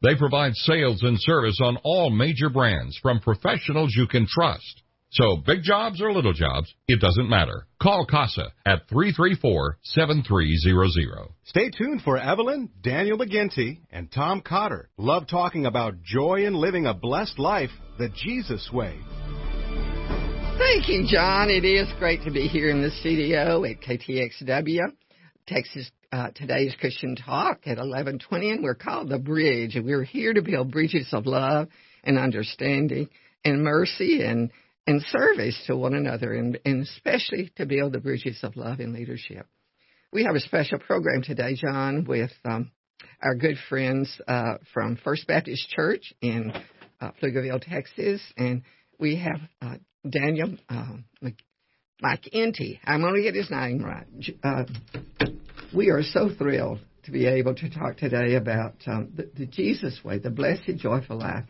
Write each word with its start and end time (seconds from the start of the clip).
They 0.00 0.14
provide 0.14 0.54
sales 0.54 1.02
and 1.02 1.18
service 1.20 1.58
on 1.62 1.76
all 1.82 2.10
major 2.10 2.48
brands 2.50 2.96
from 3.02 3.18
professionals 3.20 3.94
you 3.96 4.06
can 4.06 4.26
trust. 4.28 4.82
So 5.10 5.36
big 5.36 5.62
jobs 5.62 6.02
or 6.02 6.12
little 6.12 6.34
jobs, 6.34 6.72
it 6.86 7.00
doesn't 7.00 7.28
matter. 7.30 7.66
Call 7.82 8.06
CASA 8.06 8.52
at 8.66 8.86
334-7300. 8.88 9.72
Stay 11.44 11.70
tuned 11.70 12.02
for 12.02 12.18
Evelyn, 12.18 12.68
Daniel 12.82 13.18
McGinty, 13.18 13.80
and 13.90 14.12
Tom 14.12 14.42
Cotter. 14.42 14.90
Love 14.98 15.26
talking 15.26 15.64
about 15.66 16.02
joy 16.02 16.44
in 16.44 16.54
living 16.54 16.86
a 16.86 16.92
blessed 16.94 17.38
life 17.38 17.70
the 17.98 18.10
Jesus 18.10 18.70
way. 18.72 19.00
Thank 20.58 20.88
you, 20.88 21.06
John. 21.08 21.48
It 21.50 21.64
is 21.64 21.88
great 21.98 22.22
to 22.24 22.30
be 22.30 22.46
here 22.46 22.68
in 22.68 22.82
the 22.82 22.90
studio 22.90 23.64
at 23.64 23.80
KTXW, 23.80 24.92
Texas 25.48 25.90
uh, 26.12 26.28
today's 26.34 26.74
Christian 26.78 27.16
Talk 27.16 27.60
at 27.66 27.78
11:20, 27.78 28.52
and 28.52 28.62
we're 28.62 28.74
called 28.74 29.08
the 29.08 29.18
Bridge, 29.18 29.76
and 29.76 29.84
we're 29.84 30.04
here 30.04 30.34
to 30.34 30.42
build 30.42 30.70
bridges 30.70 31.08
of 31.12 31.26
love 31.26 31.68
and 32.04 32.18
understanding 32.18 33.08
and 33.44 33.62
mercy 33.62 34.22
and 34.22 34.50
and 34.86 35.02
service 35.02 35.58
to 35.66 35.76
one 35.76 35.94
another, 35.94 36.34
and, 36.34 36.58
and 36.64 36.82
especially 36.82 37.50
to 37.56 37.66
build 37.66 37.92
the 37.92 38.00
bridges 38.00 38.38
of 38.42 38.56
love 38.56 38.80
and 38.80 38.92
leadership. 38.92 39.46
We 40.12 40.24
have 40.24 40.34
a 40.34 40.40
special 40.40 40.78
program 40.78 41.22
today, 41.22 41.54
John, 41.54 42.04
with 42.06 42.32
um, 42.44 42.70
our 43.22 43.34
good 43.34 43.56
friends 43.68 44.20
uh, 44.26 44.54
from 44.72 44.96
First 45.02 45.26
Baptist 45.26 45.68
Church 45.70 46.12
in 46.22 46.52
uh, 47.00 47.10
Pflugerville, 47.22 47.60
Texas, 47.60 48.22
and 48.36 48.62
we 48.98 49.16
have 49.16 49.40
uh, 49.60 49.76
Daniel 50.08 50.56
uh, 50.68 50.96
McEntee. 52.02 52.78
I'm 52.84 53.00
going 53.00 53.14
to 53.14 53.22
get 53.22 53.34
his 53.34 53.50
name 53.50 53.82
right. 53.84 54.06
Uh, 54.42 54.64
we 55.74 55.90
are 55.90 56.02
so 56.02 56.30
thrilled 56.36 56.80
to 57.04 57.10
be 57.10 57.26
able 57.26 57.54
to 57.54 57.70
talk 57.70 57.96
today 57.96 58.34
about 58.34 58.74
um, 58.86 59.10
the, 59.16 59.30
the 59.36 59.46
Jesus 59.46 60.00
way, 60.04 60.18
the 60.18 60.30
blessed, 60.30 60.76
joyful 60.76 61.18
life. 61.18 61.44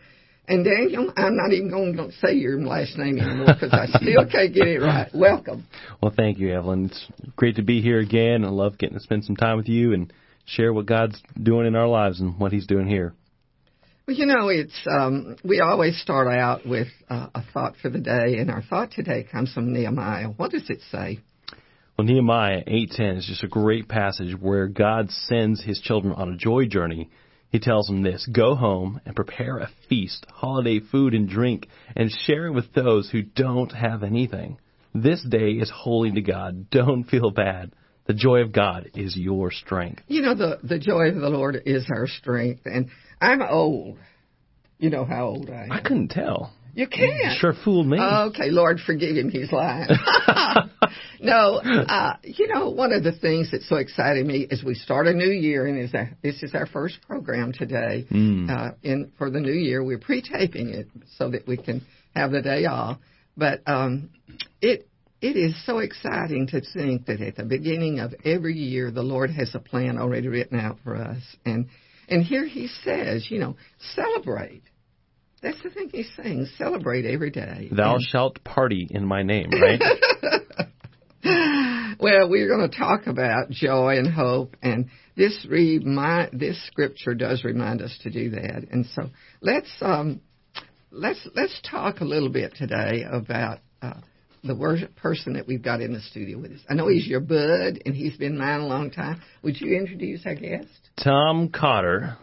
And 0.47 0.65
Daniel, 0.65 1.13
I'm 1.15 1.37
not 1.37 1.53
even 1.53 1.71
going 1.71 1.95
to 1.97 2.11
say 2.13 2.33
your 2.33 2.59
last 2.61 2.97
name 2.97 3.19
anymore 3.19 3.49
because 3.61 3.73
I 3.73 3.87
still 3.87 4.25
can't 4.33 4.55
get 4.55 4.67
it 4.67 4.79
right. 4.81 5.11
Welcome. 5.13 5.67
Well, 6.01 6.13
thank 6.17 6.39
you, 6.39 6.55
Evelyn. 6.55 6.87
It's 6.87 7.07
great 7.37 7.57
to 7.57 7.63
be 7.63 7.83
here 7.83 7.99
again. 7.99 8.45
I 8.45 8.49
love 8.49 8.79
getting 8.79 8.97
to 8.97 9.03
spend 9.03 9.25
some 9.25 9.37
time 9.37 9.59
with 9.59 9.69
you 9.69 9.93
and 9.93 10.11
share 10.47 10.73
what 10.73 10.87
God's 10.87 11.21
doing 11.41 11.67
in 11.67 11.77
our 11.77 11.87
lives 11.87 12.21
and 12.21 12.39
what 12.39 12.53
He's 12.53 12.67
doing 12.67 12.87
here. 12.87 13.15
Well, 14.09 14.17
you 14.17 14.25
know, 14.25 14.49
it's 14.49 14.73
um, 14.91 15.37
we 15.45 15.61
always 15.61 16.01
start 16.01 16.29
out 16.29 16.67
with 16.67 16.89
uh, 17.11 17.27
a 17.35 17.43
thought 17.53 17.75
for 17.83 17.91
the 17.91 17.99
day, 17.99 18.39
and 18.39 18.51
our 18.51 18.63
thought 18.63 18.91
today 18.91 19.23
comes 19.31 19.53
from 19.53 19.71
Nehemiah. 19.71 20.29
What 20.29 20.51
does 20.51 20.71
it 20.71 20.81
say? 20.91 21.19
Well, 21.99 22.07
Nehemiah 22.07 22.65
8:10 22.67 23.19
is 23.19 23.27
just 23.27 23.45
a 23.45 23.49
great 23.49 23.87
passage 23.87 24.35
where 24.35 24.67
God 24.67 25.11
sends 25.11 25.63
His 25.63 25.79
children 25.81 26.15
on 26.15 26.33
a 26.33 26.37
joy 26.39 26.65
journey 26.65 27.11
he 27.51 27.59
tells 27.59 27.87
them 27.87 28.03
this 28.03 28.27
Go 28.31 28.55
home 28.55 29.01
and 29.05 29.17
prepare 29.17 29.59
a 29.59 29.71
feast, 29.89 30.27
holiday 30.31 30.81
food 30.81 31.15
and 31.15 31.29
drink, 31.29 31.69
and 31.97 32.11
share 32.11 32.47
it 32.47 32.53
with 32.53 32.73
those 32.73 33.11
who 33.11 33.23
don't 33.23 33.73
have 33.73 34.03
anything. 34.03 34.59
This 34.95 35.23
day 35.23 35.53
is 35.53 35.71
holy 35.71 36.13
to 36.13 36.21
God. 36.21 36.71
Don't 36.71 37.05
feel 37.05 37.31
bad. 37.31 37.73
The 38.09 38.15
joy 38.15 38.41
of 38.41 38.53
God 38.53 38.91
is 38.95 39.15
your 39.15 39.51
strength. 39.51 40.03
You 40.09 40.23
know, 40.23 40.35
the, 40.35 40.59
the 40.63 40.79
joy 40.79 41.09
of 41.09 41.17
the 41.17 41.29
Lord 41.29 41.61
is 41.67 41.87
our 41.91 42.07
strength. 42.07 42.63
And 42.65 42.89
I'm 43.21 43.43
old. 43.43 43.99
You 44.79 44.89
know 44.89 45.05
how 45.05 45.27
old 45.27 45.51
I 45.51 45.65
am. 45.65 45.73
I 45.73 45.83
couldn't 45.83 46.09
tell. 46.09 46.55
You 46.75 46.87
can't. 46.87 47.39
Sure 47.39 47.53
fooled 47.65 47.87
me. 47.87 48.01
Okay, 48.01 48.51
Lord, 48.51 48.79
forgive 48.81 49.15
him. 49.15 49.29
He's 49.29 49.53
lying. 49.53 49.89
no, 51.21 51.57
uh, 51.57 52.17
you 52.23 52.47
know, 52.47 52.71
one 52.71 52.93
of 52.93 53.03
the 53.03 53.13
things 53.13 53.51
that's 53.51 53.69
so 53.69 53.77
exciting 53.77 54.27
me 54.27 54.47
is 54.51 54.65
we 54.65 54.75
start 54.75 55.07
a 55.07 55.13
new 55.13 55.31
year, 55.31 55.67
and 55.67 55.79
is 55.79 55.93
our, 55.93 56.09
this 56.23 56.43
is 56.43 56.55
our 56.55 56.67
first 56.67 56.99
program 57.07 57.53
today. 57.53 58.07
Mm. 58.11 58.49
Uh, 58.49 58.75
in 58.83 59.13
for 59.19 59.29
the 59.29 59.41
new 59.41 59.53
year, 59.53 59.85
we're 59.85 59.99
pre-taping 59.99 60.71
it 60.71 60.87
so 61.17 61.31
that 61.31 61.47
we 61.47 61.59
can 61.59 61.85
have 62.15 62.31
the 62.31 62.41
day 62.41 62.65
off. 62.65 62.99
But 63.37 63.61
um, 63.67 64.11
it 64.63 64.89
it 65.21 65.37
is 65.37 65.55
so 65.67 65.79
exciting 65.79 66.47
to 66.49 66.61
think 66.61 67.07
that 67.07 67.21
at 67.21 67.37
the 67.37 67.45
beginning 67.45 67.99
of 67.99 68.15
every 68.25 68.55
year, 68.55 68.91
the 68.91 69.03
Lord 69.03 69.31
has 69.31 69.55
a 69.55 69.59
plan 69.59 69.99
already 69.99 70.29
written 70.29 70.59
out 70.59 70.79
for 70.85 70.97
us, 70.97 71.23
and 71.45 71.69
and 72.09 72.23
here 72.23 72.47
He 72.47 72.69
says, 72.85 73.31
you 73.31 73.39
know, 73.39 73.57
celebrate 73.95 74.63
that's 75.43 75.63
the 75.63 75.71
thing 75.71 75.91
he's 75.93 76.11
saying. 76.17 76.49
Celebrate 76.57 77.05
every 77.05 77.31
day. 77.31 77.69
Thou 77.71 77.97
and... 77.97 78.03
shalt 78.03 78.43
party 78.43 78.89
in 78.91 79.07
my 79.07 79.23
name, 79.23 79.51
right? 79.51 79.81
well, 82.01 82.29
we're 82.29 82.49
going 82.49 82.69
to 82.69 82.77
talk 82.77 83.07
about 83.07 83.51
joy 83.51 83.99
and 83.99 84.13
hope, 84.13 84.57
and 84.63 84.89
this 85.17 85.47
remind 85.49 86.41
this 86.41 86.61
scripture 86.67 87.15
does 87.15 87.45
remind 87.45 87.83
us 87.83 87.97
to 88.03 88.11
do 88.11 88.31
that. 88.31 88.67
And 88.71 88.87
so 88.95 89.11
let's 89.41 89.71
um, 89.81 90.21
let's 90.91 91.27
let's 91.37 91.61
talk 91.71 92.01
a 92.01 92.05
little 92.05 92.31
bit 92.31 92.55
today 92.57 93.05
about. 93.09 93.59
Uh, 93.81 94.01
the 94.45 94.55
worship 94.55 94.95
person 94.97 95.35
that 95.35 95.47
we've 95.47 95.63
got 95.63 95.81
in 95.81 95.93
the 95.93 96.01
studio 96.01 96.39
with 96.39 96.53
us. 96.53 96.61
I 96.69 96.75
know 96.75 96.89
he's 96.89 97.07
your 97.07 97.21
bud, 97.21 97.83
and 97.85 97.95
he's 97.95 98.17
been 98.17 98.39
mine 98.39 98.61
a 98.61 98.67
long 98.67 98.91
time. 98.91 99.21
Would 99.43 99.61
you 99.61 99.77
introduce 99.77 100.25
our 100.27 100.35
guest? 100.35 100.69
Tom 101.03 101.51
Cotter 101.51 102.17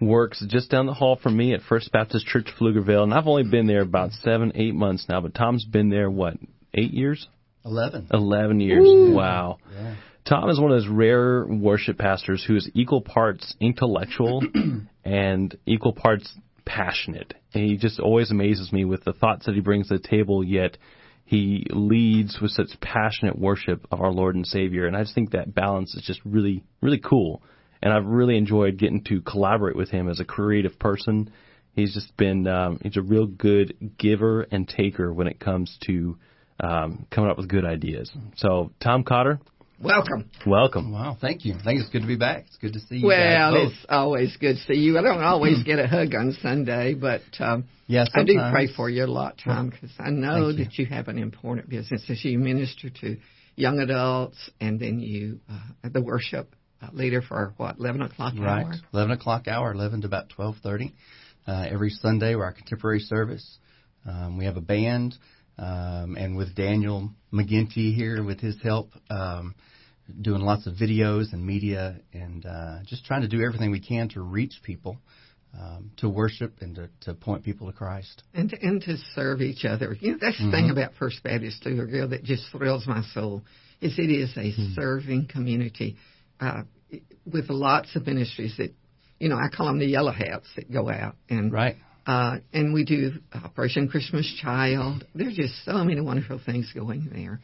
works 0.00 0.44
just 0.48 0.70
down 0.70 0.86
the 0.86 0.94
hall 0.94 1.18
from 1.22 1.36
me 1.36 1.54
at 1.54 1.60
First 1.62 1.92
Baptist 1.92 2.26
Church 2.26 2.48
Pflugerville, 2.58 3.02
and 3.02 3.14
I've 3.14 3.26
only 3.26 3.44
been 3.44 3.66
there 3.66 3.82
about 3.82 4.12
seven, 4.22 4.52
eight 4.54 4.74
months 4.74 5.06
now. 5.08 5.20
But 5.20 5.34
Tom's 5.34 5.64
been 5.64 5.90
there 5.90 6.10
what, 6.10 6.34
eight 6.74 6.92
years? 6.92 7.26
Eleven. 7.64 8.08
11 8.12 8.60
years. 8.60 8.86
Wow. 9.14 9.58
Yeah. 9.72 9.94
Tom 10.28 10.48
is 10.50 10.58
one 10.58 10.70
of 10.70 10.78
those 10.78 10.88
rare 10.88 11.46
worship 11.46 11.98
pastors 11.98 12.44
who 12.46 12.56
is 12.56 12.70
equal 12.74 13.00
parts 13.00 13.54
intellectual 13.60 14.42
and 15.04 15.56
equal 15.66 15.92
parts 15.92 16.30
passionate. 16.64 17.34
And 17.52 17.64
he 17.64 17.76
just 17.76 18.00
always 18.00 18.30
amazes 18.30 18.72
me 18.72 18.84
with 18.84 19.04
the 19.04 19.12
thoughts 19.12 19.46
that 19.46 19.54
he 19.54 19.60
brings 19.60 19.88
to 19.88 19.98
the 19.98 20.08
table, 20.08 20.42
yet 20.42 20.78
he 21.24 21.66
leads 21.70 22.38
with 22.40 22.50
such 22.50 22.68
passionate 22.80 23.38
worship 23.38 23.86
of 23.90 24.00
our 24.00 24.12
Lord 24.12 24.36
and 24.36 24.46
Savior. 24.46 24.86
And 24.86 24.96
I 24.96 25.02
just 25.02 25.14
think 25.14 25.30
that 25.30 25.54
balance 25.54 25.94
is 25.94 26.02
just 26.06 26.20
really, 26.24 26.64
really 26.82 27.00
cool. 27.00 27.42
And 27.82 27.92
I've 27.92 28.04
really 28.06 28.36
enjoyed 28.36 28.78
getting 28.78 29.02
to 29.04 29.20
collaborate 29.22 29.76
with 29.76 29.90
him 29.90 30.08
as 30.08 30.20
a 30.20 30.24
creative 30.24 30.78
person. 30.78 31.30
He's 31.72 31.94
just 31.94 32.16
been, 32.16 32.46
um, 32.46 32.78
he's 32.82 32.96
a 32.96 33.02
real 33.02 33.26
good 33.26 33.96
giver 33.98 34.42
and 34.42 34.68
taker 34.68 35.12
when 35.12 35.26
it 35.26 35.40
comes 35.40 35.76
to 35.86 36.18
um, 36.60 37.06
coming 37.10 37.30
up 37.30 37.36
with 37.36 37.48
good 37.48 37.64
ideas. 37.64 38.12
So, 38.36 38.70
Tom 38.80 39.02
Cotter, 39.02 39.40
Welcome. 39.84 40.30
welcome. 40.46 40.92
Wow. 40.92 41.16
Thank 41.20 41.44
you. 41.44 41.54
I 41.54 41.62
think 41.62 41.80
it's 41.80 41.90
good 41.90 42.00
to 42.02 42.06
be 42.08 42.16
back. 42.16 42.44
It's 42.46 42.56
good 42.56 42.72
to 42.72 42.80
see 42.80 42.96
you 42.96 43.06
Well, 43.06 43.52
guys 43.52 43.70
it's 43.72 43.86
always 43.88 44.36
good 44.38 44.56
to 44.56 44.62
see 44.62 44.80
you. 44.80 44.98
I 44.98 45.02
don't 45.02 45.22
always 45.22 45.62
get 45.62 45.78
a 45.78 45.86
hug 45.86 46.14
on 46.14 46.36
Sunday, 46.42 46.94
but 46.94 47.20
um, 47.38 47.64
Yeah, 47.86 48.04
I 48.14 48.24
do 48.24 48.38
pray 48.50 48.68
for 48.74 48.88
you 48.88 49.04
a 49.04 49.06
lot, 49.06 49.40
Tom, 49.44 49.68
because 49.70 49.90
I 49.98 50.10
know 50.10 50.46
Thank 50.46 50.58
you. 50.58 50.64
that 50.64 50.78
you 50.78 50.86
have 50.86 51.08
an 51.08 51.18
important 51.18 51.68
business 51.68 52.02
as 52.08 52.24
you 52.24 52.38
minister 52.38 52.88
to 53.02 53.18
young 53.56 53.78
adults, 53.78 54.50
and 54.60 54.80
then 54.80 55.00
you 55.00 55.40
uh, 55.50 55.58
are 55.84 55.90
the 55.90 56.00
worship 56.02 56.54
uh, 56.82 56.88
leader 56.92 57.20
for 57.22 57.52
what 57.58 57.76
eleven 57.78 58.00
o'clock 58.02 58.34
Right. 58.38 58.64
hour. 58.64 58.72
Eleven 58.92 59.12
o'clock 59.12 59.48
hour, 59.48 59.72
eleven 59.72 60.00
to 60.00 60.06
about 60.06 60.30
twelve 60.30 60.56
thirty. 60.62 60.94
Uh, 61.46 61.66
every 61.70 61.90
Sunday, 61.90 62.34
we're 62.34 62.44
our 62.44 62.52
contemporary 62.52 63.00
service. 63.00 63.58
Um, 64.08 64.38
we 64.38 64.46
have 64.46 64.56
a 64.56 64.62
band, 64.62 65.14
um, 65.58 66.16
and 66.18 66.36
with 66.36 66.54
Daniel 66.54 67.10
McGinty 67.32 67.94
here, 67.94 68.22
with 68.24 68.40
his 68.40 68.56
help, 68.62 68.90
um, 69.10 69.54
doing 70.20 70.42
lots 70.42 70.66
of 70.66 70.74
videos 70.74 71.32
and 71.32 71.44
media, 71.46 71.96
and 72.12 72.44
uh, 72.46 72.78
just 72.84 73.04
trying 73.04 73.22
to 73.22 73.28
do 73.28 73.42
everything 73.42 73.70
we 73.70 73.80
can 73.80 74.08
to 74.10 74.20
reach 74.20 74.54
people, 74.62 74.98
um, 75.58 75.90
to 75.98 76.08
worship 76.08 76.54
and 76.60 76.74
to, 76.74 76.88
to 77.02 77.14
point 77.14 77.44
people 77.44 77.66
to 77.70 77.72
Christ. 77.76 78.22
and 78.34 78.50
to, 78.50 78.56
and 78.60 78.82
to 78.82 78.96
serve 79.14 79.40
each 79.40 79.64
other. 79.64 79.96
You 80.00 80.12
know, 80.12 80.18
that's 80.20 80.36
the 80.38 80.44
Mm-hmm. 80.44 80.50
thing 80.50 80.70
about 80.70 80.92
First 80.98 81.22
Baptist 81.22 81.62
Pflugerville 81.64 82.10
that 82.10 82.22
just 82.24 82.44
thrills 82.52 82.86
my 82.86 83.02
soul 83.14 83.42
is 83.80 83.98
it 83.98 84.10
is 84.10 84.30
a 84.36 84.40
Mm-hmm. 84.40 84.74
serving 84.74 85.28
community 85.28 85.96
uh, 86.40 86.62
with 87.30 87.48
lots 87.48 87.94
of 87.96 88.06
ministries 88.06 88.56
that, 88.58 88.70
you 89.18 89.28
know, 89.28 89.36
I 89.36 89.48
call 89.54 89.66
them 89.66 89.78
the 89.78 89.86
yellow 89.86 90.12
hats 90.12 90.46
that 90.56 90.70
go 90.72 90.90
out 90.90 91.16
and 91.30 91.52
Right. 91.52 91.76
uh, 92.06 92.38
and 92.52 92.74
we 92.74 92.84
do 92.84 93.12
Operation 93.32 93.88
Christmas 93.88 94.30
Child. 94.42 95.06
There's 95.14 95.34
just 95.34 95.54
so 95.64 95.82
many 95.84 96.00
wonderful 96.00 96.40
things 96.44 96.70
going 96.74 97.08
there. 97.12 97.40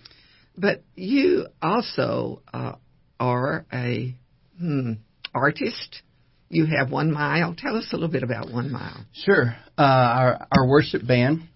But 0.60 0.82
you 0.94 1.46
also 1.62 2.42
uh, 2.52 2.74
are 3.18 3.64
a 3.72 4.14
hmm, 4.58 4.92
artist. 5.34 6.02
You 6.50 6.66
have 6.66 6.90
One 6.90 7.12
Mile. 7.12 7.54
Tell 7.56 7.76
us 7.76 7.88
a 7.92 7.96
little 7.96 8.10
bit 8.10 8.22
about 8.22 8.52
One 8.52 8.70
Mile. 8.70 9.06
Sure. 9.14 9.56
Uh, 9.78 9.82
our 9.82 10.46
our 10.54 10.68
worship 10.68 11.06
band, 11.06 11.48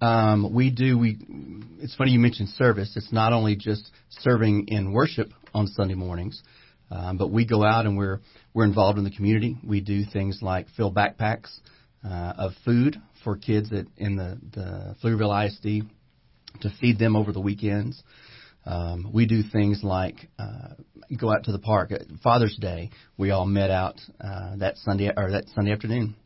um, 0.00 0.54
we 0.54 0.70
do. 0.70 0.98
We. 0.98 1.18
It's 1.80 1.94
funny 1.94 2.12
you 2.12 2.20
mentioned 2.20 2.48
service. 2.50 2.94
It's 2.96 3.12
not 3.12 3.34
only 3.34 3.54
just 3.54 3.90
serving 4.08 4.68
in 4.68 4.92
worship 4.92 5.30
on 5.52 5.66
Sunday 5.66 5.94
mornings, 5.94 6.42
um, 6.90 7.18
but 7.18 7.30
we 7.30 7.44
go 7.44 7.62
out 7.62 7.84
and 7.84 7.98
we're 7.98 8.20
we're 8.54 8.64
involved 8.64 8.96
in 8.96 9.04
the 9.04 9.10
community. 9.10 9.58
We 9.62 9.82
do 9.82 10.04
things 10.10 10.38
like 10.40 10.68
fill 10.74 10.90
backpacks 10.90 11.50
uh, 12.02 12.32
of 12.38 12.52
food 12.64 12.96
for 13.24 13.36
kids 13.36 13.70
at, 13.72 13.84
in 13.98 14.16
the 14.16 14.38
the 14.52 14.96
Pflugerville 15.02 15.48
ISD 15.48 15.86
to 16.60 16.70
feed 16.80 16.98
them 16.98 17.16
over 17.16 17.32
the 17.32 17.40
weekends. 17.40 18.02
Um, 18.64 19.10
we 19.12 19.26
do 19.26 19.42
things 19.42 19.80
like 19.82 20.28
uh, 20.38 20.74
go 21.18 21.32
out 21.32 21.44
to 21.44 21.52
the 21.52 21.58
park. 21.58 21.90
At 21.92 22.02
Father's 22.22 22.56
Day, 22.56 22.90
we 23.16 23.30
all 23.30 23.46
met 23.46 23.70
out 23.70 24.00
uh, 24.20 24.56
that 24.56 24.76
Sunday 24.78 25.10
or 25.16 25.32
that 25.32 25.48
Sunday 25.54 25.72
afternoon 25.72 26.16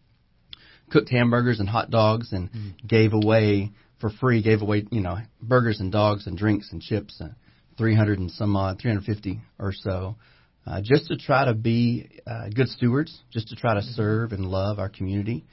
cooked 0.90 1.10
hamburgers 1.10 1.60
and 1.60 1.68
hot 1.68 1.90
dogs 1.90 2.32
and 2.32 2.50
gave 2.86 3.12
away 3.12 3.72
for 4.00 4.10
free 4.10 4.42
gave 4.42 4.62
away 4.62 4.84
you 4.90 5.00
know 5.00 5.18
burgers 5.42 5.80
and 5.80 5.90
dogs 5.90 6.26
and 6.26 6.36
drinks 6.36 6.70
and 6.72 6.80
chips 6.82 7.20
uh, 7.20 7.28
300 7.78 8.18
and 8.18 8.30
some 8.30 8.54
odd 8.56 8.78
350 8.80 9.40
or 9.58 9.72
so 9.72 10.16
uh, 10.66 10.80
just 10.82 11.06
to 11.06 11.16
try 11.16 11.44
to 11.44 11.54
be 11.54 12.08
uh, 12.26 12.48
good 12.54 12.68
stewards 12.68 13.20
just 13.32 13.48
to 13.48 13.56
try 13.56 13.74
to 13.74 13.82
serve 13.82 14.32
and 14.32 14.44
love 14.44 14.78
our 14.78 14.88
community 14.88 15.44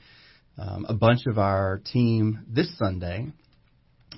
um, 0.58 0.86
a 0.88 0.94
bunch 0.94 1.26
of 1.26 1.40
our 1.40 1.82
team 1.92 2.40
this 2.48 2.78
Sunday 2.78 3.28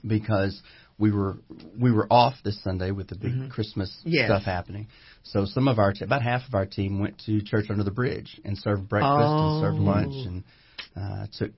because 0.05 0.61
we 0.97 1.11
were 1.11 1.37
we 1.79 1.91
were 1.91 2.07
off 2.11 2.35
this 2.43 2.61
Sunday 2.63 2.91
with 2.91 3.07
the 3.09 3.15
big 3.15 3.49
Christmas 3.49 3.95
Yes. 4.05 4.27
stuff 4.27 4.43
happening. 4.43 4.87
So 5.23 5.45
some 5.45 5.67
of 5.67 5.77
our 5.79 5.91
t- 5.91 6.05
about 6.05 6.21
half 6.21 6.47
of 6.47 6.53
our 6.55 6.65
team 6.65 6.99
went 6.99 7.21
to 7.25 7.41
church 7.41 7.65
under 7.69 7.83
the 7.83 7.91
bridge 7.91 8.39
and 8.45 8.57
served 8.57 8.87
breakfast 8.87 9.13
and 9.13 9.61
served 9.61 9.79
Oh. 9.79 9.83
lunch 9.83 10.25
and 10.27 10.43
uh, 10.95 11.27
took 11.37 11.51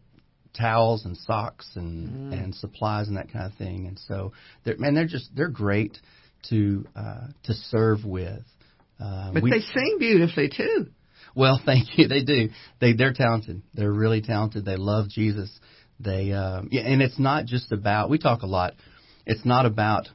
towels 0.54 1.06
and 1.06 1.16
socks 1.18 1.70
and 1.76 2.34
and 2.34 2.56
supplies 2.56 3.08
and 3.08 3.18
that 3.18 3.32
kind 3.32 3.46
of 3.46 3.54
thing. 3.58 3.86
And 3.88 4.00
so 4.08 4.32
they're 4.64 4.78
man, 4.78 4.96
they're 4.96 5.06
just 5.06 5.30
they're 5.36 5.50
great 5.50 6.00
to 6.50 6.86
uh, 6.96 7.28
to 7.44 7.54
serve 7.54 8.06
with. 8.06 8.44
Uh, 9.00 9.32
But 9.34 9.44
we- 9.44 9.52
they 9.52 9.60
sing 9.62 9.98
beautifully 10.00 10.50
too. 10.50 10.88
well, 11.36 11.60
thank 11.66 11.98
you. 12.00 12.08
They 12.08 12.24
do. 12.24 12.50
They 12.80 12.94
they're 12.94 13.14
talented. 13.14 13.62
They're 13.76 13.92
really 13.94 14.22
talented. 14.22 14.66
They 14.66 14.78
love 14.78 15.10
Jesus. 15.10 15.52
They 16.00 16.32
um, 16.32 16.70
yeah, 16.72 16.82
and 16.82 17.02
it's 17.04 17.20
not 17.20 17.46
just 17.46 17.72
about. 17.72 18.10
We 18.10 18.18
talk 18.18 18.42
a 18.42 18.48
lot. 18.48 18.74
It's 19.28 19.44
not 19.44 19.66
about 19.66 20.08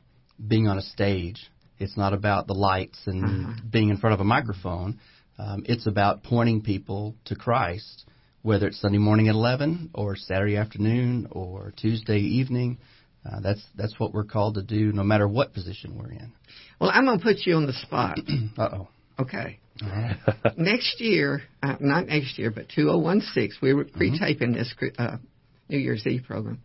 being 0.44 0.66
on 0.68 0.78
a 0.78 0.82
stage. 0.82 1.50
It's 1.78 1.98
not 1.98 2.14
about 2.14 2.46
the 2.46 2.54
lights 2.54 2.98
and 3.04 3.70
being 3.70 3.90
in 3.90 3.98
front 3.98 4.14
of 4.14 4.20
a 4.20 4.24
microphone. 4.24 5.00
Um, 5.38 5.64
it's 5.66 5.86
about 5.86 6.22
pointing 6.22 6.62
people 6.62 7.14
to 7.26 7.36
Christ, 7.36 8.06
whether 8.40 8.66
it's 8.66 8.80
Sunday 8.80 8.98
morning 8.98 9.28
at 9.28 9.34
eleven 9.34 9.90
or 9.94 10.16
Saturday 10.16 10.56
afternoon 10.56 11.28
or 11.30 11.74
Tuesday 11.76 12.20
evening. 12.20 12.78
Uh, 13.24 13.40
that's 13.40 13.62
that's 13.76 14.00
what 14.00 14.14
we're 14.14 14.24
called 14.24 14.54
to 14.54 14.62
do, 14.62 14.92
no 14.92 15.02
matter 15.02 15.28
what 15.28 15.52
position 15.52 15.98
we're 15.98 16.12
in. 16.12 16.32
Well, 16.80 16.90
I'm 16.90 17.04
going 17.04 17.18
to 17.18 17.22
put 17.22 17.44
you 17.44 17.56
on 17.56 17.66
the 17.66 17.74
spot. 17.74 18.18
Uh 18.58 18.68
oh. 18.72 18.88
Okay. 19.18 19.58
next 20.56 21.00
year, 21.00 21.42
uh, 21.62 21.76
not 21.80 22.06
next 22.06 22.38
year, 22.38 22.50
but 22.50 22.68
2016, 22.74 23.58
we 23.60 23.74
were 23.74 23.84
pre-taping 23.84 24.52
this 24.52 24.72
uh, 24.98 25.16
New 25.68 25.78
Year's 25.78 26.06
Eve 26.06 26.22
program. 26.26 26.62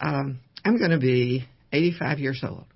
Um, 0.00 0.40
I'm 0.68 0.76
going 0.76 0.90
to 0.90 0.98
be 0.98 1.46
85 1.72 2.18
years 2.18 2.44
old. 2.46 2.66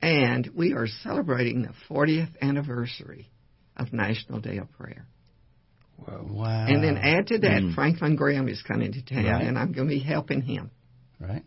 And 0.00 0.48
we 0.54 0.72
are 0.74 0.86
celebrating 1.02 1.62
the 1.62 1.72
40th 1.90 2.28
anniversary 2.40 3.28
of 3.76 3.92
National 3.92 4.38
Day 4.40 4.58
of 4.58 4.70
Prayer. 4.72 5.06
Wow. 6.06 6.66
And 6.68 6.84
then 6.84 6.98
add 6.98 7.26
to 7.28 7.38
that, 7.38 7.72
Franklin 7.74 8.14
Graham 8.14 8.48
is 8.48 8.62
coming 8.62 8.92
to 8.92 9.04
town, 9.04 9.24
Right. 9.24 9.44
and 9.44 9.58
I'm 9.58 9.72
going 9.72 9.88
to 9.88 9.94
be 9.94 9.98
helping 10.00 10.42
him. 10.42 10.70
right. 11.20 11.42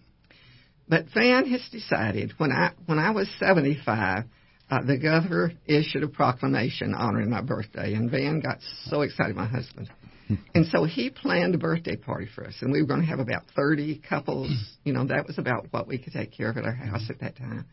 But 0.90 1.06
Van 1.14 1.46
has 1.50 1.62
decided 1.72 2.34
when 2.38 2.52
I 2.52 2.72
when 2.86 2.98
I 3.00 3.12
was 3.12 3.30
75, 3.40 4.24
uh, 4.70 4.82
the 4.84 4.98
governor 4.98 5.52
issued 5.66 6.04
a 6.04 6.08
proclamation 6.08 6.94
honoring 6.94 7.30
my 7.30 7.42
birthday, 7.42 7.94
and 7.94 8.10
Van 8.10 8.40
got 8.40 8.60
so 8.86 9.02
excited, 9.02 9.36
my 9.36 9.46
husband, 9.48 9.90
and 10.56 10.66
so 10.68 10.84
he 10.84 11.10
planned 11.10 11.56
a 11.56 11.58
birthday 11.58 11.96
party 11.96 12.28
for 12.34 12.46
us, 12.46 12.56
and 12.62 12.72
we 12.72 12.82
were 12.82 12.88
going 12.88 13.02
to 13.02 13.08
have 13.08 13.20
about 13.20 13.44
30 13.56 14.02
couples. 14.08 14.50
You 14.88 14.94
know, 14.94 15.06
that 15.08 15.28
was 15.28 15.38
about 15.38 15.68
what 15.72 15.86
we 15.86 15.98
could 15.98 16.14
take 16.14 16.32
care 16.32 16.50
of 16.50 16.56
at 16.56 16.64
our 16.64 16.72
house 16.72 17.10
at 17.10 17.20
that 17.20 17.36
time, 17.36 17.66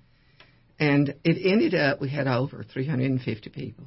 and 0.81 1.15
it 1.23 1.47
ended 1.47 1.73
up 1.73 2.01
we 2.01 2.09
had 2.09 2.27
over 2.27 2.65
350 2.65 3.51
people. 3.51 3.87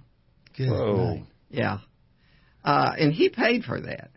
Good 0.55 0.69
Whoa. 0.69 1.15
night. 1.15 1.23
Yeah. 1.49 1.79
Uh, 2.63 2.91
and 2.97 3.11
he 3.11 3.27
paid 3.27 3.65
for 3.65 3.81
that. 3.81 4.11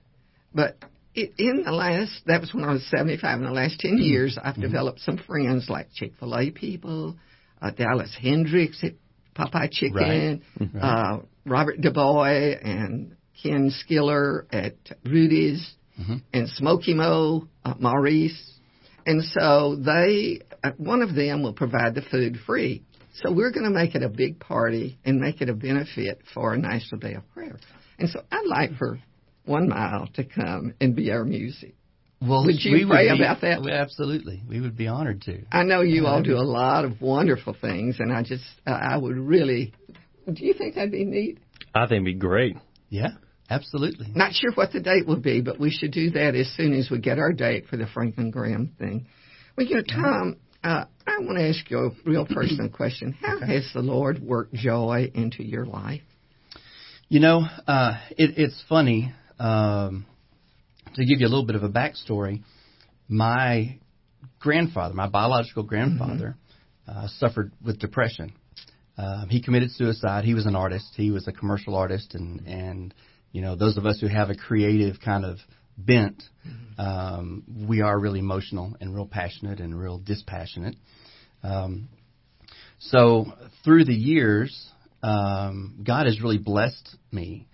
But 0.54 0.76
it, 1.14 1.32
in 1.38 1.64
the 1.64 1.72
last, 1.72 2.22
that 2.26 2.40
was 2.40 2.54
when 2.54 2.64
I 2.64 2.72
was 2.72 2.86
75. 2.88 3.38
In 3.40 3.44
the 3.44 3.52
last 3.52 3.80
10 3.80 3.98
years, 3.98 4.38
I've 4.42 4.60
developed 4.60 5.00
some 5.00 5.18
friends 5.18 5.68
like 5.68 5.92
Chick 5.92 6.12
fil 6.18 6.36
A 6.36 6.50
people, 6.50 7.16
uh, 7.60 7.70
Dallas 7.70 8.16
Hendricks 8.20 8.82
at 8.84 8.92
Popeye 9.36 9.70
Chicken, 9.70 10.42
uh, 10.80 11.18
Robert 11.44 11.80
DuBois 11.80 12.56
and 12.62 13.16
Ken 13.42 13.70
Skiller 13.70 14.44
at 14.52 14.74
Rudy's, 15.04 15.74
and 16.32 16.48
Smoky 16.48 16.94
Mo, 16.94 17.46
uh, 17.64 17.74
Maurice. 17.78 18.58
And 19.04 19.22
so 19.22 19.76
they, 19.76 20.40
uh, 20.64 20.70
one 20.78 21.02
of 21.02 21.14
them 21.14 21.42
will 21.42 21.52
provide 21.52 21.94
the 21.94 22.00
food 22.02 22.38
free. 22.46 22.82
So 23.14 23.30
we're 23.32 23.50
going 23.50 23.64
to 23.64 23.70
make 23.70 23.94
it 23.94 24.02
a 24.02 24.08
big 24.08 24.40
party 24.40 24.98
and 25.04 25.20
make 25.20 25.42
it 25.42 25.50
a 25.50 25.54
benefit 25.54 26.22
for 26.32 26.56
National 26.56 27.00
Day 27.00 27.14
of 27.14 27.28
Prayer. 27.34 27.58
And 27.98 28.08
so 28.08 28.22
I'd 28.32 28.46
like 28.46 28.76
for 28.78 28.98
One 29.44 29.68
Mile 29.68 30.08
to 30.14 30.24
come 30.24 30.72
and 30.80 30.96
be 30.96 31.10
our 31.10 31.24
music. 31.24 31.74
Well, 32.22 32.44
Would 32.46 32.62
you 32.64 32.72
we 32.72 32.86
pray 32.86 33.08
would 33.10 33.18
be, 33.18 33.22
about 33.22 33.40
that? 33.42 33.62
we- 33.62 33.72
Absolutely, 33.72 34.42
we 34.48 34.60
would 34.60 34.76
be 34.76 34.86
honored 34.86 35.22
to. 35.22 35.42
I 35.52 35.64
know 35.64 35.80
you 35.82 36.06
all 36.06 36.22
do 36.22 36.36
a 36.36 36.44
lot 36.44 36.84
of 36.86 37.00
wonderful 37.00 37.54
things, 37.60 37.96
and 37.98 38.12
I 38.12 38.22
just, 38.22 38.44
uh, 38.66 38.70
I 38.70 38.96
would 38.96 39.16
really, 39.16 39.72
do 40.30 40.44
you 40.46 40.52
think 40.54 40.74
that'd 40.76 40.92
be 40.92 41.04
neat? 41.04 41.38
I 41.74 41.80
think 41.86 41.92
it'd 41.92 42.04
be 42.04 42.14
great. 42.14 42.56
Yeah, 42.90 43.12
absolutely. 43.50 44.06
Not 44.14 44.32
sure 44.32 44.52
what 44.54 44.72
the 44.72 44.80
date 44.80 45.06
will 45.06 45.20
be, 45.20 45.40
but 45.40 45.58
we 45.60 45.70
should 45.70 45.92
do 45.92 46.10
that 46.12 46.34
as 46.34 46.48
soon 46.56 46.72
as 46.72 46.90
we 46.90 46.98
get 46.98 47.18
our 47.18 47.32
date 47.32 47.66
for 47.68 47.76
the 47.76 47.86
Franklin 47.86 48.30
Graham 48.30 48.72
thing. 48.78 49.06
Well, 49.56 49.66
you 49.66 49.76
know, 49.76 49.82
Tom, 49.82 50.36
Uh, 50.62 50.84
I 51.06 51.18
want 51.20 51.38
to 51.38 51.48
ask 51.48 51.70
you 51.70 51.78
a 51.78 51.90
real 52.08 52.26
personal 52.26 52.68
question. 52.80 53.12
How 53.12 53.36
okay. 53.36 53.54
has 53.54 53.70
the 53.72 53.80
Lord 53.80 54.20
worked 54.20 54.54
joy 54.54 55.10
into 55.14 55.42
your 55.42 55.64
life? 55.64 56.02
You 57.08 57.20
know, 57.20 57.46
uh, 57.66 57.94
it, 58.10 58.34
it's 58.36 58.62
funny. 58.68 59.12
Um, 59.38 60.06
to 60.94 61.04
give 61.04 61.20
you 61.20 61.26
a 61.26 61.30
little 61.30 61.46
bit 61.46 61.56
of 61.56 61.62
a 61.62 61.68
backstory, 61.68 62.42
my 63.08 63.78
grandfather, 64.38 64.94
my 64.94 65.08
biological 65.08 65.62
grandfather, 65.62 66.36
mm-hmm. 66.88 66.98
uh, 66.98 67.08
suffered 67.18 67.52
with 67.64 67.78
depression. 67.78 68.32
Uh, 68.98 69.24
he 69.26 69.40
committed 69.40 69.70
suicide. 69.70 70.24
He 70.24 70.34
was 70.34 70.46
an 70.46 70.56
artist. 70.56 70.92
He 70.94 71.10
was 71.10 71.26
a 71.26 71.32
commercial 71.32 71.74
artist, 71.74 72.14
and 72.14 72.46
and 72.46 72.94
you 73.32 73.42
know 73.42 73.56
those 73.56 73.76
of 73.76 73.86
us 73.86 73.98
who 74.00 74.06
have 74.06 74.30
a 74.30 74.34
creative 74.34 74.96
kind 75.04 75.24
of 75.24 75.38
bent, 75.76 76.22
mm-hmm. 76.46 76.80
um, 76.80 77.66
we 77.68 77.80
are 77.80 77.98
really 77.98 78.18
emotional 78.18 78.76
and 78.80 78.94
real 78.94 79.06
passionate 79.06 79.60
and 79.60 79.78
real 79.78 79.98
dispassionate. 79.98 80.76
Um, 81.42 81.88
so 82.78 83.26
through 83.64 83.84
the 83.84 83.94
years, 83.94 84.70
um, 85.02 85.82
God 85.86 86.06
has 86.06 86.20
really 86.20 86.38
blessed 86.38 86.96
me. 87.12 87.46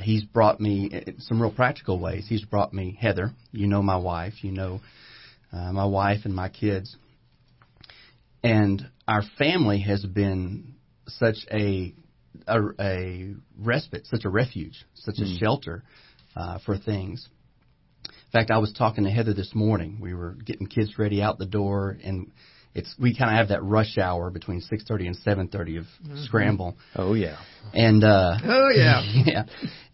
He's 0.00 0.24
brought 0.24 0.58
me 0.58 1.04
some 1.18 1.40
real 1.40 1.50
practical 1.50 1.98
ways. 1.98 2.26
He's 2.28 2.44
brought 2.44 2.72
me 2.72 2.96
Heather. 2.98 3.32
You 3.50 3.66
know 3.66 3.82
my 3.82 3.96
wife. 3.96 4.42
You 4.42 4.52
know 4.52 4.80
uh, 5.52 5.72
my 5.72 5.84
wife 5.84 6.20
and 6.24 6.34
my 6.34 6.48
kids. 6.48 6.96
And 8.42 8.88
our 9.06 9.22
family 9.38 9.80
has 9.80 10.04
been 10.04 10.74
such 11.06 11.36
a 11.50 11.94
a, 12.46 12.60
a 12.78 13.34
respite, 13.58 14.06
such 14.06 14.24
a 14.24 14.28
refuge, 14.28 14.84
such 14.94 15.16
mm. 15.16 15.22
a 15.22 15.38
shelter 15.38 15.82
uh, 16.36 16.58
for 16.64 16.76
things. 16.76 17.28
In 18.06 18.40
fact, 18.40 18.50
I 18.50 18.58
was 18.58 18.72
talking 18.72 19.04
to 19.04 19.10
Heather 19.10 19.34
this 19.34 19.54
morning. 19.54 19.98
We 20.00 20.14
were 20.14 20.32
getting 20.32 20.66
kids 20.66 20.98
ready 20.98 21.20
out 21.20 21.38
the 21.38 21.46
door, 21.46 21.98
and 22.02 22.32
it's 22.74 22.94
we 22.98 23.14
kind 23.14 23.30
of 23.30 23.36
have 23.36 23.48
that 23.48 23.62
rush 23.62 23.98
hour 23.98 24.30
between 24.30 24.60
6:30 24.60 25.06
and 25.06 25.16
7:30 25.16 25.78
of 25.78 25.84
mm-hmm. 25.84 26.24
scramble. 26.24 26.76
Oh 26.96 27.14
yeah. 27.14 27.36
And 27.74 28.02
uh 28.02 28.38
oh 28.42 28.70
yeah. 28.74 29.02
yeah. 29.26 29.44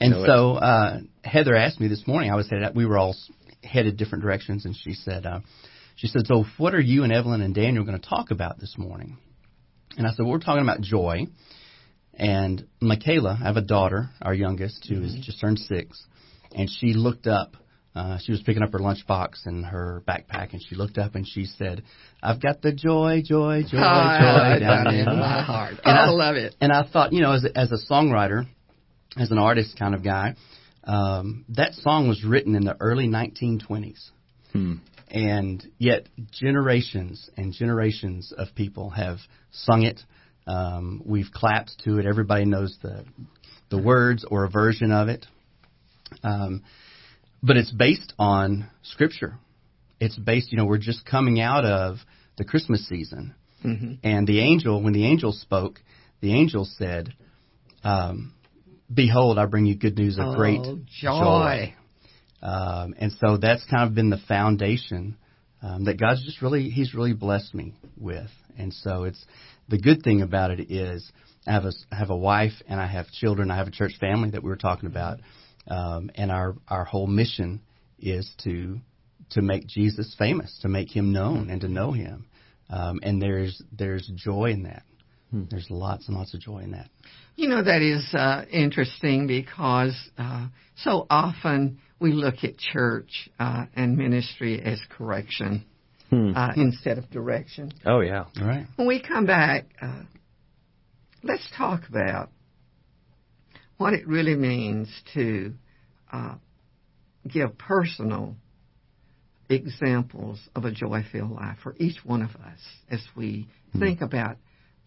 And 0.00 0.14
so 0.14 0.54
uh 0.54 1.00
Heather 1.24 1.56
asked 1.56 1.80
me 1.80 1.88
this 1.88 2.06
morning. 2.06 2.30
I 2.30 2.36
was 2.36 2.48
headed 2.48 2.76
we 2.76 2.86
were 2.86 2.98
all 2.98 3.16
headed 3.64 3.96
different 3.96 4.22
directions 4.22 4.64
and 4.64 4.76
she 4.76 4.92
said 4.92 5.26
uh 5.26 5.40
she 5.98 6.06
said, 6.06 6.28
"So 6.28 6.44
what 6.58 6.74
are 6.74 6.80
you 6.80 7.02
and 7.02 7.12
Evelyn 7.12 7.40
and 7.40 7.52
Daniel 7.52 7.84
going 7.84 8.00
to 8.00 8.08
talk 8.08 8.30
about 8.30 8.60
this 8.60 8.76
morning?" 8.78 9.18
And 9.96 10.06
I 10.06 10.10
said, 10.10 10.20
well, 10.20 10.30
"We're 10.30 10.38
talking 10.38 10.62
about 10.62 10.80
joy." 10.80 11.26
And 12.18 12.66
Michaela, 12.80 13.38
I 13.40 13.46
have 13.46 13.56
a 13.56 13.62
daughter, 13.62 14.10
our 14.20 14.34
youngest, 14.34 14.86
who 14.88 14.96
mm-hmm. 14.96 15.04
has 15.04 15.24
just 15.24 15.40
turned 15.40 15.58
6, 15.58 16.06
and 16.54 16.68
she 16.68 16.92
looked 16.92 17.26
up 17.26 17.56
uh, 17.98 18.16
she 18.22 18.30
was 18.30 18.40
picking 18.42 18.62
up 18.62 18.70
her 18.70 18.78
lunchbox 18.78 19.46
and 19.46 19.66
her 19.66 20.04
backpack, 20.06 20.52
and 20.52 20.62
she 20.62 20.76
looked 20.76 20.98
up 20.98 21.16
and 21.16 21.26
she 21.26 21.46
said, 21.46 21.82
"I've 22.22 22.40
got 22.40 22.62
the 22.62 22.72
joy, 22.72 23.22
joy, 23.24 23.62
joy, 23.62 23.78
oh, 23.78 24.18
joy 24.20 24.60
down 24.60 24.94
in 24.94 25.06
my 25.06 25.42
heart." 25.42 25.74
And 25.84 25.98
I, 25.98 26.06
I 26.06 26.10
love 26.10 26.36
it. 26.36 26.54
And 26.60 26.70
I 26.70 26.84
thought, 26.84 27.12
you 27.12 27.22
know, 27.22 27.32
as 27.32 27.44
a, 27.44 27.58
as 27.58 27.72
a 27.72 27.92
songwriter, 27.92 28.46
as 29.16 29.32
an 29.32 29.38
artist 29.38 29.76
kind 29.76 29.96
of 29.96 30.04
guy, 30.04 30.36
um, 30.84 31.44
that 31.48 31.74
song 31.74 32.08
was 32.08 32.22
written 32.22 32.54
in 32.54 32.64
the 32.64 32.76
early 32.78 33.08
1920s, 33.08 34.10
hmm. 34.52 34.74
and 35.10 35.66
yet 35.78 36.08
generations 36.30 37.28
and 37.36 37.52
generations 37.52 38.32
of 38.36 38.54
people 38.54 38.90
have 38.90 39.18
sung 39.50 39.82
it. 39.82 40.00
Um, 40.48 41.02
we've 41.04 41.30
clapped 41.32 41.72
to 41.84 41.98
it. 41.98 42.06
Everybody 42.06 42.46
knows 42.46 42.76
the 42.82 43.04
the 43.70 43.80
words 43.80 44.24
or 44.28 44.44
a 44.44 44.50
version 44.50 44.92
of 44.92 45.08
it. 45.08 45.26
Um, 46.22 46.62
but 47.42 47.56
it's 47.56 47.70
based 47.70 48.14
on 48.18 48.68
Scripture. 48.82 49.38
It's 50.00 50.16
based, 50.16 50.50
you 50.52 50.58
know, 50.58 50.64
we're 50.64 50.78
just 50.78 51.04
coming 51.04 51.40
out 51.40 51.64
of 51.64 51.98
the 52.36 52.44
Christmas 52.44 52.88
season. 52.88 53.34
Mm-hmm. 53.64 53.94
And 54.02 54.26
the 54.26 54.40
angel, 54.40 54.82
when 54.82 54.92
the 54.92 55.04
angel 55.04 55.32
spoke, 55.32 55.80
the 56.20 56.32
angel 56.32 56.64
said, 56.64 57.12
um, 57.84 58.34
Behold, 58.92 59.38
I 59.38 59.44
bring 59.44 59.66
you 59.66 59.76
good 59.76 59.98
news 59.98 60.18
of 60.18 60.28
oh, 60.28 60.36
great 60.36 60.62
joy. 60.62 60.84
joy. 61.02 61.74
Um, 62.40 62.94
and 62.98 63.12
so 63.20 63.36
that's 63.36 63.64
kind 63.66 63.86
of 63.86 63.94
been 63.94 64.08
the 64.08 64.20
foundation 64.26 65.18
um, 65.60 65.84
that 65.84 66.00
God's 66.00 66.24
just 66.24 66.40
really, 66.40 66.70
He's 66.70 66.94
really 66.94 67.12
blessed 67.12 67.54
me 67.54 67.74
with. 67.98 68.30
And 68.56 68.72
so 68.72 69.04
it's 69.04 69.22
the 69.68 69.78
good 69.78 70.02
thing 70.02 70.22
about 70.22 70.50
it 70.50 70.70
is 70.70 71.10
I 71.46 71.52
have 71.52 71.64
a, 71.64 71.72
I 71.90 71.96
have 71.96 72.10
a 72.10 72.16
wife 72.16 72.52
and 72.68 72.80
I 72.80 72.86
have 72.86 73.08
children. 73.08 73.50
I 73.50 73.56
have 73.56 73.68
a 73.68 73.72
church 73.72 73.92
family 74.00 74.30
that 74.30 74.42
we 74.42 74.48
were 74.48 74.56
talking 74.56 74.86
about. 74.86 75.20
Um, 75.68 76.10
and 76.14 76.30
our, 76.30 76.54
our 76.68 76.84
whole 76.84 77.06
mission 77.06 77.60
is 77.98 78.30
to 78.44 78.78
to 79.30 79.42
make 79.42 79.66
Jesus 79.66 80.14
famous, 80.18 80.58
to 80.62 80.68
make 80.68 80.94
him 80.94 81.12
known 81.12 81.50
and 81.50 81.60
to 81.60 81.68
know 81.68 81.92
him. 81.92 82.26
Um, 82.70 83.00
and 83.02 83.20
there's 83.20 83.60
there's 83.76 84.10
joy 84.14 84.50
in 84.50 84.62
that. 84.64 84.82
Hmm. 85.30 85.44
There's 85.50 85.66
lots 85.70 86.08
and 86.08 86.16
lots 86.16 86.32
of 86.34 86.40
joy 86.40 86.60
in 86.60 86.72
that. 86.72 86.88
You 87.36 87.48
know 87.48 87.62
that 87.62 87.82
is 87.82 88.14
uh, 88.14 88.44
interesting 88.50 89.26
because 89.26 89.94
uh, 90.16 90.46
so 90.76 91.06
often 91.10 91.80
we 92.00 92.12
look 92.12 92.36
at 92.42 92.56
church 92.56 93.28
uh, 93.38 93.66
and 93.74 93.96
ministry 93.96 94.62
as 94.62 94.80
correction 94.90 95.64
hmm. 96.10 96.32
uh, 96.34 96.52
instead 96.56 96.98
of 96.98 97.10
direction. 97.10 97.72
Oh 97.84 98.00
yeah, 98.00 98.24
All 98.40 98.46
right. 98.46 98.66
When 98.76 98.88
we 98.88 99.00
come 99.00 99.26
back, 99.26 99.66
uh, 99.80 100.02
let's 101.22 101.46
talk 101.56 101.88
about 101.88 102.30
what 103.76 103.92
it 103.92 104.06
really 104.06 104.34
means 104.34 104.88
to 105.14 105.54
uh, 106.12 106.34
give 107.26 107.56
personal 107.58 108.36
examples 109.48 110.40
of 110.54 110.64
a 110.64 110.70
joy 110.70 111.02
filled 111.10 111.30
life 111.30 111.56
for 111.62 111.74
each 111.78 112.04
one 112.04 112.22
of 112.22 112.30
us 112.30 112.60
as 112.90 113.00
we 113.16 113.48
mm-hmm. 113.68 113.80
think 113.80 114.00
about 114.00 114.36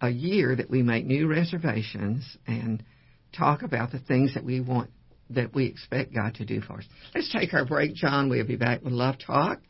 a 0.01 0.09
year 0.09 0.55
that 0.55 0.69
we 0.69 0.83
make 0.83 1.05
new 1.05 1.27
reservations 1.27 2.37
and 2.45 2.83
talk 3.35 3.63
about 3.63 3.91
the 3.91 3.99
things 3.99 4.33
that 4.33 4.43
we 4.43 4.59
want 4.59 4.89
that 5.29 5.55
we 5.55 5.65
expect 5.65 6.13
God 6.13 6.35
to 6.35 6.45
do 6.45 6.59
for 6.59 6.79
us. 6.79 6.85
Let's 7.15 7.31
take 7.31 7.53
our 7.53 7.63
break, 7.63 7.95
John. 7.95 8.29
We'll 8.29 8.45
be 8.45 8.57
back 8.57 8.83
with 8.83 8.91
Love 8.91 9.15
Talk 9.25 9.61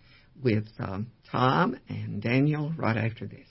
with 0.44 0.68
um, 0.80 1.12
Tom 1.32 1.78
and 1.90 2.22
Daniel 2.22 2.72
right 2.78 2.98
after 2.98 3.26
this. 3.28 3.51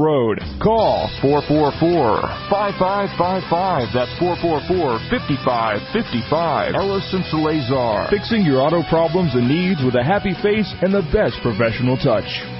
Road. 0.00 0.40
Call 0.62 1.10
444-5555. 1.20 3.92
That's 3.92 4.10
444-5555. 4.16 6.74
Ellis 6.74 7.12
and 7.12 7.24
Salazar. 7.26 8.08
Fixing 8.08 8.42
your 8.42 8.62
auto 8.62 8.82
problems 8.88 9.34
and 9.34 9.46
needs 9.46 9.84
with 9.84 9.94
a 9.94 10.02
happy 10.02 10.32
face 10.42 10.72
and 10.80 10.94
the 10.94 11.02
best 11.12 11.38
professional 11.42 11.98
touch. 11.98 12.59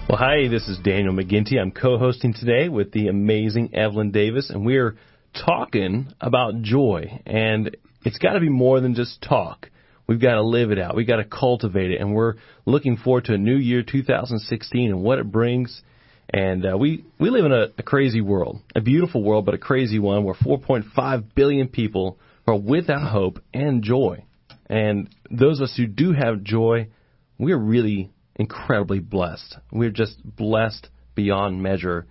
Well, 0.08 0.20
hi, 0.20 0.48
this 0.48 0.68
is 0.68 0.78
Daniel 0.78 1.14
McGinty. 1.14 1.60
I'm 1.60 1.72
co-hosting 1.72 2.36
today 2.36 2.70
with 2.70 2.92
the 2.92 3.08
amazing 3.08 3.74
Evelyn 3.74 4.12
Davis, 4.12 4.52
and 4.52 4.64
we're 4.64 4.98
talking 5.34 6.14
about 6.22 6.62
joy. 6.62 7.22
And 7.26 7.76
it's 8.04 8.20
got 8.20 8.34
to 8.34 8.40
be 8.40 8.50
more 8.50 8.80
than 8.80 8.94
just 8.94 9.20
talk. 9.22 9.72
We've 10.08 10.22
got 10.22 10.36
to 10.36 10.44
live 10.44 10.72
it 10.72 10.80
out. 10.80 10.96
We've 10.96 11.08
got 11.08 11.18
to 11.18 11.26
cultivate 11.26 11.92
it. 11.92 12.00
And 12.00 12.14
we're 12.14 12.36
looking 12.66 12.98
forward 12.98 13.26
to 13.26 13.34
a 13.34 13.38
new 13.38 13.56
year, 13.56 13.84
2016, 13.84 14.90
and 14.90 15.02
what 15.02 15.20
it 15.20 15.32
brings. 15.32 15.82
And 16.30 16.66
uh, 16.66 16.78
we, 16.78 17.06
we 17.20 17.30
live 17.30 17.46
in 17.46 17.52
a, 17.52 17.68
a 17.78 17.84
crazy 17.84 18.22
world, 18.22 18.62
a 18.76 18.82
beautiful 18.82 19.24
world, 19.24 19.46
but 19.46 19.56
a 19.56 19.60
crazy 19.60 20.00
one 20.00 20.24
where 20.24 20.36
4.5 20.36 21.36
billion 21.36 21.68
people 21.68 22.20
are 22.48 22.58
without 22.58 23.10
hope 23.10 23.40
and 23.54 23.84
joy. 23.84 24.24
And 24.68 25.10
those 25.30 25.60
of 25.60 25.66
us 25.66 25.76
who 25.78 25.88
do 25.88 26.14
have 26.14 26.44
joy, 26.44 26.90
we're 27.38 27.58
really 27.58 28.12
incredibly 28.36 29.00
blessed. 29.00 29.58
We're 29.72 29.92
just 29.92 30.18
blessed 30.24 30.90
beyond 31.14 31.62
measure. 31.62 32.08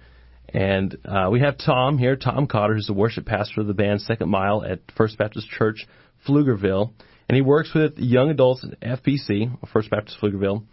And 0.49 0.97
uh, 1.05 1.29
we 1.31 1.41
have 1.41 1.59
Tom 1.59 1.99
here, 1.99 2.17
Tom 2.17 2.47
Cotter, 2.47 2.75
who's 2.75 2.87
the 2.87 2.93
worship 2.93 3.27
pastor 3.27 3.63
of 3.63 3.67
the 3.67 3.75
band 3.75 4.01
Second 4.03 4.29
Mile 4.29 4.65
at 4.65 4.81
First 4.97 5.19
Baptist 5.19 5.49
Church, 5.49 5.87
Pflugerville. 6.27 6.93
And 7.29 7.37
he 7.37 7.43
works 7.43 7.73
with 7.75 7.99
young 7.99 8.31
adults 8.31 8.65
at 8.65 9.01
FBC, 9.03 9.57
First 9.73 9.91
Baptist 9.91 10.19
Pflugerville. 10.21 10.65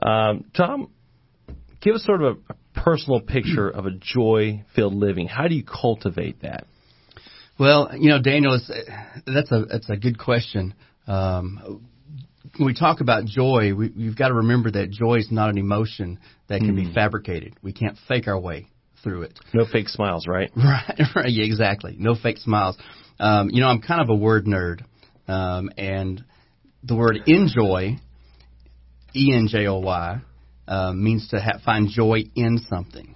Um, 0.00 0.44
Tom, 0.56 0.90
give 1.80 1.94
us 1.94 2.04
sort 2.04 2.22
of 2.22 2.38
a, 2.48 2.52
a 2.52 2.80
personal 2.80 3.20
picture 3.20 3.68
of 3.68 3.86
a 3.86 3.90
joy 3.90 4.64
filled 4.74 4.94
living. 4.94 5.26
How 5.26 5.48
do 5.48 5.54
you 5.54 5.64
cultivate 5.64 6.42
that? 6.42 6.66
Well, 7.58 7.90
you 7.96 8.10
know, 8.10 8.20
Daniel, 8.20 8.54
it's, 8.54 8.70
that's 9.26 9.50
a 9.50 9.64
that's 9.64 9.88
a 9.88 9.96
good 9.96 10.18
question. 10.18 10.74
Um, 11.06 11.80
when 12.58 12.66
we 12.66 12.74
talk 12.74 13.00
about 13.00 13.24
joy, 13.24 13.74
we, 13.74 13.92
you've 13.94 14.16
got 14.16 14.28
to 14.28 14.34
remember 14.34 14.70
that 14.70 14.90
joy 14.90 15.16
is 15.16 15.28
not 15.30 15.50
an 15.50 15.58
emotion 15.58 16.18
that 16.48 16.60
can 16.60 16.74
be 16.76 16.92
fabricated. 16.92 17.54
We 17.62 17.72
can't 17.72 17.96
fake 18.08 18.28
our 18.28 18.38
way 18.38 18.68
through 19.02 19.22
it. 19.22 19.38
No 19.52 19.66
fake 19.70 19.88
smiles, 19.88 20.26
right? 20.26 20.50
Right, 20.56 21.00
right, 21.14 21.30
yeah, 21.30 21.44
exactly. 21.44 21.96
No 21.98 22.14
fake 22.14 22.38
smiles. 22.38 22.76
Um, 23.18 23.50
you 23.50 23.60
know, 23.60 23.68
I'm 23.68 23.80
kind 23.80 24.00
of 24.00 24.08
a 24.08 24.14
word 24.14 24.46
nerd, 24.46 24.82
um, 25.28 25.70
and 25.76 26.24
the 26.82 26.94
word 26.94 27.18
enjoy, 27.26 27.96
E 29.14 29.32
N 29.32 29.48
J 29.50 29.66
O 29.66 29.78
Y, 29.78 30.20
uh, 30.68 30.92
means 30.92 31.28
to 31.28 31.40
ha- 31.40 31.58
find 31.64 31.88
joy 31.88 32.24
in 32.34 32.58
something. 32.68 33.14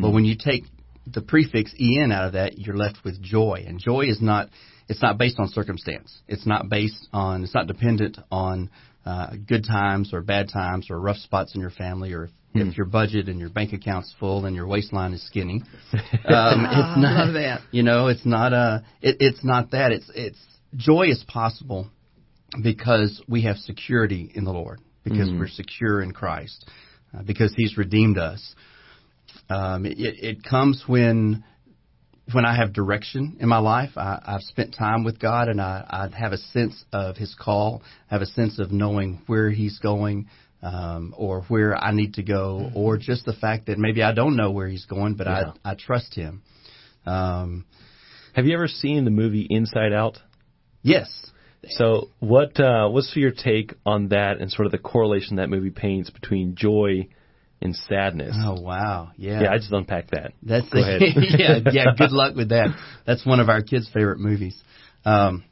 But 0.00 0.10
when 0.10 0.24
you 0.24 0.36
take 0.36 0.64
the 1.06 1.20
prefix 1.20 1.74
en 1.78 2.12
out 2.12 2.26
of 2.26 2.32
that, 2.34 2.58
you're 2.58 2.76
left 2.76 2.98
with 3.04 3.20
joy, 3.20 3.64
and 3.66 3.78
joy 3.78 4.02
is 4.02 4.20
not 4.20 4.48
it's 4.88 5.02
not 5.02 5.18
based 5.18 5.38
on 5.38 5.48
circumstance. 5.48 6.20
It's 6.28 6.46
not 6.46 6.68
based 6.68 7.08
on 7.12 7.44
it's 7.44 7.54
not 7.54 7.66
dependent 7.66 8.18
on 8.30 8.70
uh, 9.04 9.30
good 9.48 9.64
times 9.64 10.12
or 10.12 10.20
bad 10.20 10.48
times 10.52 10.88
or 10.90 11.00
rough 11.00 11.16
spots 11.16 11.54
in 11.54 11.60
your 11.60 11.70
family 11.70 12.12
or 12.12 12.24
if, 12.24 12.30
if 12.54 12.76
your 12.76 12.86
budget 12.86 13.28
and 13.28 13.40
your 13.40 13.48
bank 13.48 13.72
account's 13.72 14.14
full 14.20 14.44
and 14.44 14.54
your 14.54 14.66
waistline 14.66 15.12
is 15.12 15.26
skinny. 15.26 15.62
Um, 16.24 16.64
it's 16.64 17.00
not 17.00 17.26
love 17.26 17.34
that. 17.34 17.62
you 17.72 17.82
know 17.82 18.06
it's 18.06 18.24
not 18.24 18.52
a 18.52 18.84
it, 19.00 19.16
it's 19.18 19.44
not 19.44 19.72
that 19.72 19.90
it's 19.92 20.10
it's 20.14 20.38
joy 20.76 21.04
is 21.08 21.24
possible 21.26 21.90
because 22.62 23.22
we 23.28 23.42
have 23.42 23.56
security 23.56 24.30
in 24.34 24.44
the 24.44 24.52
Lord 24.52 24.80
because 25.04 25.30
we're 25.30 25.48
secure 25.48 26.00
in 26.02 26.12
Christ 26.12 26.64
uh, 27.16 27.22
because 27.22 27.52
He's 27.56 27.76
redeemed 27.76 28.18
us. 28.18 28.54
Um, 29.48 29.86
it, 29.86 29.96
it 29.98 30.44
comes 30.44 30.84
when 30.86 31.44
when 32.32 32.44
I 32.44 32.56
have 32.56 32.72
direction 32.72 33.36
in 33.40 33.48
my 33.48 33.58
life. 33.58 33.90
I, 33.96 34.20
I've 34.24 34.42
spent 34.42 34.74
time 34.78 35.02
with 35.04 35.18
God, 35.18 35.48
and 35.48 35.60
I, 35.60 35.84
I 36.12 36.16
have 36.16 36.32
a 36.32 36.38
sense 36.38 36.84
of 36.92 37.16
His 37.16 37.34
call. 37.38 37.82
I 38.10 38.14
have 38.14 38.22
a 38.22 38.26
sense 38.26 38.58
of 38.58 38.70
knowing 38.70 39.22
where 39.26 39.50
He's 39.50 39.78
going, 39.78 40.28
um, 40.62 41.14
or 41.16 41.42
where 41.48 41.76
I 41.76 41.92
need 41.92 42.14
to 42.14 42.22
go, 42.22 42.70
or 42.74 42.96
just 42.96 43.24
the 43.24 43.32
fact 43.32 43.66
that 43.66 43.78
maybe 43.78 44.02
I 44.02 44.12
don't 44.12 44.36
know 44.36 44.50
where 44.50 44.68
He's 44.68 44.86
going, 44.86 45.14
but 45.14 45.26
Yeah. 45.26 45.52
I 45.64 45.72
I 45.72 45.74
trust 45.74 46.14
Him. 46.14 46.42
Um, 47.06 47.64
Have 48.34 48.46
you 48.46 48.54
ever 48.54 48.68
seen 48.68 49.04
the 49.04 49.10
movie 49.10 49.46
Inside 49.50 49.92
Out? 49.92 50.18
Yes. 50.82 51.08
So, 51.68 52.08
what 52.18 52.58
uh, 52.58 52.88
what's 52.88 53.14
your 53.14 53.30
take 53.30 53.74
on 53.86 54.08
that 54.08 54.38
and 54.40 54.50
sort 54.50 54.66
of 54.66 54.72
the 54.72 54.78
correlation 54.78 55.36
that 55.36 55.48
movie 55.48 55.70
paints 55.70 56.10
between 56.10 56.56
joy 56.56 57.06
and 57.60 57.76
sadness? 57.76 58.34
Oh 58.36 58.60
wow, 58.60 59.10
yeah. 59.16 59.42
Yeah, 59.42 59.52
I 59.52 59.58
just 59.58 59.70
unpacked 59.72 60.10
that. 60.10 60.32
That's 60.42 60.68
Go 60.68 60.80
ahead. 60.80 61.00
yeah, 61.38 61.58
yeah. 61.70 61.84
Good 61.96 62.10
luck 62.10 62.34
with 62.34 62.48
that. 62.48 62.76
That's 63.06 63.24
one 63.24 63.38
of 63.38 63.48
our 63.48 63.62
kids' 63.62 63.88
favorite 63.94 64.18
movies. 64.18 64.60
Um, 65.04 65.44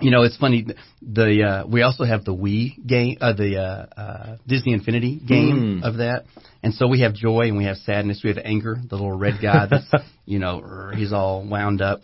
you 0.00 0.12
know, 0.12 0.22
it's 0.22 0.36
funny. 0.36 0.66
The 1.02 1.42
uh, 1.42 1.66
we 1.66 1.82
also 1.82 2.04
have 2.04 2.24
the 2.24 2.34
Wii 2.34 2.86
game, 2.86 3.16
uh, 3.20 3.32
the 3.32 3.56
uh, 3.58 4.00
uh, 4.00 4.36
Disney 4.46 4.72
Infinity 4.72 5.16
game 5.16 5.80
Mm. 5.82 5.82
of 5.82 5.96
that, 5.96 6.26
and 6.62 6.72
so 6.74 6.86
we 6.86 7.00
have 7.00 7.12
joy 7.14 7.48
and 7.48 7.56
we 7.56 7.64
have 7.64 7.76
sadness. 7.78 8.20
We 8.22 8.30
have 8.30 8.38
anger. 8.44 8.76
The 8.88 8.94
little 8.94 9.18
red 9.18 9.40
guy 9.42 9.66
that's 9.68 9.90
you 10.26 10.38
know 10.38 10.92
he's 10.94 11.12
all 11.12 11.44
wound 11.44 11.82
up. 11.82 12.02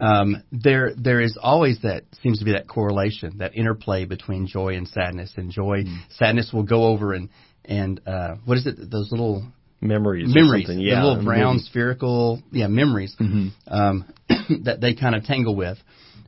Um, 0.00 0.42
there 0.52 0.92
there 0.96 1.20
is 1.20 1.36
always 1.42 1.80
that 1.82 2.04
seems 2.22 2.38
to 2.38 2.44
be 2.44 2.52
that 2.52 2.68
correlation, 2.68 3.38
that 3.38 3.54
interplay 3.56 4.04
between 4.04 4.46
joy 4.46 4.74
and 4.76 4.86
sadness. 4.86 5.32
And 5.36 5.50
joy, 5.50 5.84
sadness 6.10 6.50
will 6.52 6.62
go 6.62 6.84
over 6.84 7.12
and 7.14 7.28
and 7.64 8.00
uh, 8.06 8.36
what 8.44 8.56
is 8.58 8.66
it? 8.66 8.90
Those 8.90 9.10
little 9.10 9.44
Memories. 9.80 10.24
or 10.34 10.40
memories, 10.40 10.66
something. 10.66 10.78
the 10.84 10.90
Yeah, 10.90 11.04
little 11.04 11.24
brown 11.24 11.54
movie. 11.54 11.64
spherical, 11.66 12.42
yeah, 12.50 12.66
memories 12.66 13.14
Mhm. 13.20 13.52
um, 13.68 14.04
that 14.64 14.80
they 14.80 14.94
kind 14.94 15.14
of 15.14 15.24
tangle 15.24 15.54
with. 15.54 15.78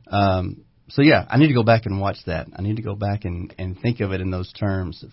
Um, 0.07 0.63
so 0.89 1.01
yeah, 1.01 1.25
I 1.29 1.37
need 1.37 1.47
to 1.47 1.53
go 1.53 1.63
back 1.63 1.85
and 1.85 1.99
watch 1.99 2.17
that. 2.27 2.47
I 2.55 2.61
need 2.61 2.75
to 2.77 2.81
go 2.81 2.95
back 2.95 3.25
and 3.25 3.53
and 3.57 3.79
think 3.79 3.99
of 4.01 4.11
it 4.11 4.21
in 4.21 4.31
those 4.31 4.51
terms 4.53 5.03
of 5.03 5.09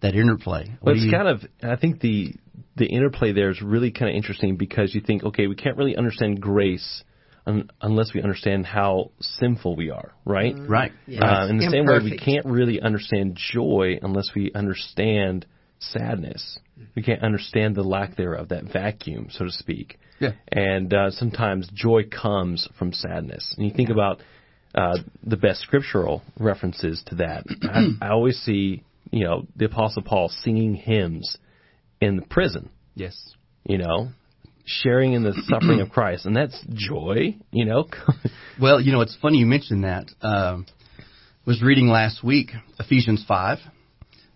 that 0.00 0.14
interplay. 0.14 0.64
What 0.80 0.92
But 0.92 0.96
it's 0.96 1.04
you- 1.04 1.10
kind 1.12 1.28
of, 1.28 1.44
I 1.62 1.76
think 1.76 2.00
the 2.00 2.34
the 2.76 2.86
interplay 2.86 3.32
there 3.32 3.50
is 3.50 3.60
really 3.60 3.90
kind 3.90 4.10
of 4.10 4.16
interesting 4.16 4.56
because 4.56 4.94
you 4.94 5.00
think, 5.00 5.24
okay, 5.24 5.46
we 5.46 5.54
can't 5.56 5.76
really 5.76 5.96
understand 5.96 6.40
grace 6.40 7.02
un, 7.48 7.70
unless 7.80 8.12
we 8.14 8.22
understand 8.22 8.66
how 8.66 9.10
sinful 9.20 9.74
we 9.74 9.90
are, 9.90 10.12
right? 10.24 10.54
right. 10.68 10.92
Yes. 11.06 11.22
Uh, 11.22 11.46
in 11.50 11.58
the 11.58 11.68
same 11.70 11.86
way, 11.86 11.98
we 12.02 12.16
can't 12.18 12.46
really 12.46 12.80
understand 12.80 13.36
joy 13.52 13.98
unless 14.02 14.30
we 14.36 14.52
understand 14.54 15.46
sadness. 15.80 16.58
We 16.94 17.02
can't 17.02 17.22
understand 17.22 17.74
the 17.74 17.82
lack 17.82 18.16
thereof, 18.16 18.48
that 18.48 18.64
vacuum, 18.72 19.28
so 19.30 19.44
to 19.46 19.50
speak. 19.52 19.98
Yeah. 20.20 20.32
And 20.50 20.92
uh, 20.92 21.10
sometimes 21.10 21.68
joy 21.72 22.04
comes 22.04 22.68
from 22.78 22.92
sadness. 22.92 23.54
And 23.56 23.66
you 23.66 23.74
think 23.74 23.88
about 23.90 24.20
uh, 24.74 24.98
the 25.24 25.36
best 25.36 25.60
scriptural 25.60 26.22
references 26.38 27.02
to 27.06 27.16
that. 27.16 27.44
I, 27.62 27.90
I 28.06 28.08
always 28.10 28.36
see, 28.38 28.82
you 29.10 29.24
know, 29.24 29.46
the 29.56 29.66
Apostle 29.66 30.02
Paul 30.02 30.28
singing 30.28 30.74
hymns 30.74 31.38
in 32.00 32.16
the 32.16 32.22
prison, 32.22 32.70
Yes. 32.94 33.16
you 33.64 33.78
know, 33.78 34.08
sharing 34.68 35.14
in 35.14 35.22
the 35.22 35.34
suffering 35.48 35.80
of 35.80 35.90
Christ. 35.90 36.26
And 36.26 36.36
that's 36.36 36.58
joy, 36.72 37.36
you 37.50 37.64
know. 37.64 37.86
Well, 38.60 38.80
you 38.80 38.90
know, 38.90 39.02
it's 39.02 39.16
funny 39.22 39.38
you 39.38 39.46
mentioned 39.46 39.84
that. 39.84 40.10
Um, 40.20 40.66
was 41.46 41.62
reading 41.62 41.86
last 41.86 42.24
week 42.24 42.50
Ephesians 42.80 43.24
five. 43.28 43.58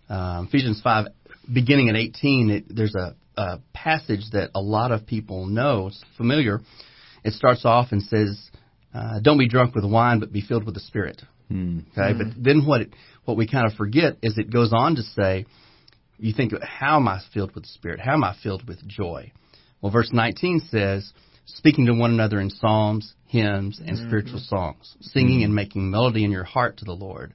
Um, 0.09 0.47
Ephesians 0.47 0.81
five, 0.81 1.07
beginning 1.53 1.89
at 1.89 1.97
eighteen. 1.97 2.49
It, 2.51 2.65
there's 2.69 2.95
a, 2.95 3.17
a 3.37 3.59
passage 3.75 4.21
that 4.31 4.51
a 4.55 4.61
lot 4.61 4.93
of 4.93 5.09
people 5.09 5.47
know. 5.47 5.89
It's 5.89 6.01
familiar. 6.17 6.61
It 7.25 7.33
starts 7.33 7.65
off 7.65 7.89
and 7.91 8.01
says, 8.01 8.41
uh, 8.95 9.19
"Don't 9.21 9.39
be 9.39 9.49
drunk 9.49 9.75
with 9.75 9.85
wine, 9.85 10.21
but 10.21 10.33
be 10.33 10.41
filled 10.41 10.65
with 10.65 10.75
the 10.75 10.81
Spirit." 10.81 11.21
Okay, 11.99 12.17
but 12.17 12.29
then 12.41 12.65
what 12.65 12.83
it, 12.83 12.95
what 13.25 13.37
we 13.37 13.49
kind 13.49 13.67
of 13.67 13.75
forget 13.75 14.19
is 14.23 14.39
it 14.39 14.53
goes 14.53 14.73
on 14.73 14.95
to 14.95 15.03
say, 15.03 15.47
you 16.19 16.33
think, 16.33 16.53
how 16.63 16.97
am 16.97 17.09
I 17.09 17.21
filled 17.35 17.55
with 17.55 17.65
the 17.65 17.71
Spirit? 17.71 18.01
How 18.01 18.15
am 18.15 18.25
I 18.25 18.37
filled 18.43 18.67
with 18.69 18.87
joy? 18.87 19.33
Well, 19.83 19.93
verse 19.93 20.11
19 20.13 20.69
says, 20.71 21.13
speaking 21.45 21.87
to 21.87 21.93
one 21.93 22.13
another 22.13 22.41
in 22.41 22.51
psalms, 22.51 23.15
hymns, 23.27 23.81
and 23.85 23.99
spiritual 23.99 24.39
songs, 24.39 24.97
singing 25.01 25.43
and 25.43 25.55
making 25.55 25.91
melody 25.91 26.25
in 26.25 26.31
your 26.31 26.45
heart 26.45 26.79
to 26.79 26.85
the 26.85 26.93
Lord, 26.93 27.35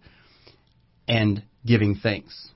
and 1.08 1.44
giving 1.66 1.96
thanks 1.96 2.50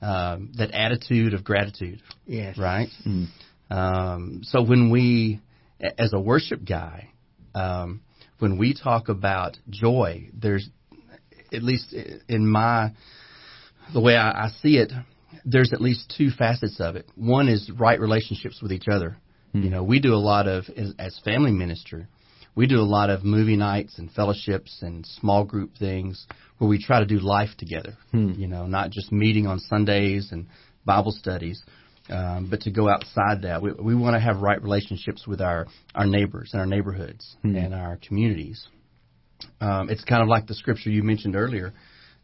um, 0.00 0.52
that 0.56 0.70
attitude 0.72 1.34
of 1.34 1.44
gratitude. 1.44 2.00
Yes. 2.26 2.56
Right. 2.58 2.88
Um, 3.70 4.40
so 4.44 4.62
when 4.62 4.90
we, 4.90 5.40
as 5.98 6.12
a 6.12 6.20
worship 6.20 6.60
guy, 6.66 7.10
um, 7.54 8.00
when 8.38 8.58
we 8.58 8.74
talk 8.74 9.08
about 9.08 9.58
joy, 9.68 10.30
there's 10.32 10.68
at 11.52 11.62
least 11.62 11.94
in 12.28 12.46
my 12.46 12.92
the 13.92 14.00
way 14.00 14.16
I, 14.16 14.46
I 14.46 14.48
see 14.62 14.76
it, 14.78 14.92
there's 15.44 15.72
at 15.72 15.80
least 15.80 16.12
two 16.16 16.30
facets 16.30 16.80
of 16.80 16.96
it. 16.96 17.06
One 17.14 17.48
is 17.48 17.70
right 17.70 17.98
relationships 17.98 18.60
with 18.62 18.72
each 18.72 18.88
other. 18.90 19.16
You 19.62 19.70
know, 19.70 19.82
we 19.82 20.00
do 20.00 20.14
a 20.14 20.16
lot 20.16 20.48
of 20.48 20.64
as, 20.76 20.92
as 20.98 21.18
family 21.24 21.52
minister, 21.52 22.08
we 22.54 22.66
do 22.66 22.78
a 22.78 22.82
lot 22.82 23.10
of 23.10 23.24
movie 23.24 23.56
nights 23.56 23.98
and 23.98 24.10
fellowships 24.10 24.78
and 24.82 25.06
small 25.06 25.44
group 25.44 25.72
things 25.78 26.26
where 26.58 26.68
we 26.68 26.82
try 26.82 27.00
to 27.00 27.06
do 27.06 27.18
life 27.18 27.50
together. 27.58 27.96
You 28.38 28.48
know, 28.48 28.66
not 28.66 28.90
just 28.90 29.12
meeting 29.12 29.46
on 29.46 29.58
Sundays 29.60 30.30
and 30.32 30.46
Bible 30.84 31.12
studies, 31.12 31.62
um, 32.08 32.48
but 32.50 32.60
to 32.62 32.70
go 32.70 32.88
outside 32.88 33.42
that. 33.42 33.62
We, 33.62 33.72
we 33.72 33.94
want 33.94 34.14
to 34.14 34.20
have 34.20 34.38
right 34.38 34.60
relationships 34.62 35.26
with 35.26 35.40
our 35.40 35.66
our 35.94 36.06
neighbors 36.06 36.50
and 36.52 36.60
our 36.60 36.66
neighborhoods 36.66 37.36
and 37.42 37.74
our 37.74 37.98
communities. 38.06 38.66
Um, 39.60 39.90
it's 39.90 40.04
kind 40.04 40.22
of 40.22 40.28
like 40.28 40.46
the 40.46 40.54
scripture 40.54 40.90
you 40.90 41.02
mentioned 41.02 41.36
earlier. 41.36 41.74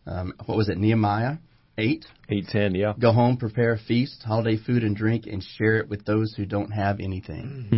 Um, 0.07 0.33
what 0.46 0.57
was 0.57 0.68
it, 0.68 0.79
Nehemiah 0.79 1.37
8? 1.78 2.04
810, 2.28 2.74
yeah. 2.74 2.92
Go 2.98 3.12
home, 3.12 3.37
prepare 3.37 3.72
a 3.72 3.78
feast, 3.78 4.22
holiday 4.24 4.56
food 4.56 4.85
and 4.85 4.94
drink, 4.94 5.26
and 5.26 5.42
share 5.56 5.78
it 5.78 5.88
with 5.88 6.04
those 6.04 6.35
who 6.37 6.44
don't 6.44 6.70
have 6.70 7.00
anything. 7.00 7.68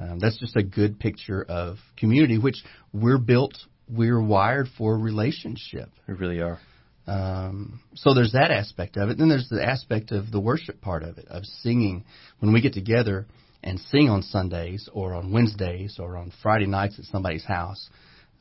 Um, 0.00 0.18
that's 0.18 0.38
just 0.38 0.56
a 0.56 0.62
good 0.62 1.00
picture 1.00 1.42
of 1.42 1.78
community, 1.96 2.38
which 2.38 2.62
we're 2.92 3.18
built, 3.18 3.54
we're 3.88 4.20
wired 4.20 4.68
for 4.76 4.98
relationship. 4.98 5.88
We 6.06 6.14
really 6.14 6.40
are. 6.40 6.58
Um, 7.06 7.80
so 7.94 8.12
there's 8.12 8.32
that 8.32 8.50
aspect 8.50 8.98
of 8.98 9.08
it. 9.08 9.16
Then 9.16 9.30
there's 9.30 9.48
the 9.48 9.64
aspect 9.64 10.12
of 10.12 10.30
the 10.30 10.40
worship 10.40 10.82
part 10.82 11.02
of 11.02 11.16
it, 11.16 11.26
of 11.28 11.44
singing. 11.44 12.04
When 12.40 12.52
we 12.52 12.60
get 12.60 12.74
together 12.74 13.26
and 13.64 13.80
sing 13.80 14.10
on 14.10 14.22
Sundays 14.22 14.90
or 14.92 15.14
on 15.14 15.32
Wednesdays 15.32 15.96
or 15.98 16.18
on 16.18 16.32
Friday 16.42 16.66
nights 16.66 16.98
at 16.98 17.06
somebody's 17.06 17.46
house, 17.46 17.88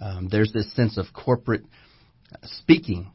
um, 0.02 0.28
there's 0.30 0.52
this 0.52 0.72
sense 0.76 0.98
of 0.98 1.06
corporate 1.14 1.64
speaking 2.44 3.12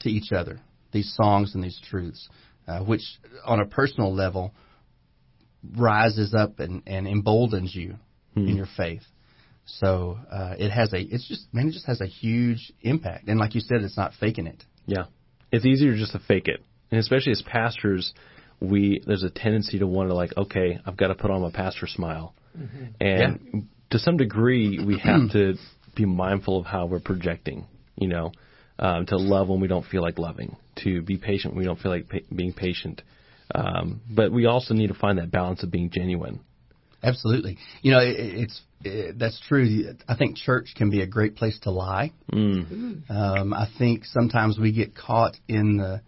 to 0.00 0.10
each 0.10 0.30
other, 0.30 0.60
these 0.92 1.12
songs 1.14 1.54
and 1.54 1.62
these 1.62 1.80
truths, 1.88 2.28
uh, 2.68 2.80
which 2.80 3.02
on 3.44 3.60
a 3.60 3.66
personal 3.66 4.14
level 4.14 4.54
rises 5.76 6.34
up 6.34 6.58
and, 6.60 6.82
and 6.86 7.06
emboldens 7.06 7.74
you 7.74 7.96
in 8.34 8.56
your 8.56 8.68
faith. 8.76 9.02
So 9.66 10.18
uh, 10.30 10.54
it 10.58 10.70
has 10.70 10.92
a, 10.92 11.00
it's 11.00 11.28
just, 11.28 11.52
man, 11.52 11.68
it 11.68 11.72
just 11.72 11.86
has 11.86 12.00
a 12.00 12.06
huge 12.06 12.72
impact. 12.80 13.28
And 13.28 13.38
like 13.38 13.54
you 13.54 13.60
said, 13.60 13.82
it's 13.82 13.96
not 13.96 14.12
faking 14.18 14.46
it. 14.46 14.64
Yeah. 14.86 15.04
It's 15.50 15.64
easier 15.64 15.94
just 15.96 16.12
to 16.12 16.18
fake 16.18 16.48
it. 16.48 16.62
And 16.90 16.98
especially 16.98 17.32
as 17.32 17.42
pastors, 17.42 18.12
we 18.60 19.02
there's 19.06 19.22
a 19.22 19.30
tendency 19.30 19.78
to 19.78 19.86
want 19.86 20.08
to 20.08 20.14
like, 20.14 20.36
okay, 20.36 20.78
I've 20.84 20.96
got 20.96 21.08
to 21.08 21.14
put 21.14 21.30
on 21.30 21.42
my 21.42 21.50
pastor 21.50 21.86
smile. 21.86 22.34
And 23.00 23.68
to 23.90 23.98
some 23.98 24.16
degree, 24.16 24.82
we 24.84 24.98
have 24.98 25.30
to 25.32 25.54
be 25.94 26.04
mindful 26.04 26.58
of 26.58 26.66
how 26.66 26.86
we're 26.86 27.00
projecting, 27.00 27.66
you 27.96 28.08
know, 28.08 28.32
um, 28.78 29.06
to 29.06 29.16
love 29.16 29.48
when 29.48 29.60
we 29.60 29.68
don't 29.68 29.86
feel 29.86 30.02
like 30.02 30.18
loving, 30.18 30.56
to 30.84 31.02
be 31.02 31.16
patient 31.16 31.54
when 31.54 31.60
we 31.60 31.66
don't 31.66 31.78
feel 31.78 31.90
like 31.92 32.08
pa- 32.08 32.18
being 32.34 32.52
patient. 32.52 33.02
Um, 33.54 34.00
but 34.10 34.32
we 34.32 34.46
also 34.46 34.74
need 34.74 34.88
to 34.88 34.94
find 34.94 35.18
that 35.18 35.30
balance 35.30 35.62
of 35.62 35.70
being 35.70 35.90
genuine. 35.90 36.40
Absolutely. 37.02 37.58
You 37.82 37.92
know, 37.92 38.00
it, 38.00 38.16
it's 38.16 38.60
it, 38.84 39.18
that's 39.18 39.40
true. 39.48 39.94
I 40.08 40.16
think 40.16 40.36
church 40.36 40.74
can 40.76 40.90
be 40.90 41.02
a 41.02 41.06
great 41.06 41.36
place 41.36 41.58
to 41.62 41.70
lie. 41.70 42.12
Mm. 42.32 43.10
Um, 43.10 43.52
I 43.52 43.68
think 43.78 44.04
sometimes 44.04 44.58
we 44.58 44.72
get 44.72 44.96
caught 44.96 45.36
in 45.48 45.76
the 45.76 46.00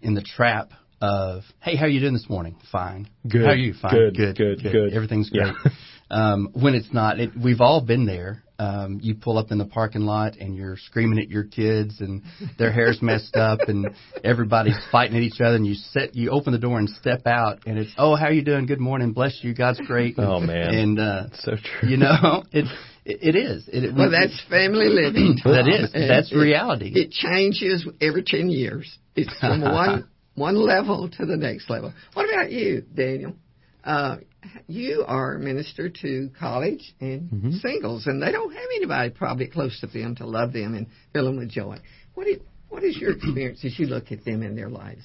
in 0.00 0.14
the 0.14 0.22
trap 0.22 0.70
of, 1.00 1.42
"Hey, 1.60 1.76
how 1.76 1.86
are 1.86 1.88
you 1.88 2.00
doing 2.00 2.12
this 2.12 2.28
morning? 2.28 2.56
Fine. 2.70 3.08
Good. 3.28 3.42
How 3.44 3.52
are 3.52 3.56
you? 3.56 3.74
Fine. 3.74 3.92
Good. 3.92 4.16
Good. 4.16 4.36
Good. 4.36 4.62
Good. 4.62 4.92
Everything's 4.94 5.30
Yeah. 5.32 5.52
great." 6.12 6.18
um, 6.20 6.48
when 6.52 6.74
it's 6.74 6.92
not, 6.92 7.18
it, 7.20 7.30
we've 7.42 7.60
all 7.60 7.80
been 7.80 8.06
there. 8.06 8.42
Um, 8.58 9.00
you 9.02 9.16
pull 9.16 9.38
up 9.38 9.50
in 9.50 9.58
the 9.58 9.64
parking 9.64 10.02
lot 10.02 10.36
and 10.36 10.54
you're 10.54 10.76
screaming 10.76 11.18
at 11.18 11.28
your 11.28 11.42
kids 11.42 12.00
and 12.00 12.22
their 12.58 12.70
hair's 12.70 13.02
messed 13.02 13.34
up 13.34 13.58
and 13.66 13.88
everybody's 14.22 14.78
fighting 14.92 15.16
at 15.16 15.22
each 15.24 15.40
other 15.40 15.56
and 15.56 15.66
you 15.66 15.74
set 15.74 16.14
you 16.14 16.30
open 16.30 16.52
the 16.52 16.60
door 16.60 16.78
and 16.78 16.88
step 16.88 17.26
out 17.26 17.58
and 17.66 17.76
it's 17.76 17.90
oh 17.98 18.14
how 18.14 18.28
you 18.28 18.40
doing 18.44 18.66
good 18.66 18.78
morning 18.78 19.12
bless 19.12 19.40
you 19.42 19.52
God's 19.52 19.80
great 19.80 20.14
Oh, 20.16 20.38
man. 20.38 20.72
and 20.74 21.00
uh, 21.00 21.22
So 21.40 21.52
true. 21.56 21.88
you 21.88 21.96
know 21.96 22.44
it 22.52 22.66
it, 23.04 23.34
it 23.34 23.36
is 23.36 23.64
it, 23.66 23.92
Well, 23.96 24.12
that's 24.12 24.40
family 24.48 24.86
living. 24.86 25.38
Tom. 25.42 25.52
That 25.54 25.66
is. 25.66 25.90
And 25.92 26.08
That's 26.08 26.30
it- 26.30 26.36
reality. 26.36 26.92
It 26.94 27.10
changes 27.10 27.84
every 28.00 28.22
ten 28.22 28.48
years. 28.48 28.96
It's 29.16 29.36
from 29.40 29.60
one 29.62 30.08
one 30.36 30.54
level 30.54 31.08
to 31.18 31.26
the 31.26 31.36
next 31.36 31.68
level. 31.68 31.92
What 32.14 32.32
about 32.32 32.52
you, 32.52 32.82
Daniel? 32.94 33.34
Uh, 33.84 34.16
you 34.66 35.04
are 35.06 35.34
a 35.36 35.38
minister 35.38 35.88
to 35.88 36.30
college 36.38 36.94
and 37.00 37.30
Mm-hmm. 37.30 37.52
singles, 37.52 38.06
and 38.06 38.22
they 38.22 38.30
don't 38.32 38.52
have 38.52 38.68
anybody 38.76 39.10
probably 39.10 39.46
close 39.46 39.80
to 39.80 39.86
them 39.86 40.14
to 40.16 40.26
love 40.26 40.52
them 40.52 40.74
and 40.74 40.86
fill 41.12 41.24
them 41.26 41.38
with 41.38 41.50
joy. 41.50 41.78
What 42.14 42.26
is, 42.26 42.38
what 42.68 42.84
is 42.84 42.96
your 42.96 43.12
experience 43.12 43.64
as 43.64 43.78
you 43.78 43.86
look 43.86 44.12
at 44.12 44.24
them 44.24 44.42
in 44.42 44.54
their 44.56 44.68
lives? 44.68 45.02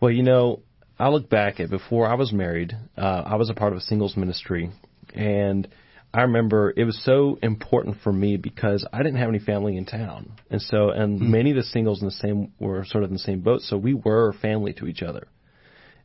Well, 0.00 0.10
you 0.10 0.22
know, 0.22 0.62
I 0.98 1.08
look 1.08 1.28
back 1.28 1.60
at 1.60 1.70
before 1.70 2.06
I 2.06 2.14
was 2.14 2.32
married, 2.32 2.76
uh, 2.96 3.22
I 3.26 3.36
was 3.36 3.50
a 3.50 3.54
part 3.54 3.72
of 3.72 3.78
a 3.78 3.82
singles 3.82 4.16
ministry, 4.16 4.70
and 5.14 5.68
I 6.12 6.22
remember 6.22 6.72
it 6.76 6.84
was 6.84 7.00
so 7.04 7.38
important 7.42 7.96
for 8.02 8.12
me 8.12 8.36
because 8.36 8.86
I 8.92 8.98
didn't 8.98 9.16
have 9.18 9.28
any 9.28 9.38
family 9.38 9.76
in 9.76 9.84
town, 9.86 10.32
and 10.50 10.60
so 10.60 10.90
and 10.90 11.20
many 11.20 11.50
of 11.50 11.56
the 11.56 11.62
singles 11.62 12.00
in 12.00 12.06
the 12.06 12.12
same 12.12 12.52
were 12.58 12.84
sort 12.84 13.04
of 13.04 13.10
in 13.10 13.14
the 13.14 13.20
same 13.20 13.40
boat, 13.40 13.60
so 13.62 13.76
we 13.76 13.94
were 13.94 14.32
family 14.34 14.72
to 14.74 14.86
each 14.86 15.02
other, 15.02 15.26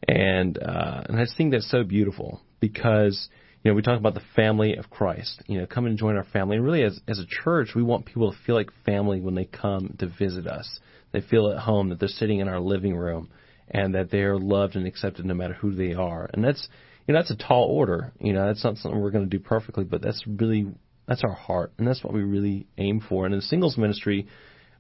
and 0.08 0.58
uh, 0.62 1.04
and 1.08 1.18
I 1.18 1.24
just 1.26 1.38
think 1.38 1.52
that's 1.52 1.70
so 1.70 1.84
beautiful 1.84 2.41
because 2.60 3.30
you 3.63 3.72
know 3.72 3.76
we 3.76 3.82
talk 3.82 4.00
about 4.00 4.13
the 4.13 4.22
family 4.36 4.76
of 4.76 4.89
Christ, 4.89 5.41
you 5.48 5.60
know, 5.60 5.65
come 5.65 5.86
and 5.86 5.98
join 5.98 6.15
our 6.15 6.26
family, 6.26 6.58
and 6.58 6.65
really 6.65 6.84
as 6.84 7.00
as 7.08 7.20
a 7.20 7.26
church, 7.26 7.70
we 7.76 7.84
want 7.84 8.06
people 8.06 8.32
to 8.32 8.38
feel 8.46 8.56
like 8.56 8.70
family 8.86 9.20
when 9.20 9.36
they 9.36 9.46
come 9.46 9.96
to 10.00 10.08
visit 10.08 10.48
us. 10.48 10.80
They 11.12 11.22
feel 11.22 11.50
at 11.50 11.60
home 11.60 11.89
that 11.89 12.00
they're 12.00 12.10
sitting 12.10 12.39
in 12.39 12.48
our 12.48 12.60
living 12.60 12.96
room 12.96 13.30
and 13.70 13.96
that 13.96 14.12
they 14.12 14.22
are 14.22 14.38
loved 14.38 14.76
and 14.76 14.86
accepted 14.86 15.26
no 15.26 15.34
matter 15.34 15.54
who 15.54 15.74
they 15.74 15.94
are. 15.94 16.30
And 16.34 16.44
that's 16.44 16.68
you 17.08 17.13
know 17.13 17.20
that's 17.20 17.32
a 17.32 17.36
tall 17.38 17.65
order. 17.65 18.12
You 18.20 18.34
know 18.34 18.48
that's 18.48 18.63
not 18.63 18.78
something 18.78 19.00
we're 19.00 19.12
going 19.12 19.30
to 19.30 19.38
do 19.38 19.44
perfectly, 19.44 19.84
but 19.84 20.02
that's 20.02 20.24
really 20.28 20.68
that's 21.08 21.24
our 21.24 21.34
heart, 21.34 21.74
and 21.78 21.88
that's 21.88 22.04
what 22.04 22.13
we 22.13 22.24
really 22.24 22.68
aim 22.78 23.02
for. 23.08 23.26
And 23.26 23.34
in 23.34 23.39
the 23.39 23.46
singles 23.46 23.78
ministry, 23.78 24.28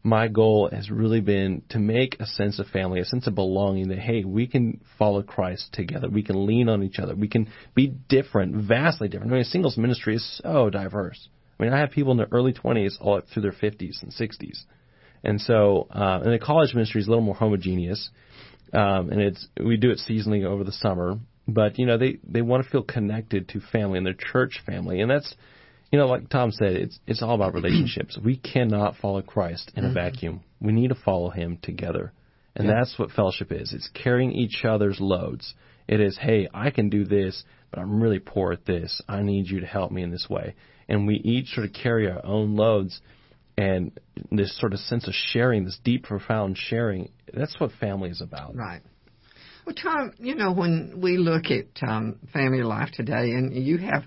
my 0.05 0.27
goal 0.27 0.69
has 0.71 0.91
really 0.91 1.19
been 1.19 1.63
to 1.69 1.79
make 1.79 2.17
a 2.19 2.27
sense 2.27 2.59
of 2.59 2.67
family, 2.67 2.99
a 2.99 3.05
sense 3.05 3.25
of 3.25 3.33
belonging. 3.33 3.87
That 3.87 3.97
hey, 3.97 4.23
we 4.23 4.45
can 4.45 4.79
follow 4.99 5.23
Christ 5.23 5.73
together. 5.73 6.07
We 6.07 6.21
can 6.21 6.45
lean 6.45 6.69
on 6.69 6.83
each 6.83 6.99
other. 6.99 7.15
We 7.15 7.27
can 7.27 7.49
be 7.73 7.87
different, 7.87 8.67
vastly 8.67 9.07
different. 9.07 9.33
I 9.33 9.35
mean, 9.35 9.43
singles 9.45 9.77
ministry 9.77 10.15
is 10.15 10.41
so 10.43 10.69
diverse. 10.69 11.27
I 11.59 11.63
mean, 11.63 11.73
I 11.73 11.79
have 11.79 11.89
people 11.89 12.11
in 12.11 12.17
their 12.17 12.27
early 12.31 12.53
20s 12.53 13.01
all 13.01 13.17
up 13.17 13.25
through 13.33 13.41
their 13.41 13.51
50s 13.51 14.03
and 14.03 14.11
60s. 14.13 14.65
And 15.23 15.41
so, 15.41 15.87
uh, 15.89 16.19
and 16.23 16.31
the 16.31 16.39
college 16.39 16.75
ministry 16.75 17.01
is 17.01 17.07
a 17.07 17.09
little 17.09 17.25
more 17.25 17.33
homogeneous, 17.33 18.11
um, 18.73 19.09
and 19.09 19.19
it's 19.19 19.47
we 19.59 19.75
do 19.75 19.89
it 19.89 19.99
seasonally 20.07 20.45
over 20.45 20.63
the 20.63 20.71
summer. 20.71 21.17
But 21.47 21.79
you 21.79 21.87
know, 21.87 21.97
they 21.97 22.19
they 22.23 22.43
want 22.43 22.63
to 22.63 22.69
feel 22.69 22.83
connected 22.83 23.49
to 23.49 23.59
family 23.71 23.97
and 23.97 24.05
their 24.05 24.13
church 24.13 24.61
family, 24.67 25.01
and 25.01 25.09
that's 25.09 25.33
you 25.91 25.99
know, 25.99 26.07
like 26.07 26.29
Tom 26.29 26.51
said, 26.51 26.73
it's 26.73 26.99
it's 27.07 27.21
all 27.21 27.35
about 27.35 27.53
relationships. 27.53 28.17
we 28.23 28.37
cannot 28.37 28.95
follow 28.97 29.21
Christ 29.21 29.71
in 29.75 29.85
a 29.85 29.93
vacuum. 29.93 30.41
We 30.59 30.73
need 30.73 30.89
to 30.89 30.95
follow 30.95 31.29
Him 31.29 31.59
together, 31.61 32.11
and 32.55 32.69
that's 32.69 32.97
what 32.97 33.11
fellowship 33.11 33.51
is. 33.51 33.73
It's 33.73 33.89
carrying 33.93 34.31
each 34.31 34.65
other's 34.65 34.99
loads. 34.99 35.53
It 35.87 35.99
is, 35.99 36.17
hey, 36.19 36.47
I 36.53 36.71
can 36.71 36.89
do 36.89 37.05
this, 37.05 37.43
but 37.69 37.79
I'm 37.79 38.01
really 38.01 38.19
poor 38.19 38.51
at 38.51 38.65
this. 38.65 39.01
I 39.07 39.21
need 39.21 39.47
you 39.47 39.59
to 39.59 39.67
help 39.67 39.91
me 39.91 40.01
in 40.01 40.11
this 40.11 40.27
way, 40.29 40.55
and 40.89 41.05
we 41.07 41.15
each 41.15 41.49
sort 41.49 41.67
of 41.67 41.73
carry 41.73 42.09
our 42.09 42.25
own 42.25 42.55
loads 42.55 43.01
and 43.57 43.97
this 44.31 44.57
sort 44.59 44.73
of 44.73 44.79
sense 44.79 45.07
of 45.07 45.13
sharing, 45.13 45.65
this 45.65 45.79
deep, 45.83 46.03
profound 46.03 46.57
sharing, 46.57 47.09
that's 47.33 47.59
what 47.59 47.71
family 47.79 48.09
is 48.09 48.21
about. 48.21 48.55
Right. 48.55 48.81
Well, 49.65 49.75
Tom, 49.75 50.13
you 50.19 50.35
know, 50.35 50.51
when 50.51 50.99
we 51.01 51.17
look 51.17 51.45
at 51.45 51.67
um, 51.87 52.19
family 52.33 52.61
life 52.61 52.89
today, 52.93 53.31
and 53.31 53.53
you 53.53 53.77
have, 53.77 54.03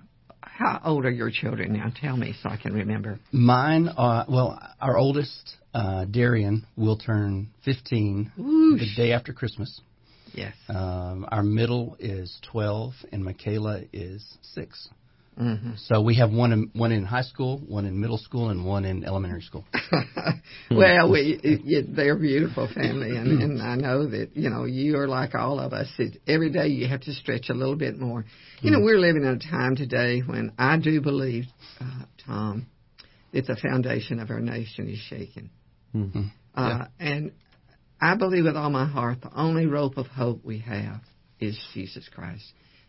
how 0.57 0.81
old 0.85 1.05
are 1.05 1.11
your 1.11 1.31
children 1.31 1.73
now? 1.73 1.93
Tell 2.01 2.17
me 2.17 2.35
so 2.43 2.49
I 2.49 2.57
can 2.57 2.73
remember. 2.73 3.19
Mine, 3.33 3.89
uh, 3.89 4.25
well, 4.29 4.61
our 4.81 4.97
oldest, 4.97 5.57
uh, 5.75 6.05
Darian, 6.07 6.67
will 6.77 6.97
turn 6.97 7.49
15 7.65 8.33
Whoosh. 8.37 8.81
the 8.81 8.95
day 8.97 9.13
after 9.13 9.33
Christmas. 9.33 9.81
Yes. 10.33 10.55
Um, 10.69 11.27
our 11.31 11.43
middle 11.43 11.97
is 11.99 12.39
12, 12.53 12.93
and 13.13 13.25
Michaela 13.25 13.83
is 13.93 14.25
6. 14.55 14.89
Hmm 15.39 15.75
So 15.77 16.03
we 16.03 16.17
have 16.17 16.33
one 16.33 16.53
in, 16.53 16.71
one 16.73 16.91
in 16.91 17.05
high 17.05 17.23
school, 17.23 17.59
one 17.59 17.85
in 17.85 18.01
middle 18.01 18.19
school, 18.19 18.51
and 18.51 18.65
one 18.67 18.85
in 18.85 19.05
elementary 19.05 19.43
school. 19.43 19.65
well, 20.71 21.13
we, 21.13 21.39
it, 21.43 21.61
it, 21.65 21.97
they're 21.97 22.17
a 22.17 22.19
beautiful 22.19 22.69
family, 22.75 23.17
and, 23.17 23.41
and 23.41 23.63
I 23.63 23.77
know 23.77 24.09
that 24.09 24.37
you 24.37 24.51
know 24.51 24.65
you 24.65 24.99
are 24.99 25.07
like 25.07 25.37
all 25.37 25.61
of 25.61 25.73
us. 25.73 25.87
It, 25.99 26.21
every 26.27 26.51
day 26.51 26.69
you 26.69 26.89
have 26.89 27.03
to 27.03 27.13
stretch 27.13 27.51
a 27.51 27.55
little 27.55 27.77
bit 27.77 27.99
more. 27.99 28.25
You 28.63 28.73
know, 28.73 28.81
we're 28.81 28.99
living 28.99 29.23
in 29.23 29.29
a 29.29 29.39
time 29.39 29.77
today 29.77 30.21
when 30.21 30.53
I 30.59 30.77
do 30.79 31.01
believe, 31.01 31.45
uh, 31.81 32.03
Tom, 32.27 32.67
that 33.33 33.47
the 33.47 33.57
foundation 33.57 34.19
of 34.19 34.31
our 34.31 34.41
nation 34.41 34.89
is 34.89 34.99
shaken. 34.99 35.51
Mm-hmm. 35.95 36.23
Uh, 36.57 36.87
and 36.99 37.31
I 38.01 38.17
believe 38.17 38.45
with 38.45 38.57
all 38.57 38.71
my 38.71 38.87
heart 38.87 39.21
the 39.21 39.31
only 39.33 39.67
rope 39.67 39.97
of 39.99 40.09
hope 40.09 40.45
we 40.45 40.59
have 40.59 41.01
is 41.39 41.57
Jesus 41.75 42.09
Christ. 42.13 42.45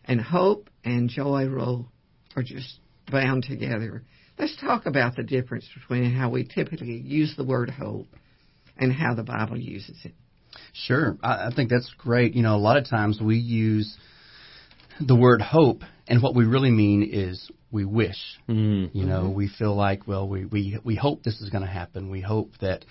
And 0.05 0.19
hope 0.19 0.71
and 0.83 1.07
joy 1.09 1.45
roll 1.45 1.91
are 2.39 2.43
just 2.43 2.79
bound 3.11 3.43
together. 3.43 4.03
Let's 4.37 4.55
talk 4.59 4.85
about 4.85 5.15
the 5.15 5.23
difference 5.23 5.67
between 5.73 6.11
how 6.13 6.29
we 6.29 6.45
typically 6.45 6.97
use 6.97 7.33
the 7.35 7.43
word 7.43 7.69
hope 7.69 8.07
and 8.77 8.93
how 8.93 9.13
the 9.13 9.23
Bible 9.23 9.57
uses 9.57 9.97
it. 10.05 10.13
Sure. 10.73 11.17
I, 11.21 11.47
I 11.47 11.51
think 11.53 11.69
that's 11.69 11.93
great. 11.97 12.33
You 12.35 12.41
know, 12.41 12.55
a 12.55 12.57
lot 12.57 12.77
of 12.77 12.87
times 12.87 13.19
we 13.21 13.37
use 13.37 13.97
the 15.05 15.15
word 15.15 15.41
hope, 15.41 15.81
and 16.07 16.21
what 16.21 16.35
we 16.35 16.45
really 16.45 16.71
mean 16.71 17.09
is 17.11 17.51
we 17.71 17.85
wish. 17.85 18.17
Mm. 18.47 18.89
You 18.93 19.05
know, 19.05 19.29
we 19.29 19.49
feel 19.49 19.75
like, 19.75 20.07
well, 20.07 20.27
we, 20.27 20.45
we, 20.45 20.79
we 20.83 20.95
hope 20.95 21.23
this 21.23 21.41
is 21.41 21.49
going 21.49 21.63
to 21.63 21.69
happen. 21.69 22.09
We 22.09 22.21
hope 22.21 22.51
that 22.61 22.85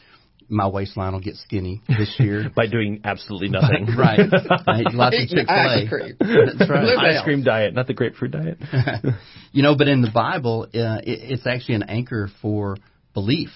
my 0.49 0.67
waistline 0.67 1.13
will 1.13 1.21
get 1.21 1.37
skinny 1.37 1.83
this 1.89 2.15
year. 2.19 2.51
By 2.57 2.67
doing 2.67 3.01
absolutely 3.05 3.49
nothing. 3.49 3.87
right. 3.99 4.21
I 4.67 4.81
eat 4.81 4.87
lots 4.95 5.17
of 5.17 5.29
Chick 5.29 5.47
fil 5.47 5.57
A. 5.57 5.83
ice 5.83 5.89
cream. 5.89 6.17
That's 6.19 6.71
right. 6.71 6.81
Bluebell. 6.83 7.01
Ice 7.01 7.25
cream 7.25 7.45
diet, 7.45 7.75
not 7.75 7.87
the 7.87 7.95
grapefruit 7.95 8.31
diet. 8.33 8.59
you 9.53 9.63
know, 9.63 9.77
but 9.77 9.89
in 9.89 10.03
the 10.03 10.11
Bible, 10.11 10.65
uh, 10.65 11.01
it, 11.05 11.33
it's 11.33 11.47
actually 11.47 11.77
an 11.77 11.85
anchor 11.85 12.29
for 12.41 12.77
belief. 13.15 13.51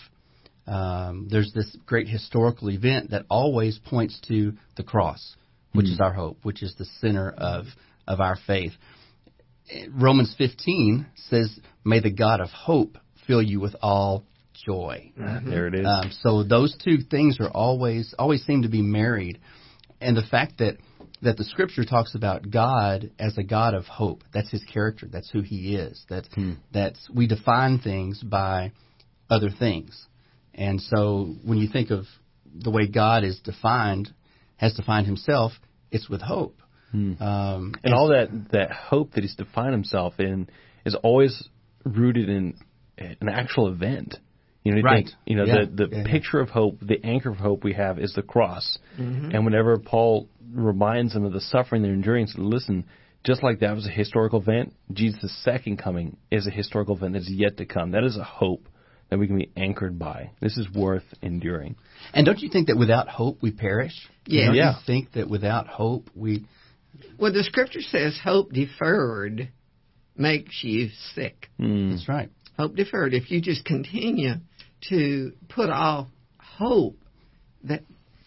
Um, 0.66 1.28
there's 1.30 1.52
this 1.52 1.76
great 1.86 2.08
historical 2.08 2.70
event 2.70 3.10
that 3.10 3.24
always 3.28 3.78
points 3.78 4.20
to 4.28 4.52
the 4.76 4.82
cross, 4.82 5.36
which 5.72 5.86
is 5.86 6.00
our 6.00 6.12
hope, 6.12 6.38
which 6.42 6.62
is 6.62 6.74
the 6.78 6.86
center 7.00 7.30
of 7.30 7.66
of 8.06 8.20
our 8.20 8.36
faith. 8.46 8.72
Romans 9.90 10.34
15 10.36 11.06
says, 11.30 11.58
"May 11.84 12.00
the 12.00 12.10
God 12.10 12.40
of 12.40 12.50
hope 12.50 12.98
fill 13.26 13.42
you 13.42 13.60
with 13.60 13.74
all 13.80 14.24
joy." 14.64 15.12
There 15.44 15.66
it 15.66 15.74
is. 15.74 15.86
Um, 15.86 16.10
so 16.20 16.42
those 16.42 16.76
two 16.82 16.98
things 16.98 17.38
are 17.40 17.50
always 17.50 18.14
always 18.18 18.44
seem 18.44 18.62
to 18.62 18.68
be 18.68 18.82
married, 18.82 19.40
and 20.00 20.16
the 20.16 20.22
fact 20.22 20.58
that 20.58 20.78
that 21.22 21.36
the 21.36 21.44
Scripture 21.44 21.84
talks 21.84 22.14
about 22.14 22.50
God 22.50 23.10
as 23.18 23.38
a 23.38 23.44
God 23.44 23.74
of 23.74 23.86
hope. 23.86 24.24
That's 24.32 24.50
His 24.50 24.64
character. 24.64 25.06
That's 25.10 25.30
who 25.30 25.40
He 25.40 25.76
is. 25.76 26.04
That's 26.08 26.28
that's 26.72 27.10
we 27.12 27.26
define 27.26 27.78
things 27.78 28.22
by 28.22 28.72
other 29.30 29.50
things, 29.50 30.06
and 30.54 30.80
so 30.80 31.34
when 31.44 31.58
you 31.58 31.68
think 31.68 31.90
of 31.90 32.06
the 32.54 32.70
way 32.70 32.86
God 32.86 33.24
is 33.24 33.40
defined, 33.40 34.12
has 34.56 34.74
defined 34.74 35.06
Himself, 35.06 35.52
it's 35.90 36.08
with 36.08 36.20
hope. 36.22 36.56
Um, 37.20 37.74
and 37.84 37.94
all 37.94 38.08
that 38.08 38.28
that 38.52 38.70
hope 38.70 39.12
that 39.12 39.22
he's 39.22 39.34
defined 39.34 39.72
himself 39.72 40.20
in 40.20 40.48
is 40.84 40.94
always 40.94 41.48
rooted 41.84 42.28
in 42.28 42.54
an 42.98 43.28
actual 43.30 43.68
event. 43.68 44.16
You 44.64 44.72
know, 44.72 44.78
you 44.78 44.84
Right. 44.84 45.06
think, 45.06 45.16
you 45.26 45.36
know, 45.36 45.44
Yeah. 45.44 45.64
the 45.64 45.86
the 45.86 45.96
Yeah. 45.96 46.04
picture 46.04 46.38
of 46.40 46.50
hope, 46.50 46.78
the 46.80 47.04
anchor 47.04 47.30
of 47.30 47.38
hope 47.38 47.64
we 47.64 47.72
have 47.74 47.98
is 47.98 48.12
the 48.14 48.22
cross. 48.22 48.78
And 48.96 49.44
whenever 49.44 49.76
Paul 49.78 50.28
reminds 50.52 51.14
them 51.14 51.24
of 51.24 51.32
the 51.32 51.40
suffering 51.40 51.82
they're 51.82 51.92
enduring, 51.92 52.26
so 52.28 52.42
listen, 52.42 52.84
just 53.24 53.42
like 53.42 53.60
that 53.60 53.74
was 53.74 53.86
a 53.86 53.90
historical 53.90 54.40
event, 54.40 54.74
Jesus' 54.92 55.32
second 55.44 55.78
coming 55.78 56.16
is 56.30 56.46
a 56.46 56.50
historical 56.50 56.94
event 56.96 57.14
that's 57.14 57.30
yet 57.30 57.56
to 57.58 57.64
come. 57.66 57.90
That 57.92 58.04
is 58.04 58.16
a 58.16 58.24
hope 58.24 58.68
that 59.08 59.18
we 59.18 59.26
can 59.26 59.36
be 59.36 59.50
anchored 59.56 59.98
by. 59.98 60.30
This 60.40 60.56
is 60.56 60.70
worth 60.72 61.04
enduring. 61.22 61.74
and 62.14 62.24
don't 62.26 62.40
you 62.40 62.48
think 62.48 62.66
that 62.68 62.76
without 62.78 63.08
hope 63.08 63.42
we 63.42 63.50
perish? 63.50 64.08
Yeah. 64.26 64.46
Don't 64.46 64.54
Yeah. 64.54 64.70
You 64.70 64.76
think 64.86 65.12
that 65.12 65.28
without 65.28 65.66
hope 65.66 66.08
we 66.14 66.44
Well, 67.18 67.32
the 67.32 67.42
scripture 67.42 67.80
says 67.82 68.18
hope 68.18 68.52
deferred 68.52 69.48
makes 70.16 70.62
you 70.62 70.90
sick. 71.14 71.48
Mm. 71.58 71.90
That's 71.90 72.08
right. 72.08 72.28
Hope 72.58 72.76
deferred. 72.76 73.14
If 73.14 73.30
you 73.30 73.40
just 73.40 73.64
continue 73.64 74.34
to 74.88 75.32
put 75.48 75.70
off 75.70 76.08
hope 76.38 76.96
that, 77.64 77.82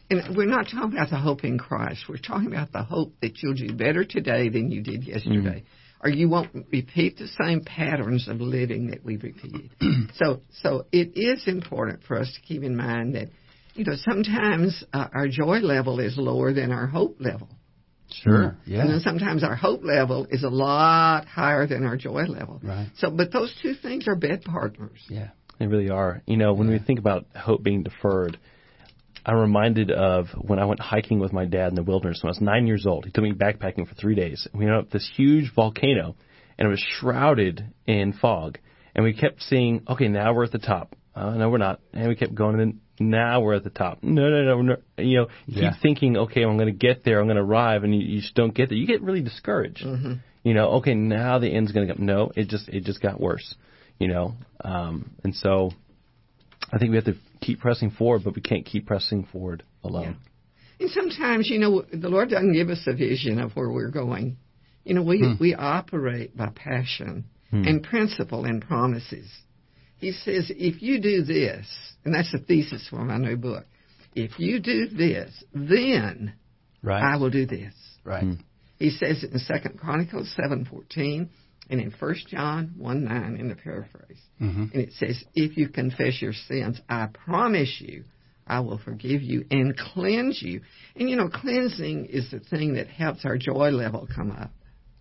and 0.10 0.36
we're 0.36 0.46
not 0.46 0.66
talking 0.66 0.94
about 0.94 1.10
the 1.10 1.18
hope 1.18 1.44
in 1.44 1.58
Christ. 1.58 2.06
We're 2.08 2.18
talking 2.18 2.48
about 2.48 2.72
the 2.72 2.84
hope 2.84 3.14
that 3.22 3.42
you'll 3.42 3.56
do 3.56 3.74
better 3.74 4.04
today 4.04 4.50
than 4.50 4.72
you 4.72 4.82
did 4.82 5.04
yesterday. 5.04 5.64
Or 6.04 6.10
you 6.10 6.30
won't 6.30 6.68
repeat 6.72 7.18
the 7.18 7.28
same 7.42 7.62
patterns 7.62 8.28
of 8.28 8.40
living 8.40 8.88
that 8.88 9.04
we've 9.04 9.24
repeated. 9.24 9.72
so, 10.16 10.42
so 10.62 10.86
it 10.92 11.18
is 11.18 11.48
important 11.48 12.04
for 12.04 12.20
us 12.20 12.32
to 12.36 12.42
keep 12.42 12.62
in 12.62 12.76
mind 12.76 13.16
that, 13.16 13.30
you 13.74 13.86
know, 13.86 13.96
sometimes 13.96 14.84
uh, 14.94 15.08
our 15.14 15.28
joy 15.28 15.60
level 15.60 16.00
is 16.00 16.16
lower 16.18 16.54
than 16.54 16.72
our 16.72 16.86
hope 16.86 17.18
level. 17.20 17.50
Sure. 18.12 18.56
Yeah. 18.66 18.82
And 18.82 18.90
then 18.92 19.00
sometimes 19.00 19.44
our 19.44 19.56
hope 19.56 19.84
level 19.84 20.28
is 20.30 20.44
a 20.44 20.50
lot 20.50 21.26
higher 21.26 21.66
than 21.66 21.84
our 21.86 21.98
joy 21.98 22.24
level. 22.26 22.60
Right. 22.64 22.88
So, 22.98 23.10
but 23.10 23.32
those 23.32 23.54
two 23.62 23.74
things 23.74 24.08
are 24.08 24.16
bed 24.16 24.44
partners. 24.44 25.00
Yeah. 25.10 25.30
They 25.60 25.68
really 25.68 25.90
are. 25.90 26.22
You 26.26 26.38
know, 26.38 26.54
when 26.54 26.70
we 26.70 26.80
think 26.80 27.00
about 27.00 27.26
hope 27.36 27.64
being 27.64 27.84
deferred, 27.84 28.38
I'm 29.26 29.38
reminded 29.38 29.90
of 29.92 30.28
when 30.38 30.60
I 30.60 30.66
went 30.66 30.80
hiking 30.80 31.20
with 31.20 31.34
my 31.34 31.46
dad 31.46 31.70
in 31.70 31.76
the 31.76 31.84
wilderness 31.84 32.20
when 32.22 32.30
I 32.30 32.32
was 32.32 32.42
nine 32.42 32.68
years 32.68 32.86
old. 32.86 33.06
He 33.06 33.12
took 33.12 33.24
me 33.24 33.32
backpacking 33.32 33.88
for 33.88 33.96
three 33.96 34.16
days. 34.16 34.48
We 34.54 34.66
went 34.66 34.78
up 34.78 34.90
this 34.92 35.10
huge 35.16 35.52
volcano, 35.56 36.16
and 36.58 36.68
it 36.68 36.70
was 36.70 36.80
shrouded 37.00 37.66
in 37.88 38.14
fog. 38.14 38.60
And 38.94 39.04
we 39.04 39.14
kept 39.14 39.42
seeing, 39.42 39.84
okay, 39.90 40.08
now 40.08 40.34
we're 40.34 40.44
at 40.46 40.52
the 40.52 40.60
top. 40.60 40.96
Uh, 41.16 41.32
no, 41.32 41.50
we're 41.50 41.58
not. 41.58 41.80
And 41.94 42.08
we 42.08 42.16
kept 42.16 42.36
going, 42.36 42.60
and 42.60 42.80
then 43.00 43.08
now 43.10 43.42
we're 43.42 43.56
at 43.56 43.64
the 43.64 43.70
top. 43.70 44.00
No, 44.04 44.30
no, 44.30 44.44
no, 44.44 44.62
no. 44.62 44.76
You 44.98 45.18
know, 45.18 45.28
you 45.48 45.62
Yeah. 45.62 45.72
keep 45.72 45.82
thinking, 45.82 46.18
okay, 46.18 46.44
I'm 46.44 46.58
going 46.58 46.72
to 46.72 46.78
get 46.78 47.04
there. 47.04 47.20
I'm 47.20 47.26
going 47.26 47.38
to 47.38 47.44
arrive, 47.44 47.84
and 47.84 47.94
you, 47.96 48.02
you 48.06 48.22
just 48.22 48.36
don't 48.36 48.54
get 48.54 48.70
there. 48.70 48.78
You 48.78 48.86
get 48.88 49.02
really 49.02 49.22
discouraged. 49.22 49.84
You 50.44 50.54
know, 50.54 50.74
okay, 50.74 50.94
now 50.94 51.40
the 51.40 51.50
end's 51.50 51.72
going 51.72 51.88
to 51.88 51.96
come. 51.96 52.06
No, 52.06 52.32
it 52.36 52.48
just 52.50 52.70
it 52.70 52.84
just 52.84 53.02
got 53.02 53.20
worse. 53.20 53.56
You 54.00 54.08
know, 54.10 54.36
um, 54.62 55.12
and 55.24 55.34
so 55.36 55.72
I 56.72 56.78
think 56.78 56.90
we 56.92 56.98
have 56.98 57.06
to 57.06 57.16
keep 57.42 57.60
pressing 57.62 57.92
forward, 57.92 58.24
but 58.26 58.36
we 58.36 58.42
can't 58.42 58.66
keep 58.66 58.86
pressing 58.88 59.26
forward 59.32 59.64
alone. 59.84 60.18
And 60.80 60.90
sometimes, 60.90 61.50
you 61.50 61.60
know, 61.60 61.84
the 61.94 62.10
Lord 62.10 62.30
doesn't 62.30 62.52
give 62.54 62.70
us 62.70 62.84
a 62.88 62.94
vision 62.94 63.40
of 63.40 63.56
where 63.56 63.70
we're 63.70 63.92
going. 63.92 64.38
You 64.84 64.96
know, 64.96 65.04
we 65.04 65.20
Hmm. 65.20 65.34
we 65.40 65.56
operate 65.56 66.36
by 66.36 66.50
passion 66.54 67.26
and 67.52 67.82
principle 67.84 68.44
and 68.44 68.62
promises. 68.62 69.30
He 69.98 70.12
says, 70.12 70.52
if 70.54 70.82
you 70.84 71.00
do 71.00 71.22
this, 71.24 71.66
and 72.04 72.14
that's 72.14 72.30
the 72.34 72.40
thesis 72.40 72.86
for 72.90 73.06
my 73.06 73.18
new 73.18 73.38
book. 73.38 73.66
If 74.14 74.38
you 74.40 74.60
do 74.60 74.88
this, 74.88 75.32
then 75.54 76.34
Right. 76.84 77.02
I 77.02 77.16
will 77.16 77.30
do 77.30 77.46
this. 77.46 77.74
right. 78.04 78.38
He 78.78 78.90
says 78.90 79.24
it 79.24 79.32
in 79.32 79.40
Second 79.40 79.80
Chronicles 79.80 80.30
seven 80.36 80.66
fourteen 80.66 81.30
and 81.70 81.80
in 81.82 81.92
First 81.92 82.28
John 82.28 82.74
one 82.78 83.04
nine 83.04 83.38
in 83.38 83.50
the 83.50 83.56
paraphrase. 83.56 84.22
Mhm. 84.42 84.72
And 84.74 84.82
it 84.82 84.94
says, 84.94 85.24
If 85.34 85.58
you 85.58 85.68
confess 85.70 86.22
your 86.22 86.34
sins, 86.34 86.80
I 86.90 87.08
promise 87.08 87.80
you 87.80 88.04
I 88.48 88.60
will 88.60 88.78
forgive 88.78 89.22
you 89.24 89.46
and 89.50 89.76
cleanse 89.76 90.42
you. 90.42 90.62
And 90.96 91.10
you 91.10 91.16
know, 91.16 91.30
cleansing 91.30 92.06
is 92.06 92.30
the 92.32 92.40
thing 92.40 92.74
that 92.76 92.88
helps 92.88 93.26
our 93.26 93.38
joy 93.38 93.70
level 93.72 94.08
come 94.14 94.32
up. 94.32 94.52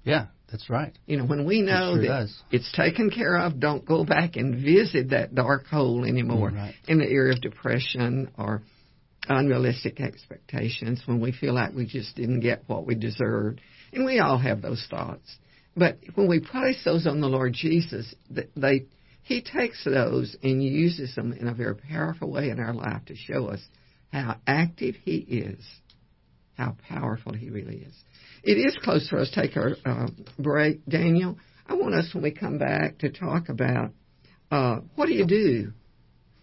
Yeah. 0.05 0.27
That's 0.51 0.71
right. 0.71 0.93
You 1.07 1.17
know, 1.17 1.25
when 1.25 1.47
we 1.47 1.63
know 1.63 1.95
sure 1.95 2.03
that 2.03 2.07
does. 2.07 2.43
it's 2.53 2.71
taken 2.73 3.11
care 3.11 3.37
of, 3.39 3.59
don't 3.59 3.85
go 3.85 4.05
back 4.05 4.37
and 4.37 4.55
visit 4.63 5.11
that 5.11 5.35
dark 5.35 5.67
hole 5.67 6.05
anymore 6.05 6.51
Mm, 6.51 6.55
right. 6.57 6.75
in 6.87 6.99
the 6.99 7.07
area 7.09 7.33
of 7.33 7.41
depression 7.41 8.31
or 8.39 8.63
unrealistic 9.29 10.01
expectations 10.01 11.03
when 11.07 11.21
we 11.21 11.33
feel 11.33 11.55
like 11.55 11.73
we 11.75 11.87
just 11.87 12.15
didn't 12.15 12.41
get 12.41 12.63
what 12.67 12.87
we 12.87 12.95
deserved. 12.95 13.61
And 13.93 14.05
we 14.05 14.19
all 14.21 14.39
have 14.39 14.61
those 14.63 14.87
thoughts. 14.91 15.39
But 15.77 15.99
when 16.15 16.29
we 16.29 16.41
place 16.41 16.83
those 16.85 17.07
on 17.07 17.21
the 17.21 17.29
Lord 17.29 17.53
Jesus, 17.53 18.15
th- 18.33 18.49
they 18.57 18.87
He 19.23 19.43
takes 19.43 19.85
those 19.85 20.37
and 20.43 20.63
uses 20.63 21.15
them 21.15 21.33
in 21.33 21.49
a 21.49 21.55
very 21.55 21.75
powerful 21.75 22.31
way 22.31 22.51
in 22.51 22.61
our 22.61 22.75
life 22.75 23.05
to 23.07 23.17
show 23.17 23.47
us 23.47 23.61
how 24.13 24.37
active 24.47 24.95
He 25.03 25.17
is, 25.17 25.65
how 26.57 26.77
powerful 26.89 27.33
He 27.33 27.51
really 27.51 27.79
is. 27.79 27.95
It 28.43 28.55
is 28.55 28.77
close 28.83 29.09
for 29.09 29.19
us 29.19 29.31
to 29.31 29.43
take 29.43 29.57
our 29.57 29.77
uh, 29.85 30.09
break, 30.39 30.85
Daniel. 30.87 31.39
I 31.67 31.75
want 31.75 31.95
us 31.95 32.13
when 32.13 32.23
we 32.23 32.31
come 32.31 32.59
back 32.59 32.99
to 32.99 33.11
talk 33.11 33.49
about 33.49 33.93
uh, 34.51 34.81
what 34.95 35.07
do 35.07 35.15
you 35.15 35.27
do 35.27 35.73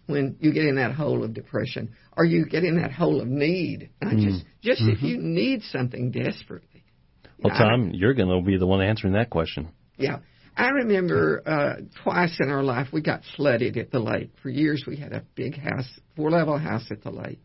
when 0.06 0.36
you 0.40 0.52
get 0.52 0.66
in 0.66 0.74
that 0.76 0.92
hole 0.92 1.22
of 1.24 1.32
depression, 1.32 1.94
or 2.16 2.24
you 2.24 2.44
get 2.44 2.64
in 2.64 2.80
that 2.82 2.92
hole 2.92 3.20
of 3.20 3.28
need. 3.28 3.90
Not 4.02 4.16
just 4.16 4.44
just 4.60 4.82
if 4.82 5.02
you 5.02 5.18
need 5.18 5.62
something 5.62 6.10
desperately. 6.10 6.71
Well, 7.44 7.56
Tom, 7.56 7.90
you're 7.92 8.14
going 8.14 8.28
to 8.28 8.44
be 8.46 8.56
the 8.56 8.66
one 8.66 8.80
answering 8.82 9.14
that 9.14 9.30
question. 9.30 9.68
yeah. 9.96 10.18
I 10.54 10.68
remember 10.68 11.42
uh, 11.46 11.76
twice 12.04 12.36
in 12.38 12.50
our 12.50 12.62
life 12.62 12.88
we 12.92 13.00
got 13.00 13.22
flooded 13.36 13.78
at 13.78 13.90
the 13.90 13.98
lake. 14.00 14.32
For 14.42 14.50
years 14.50 14.84
we 14.86 14.96
had 14.96 15.14
a 15.14 15.24
big 15.34 15.56
house, 15.56 15.88
four 16.14 16.30
level 16.30 16.58
house 16.58 16.84
at 16.90 17.02
the 17.02 17.10
lake. 17.10 17.40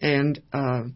And 0.00 0.40
um, 0.54 0.94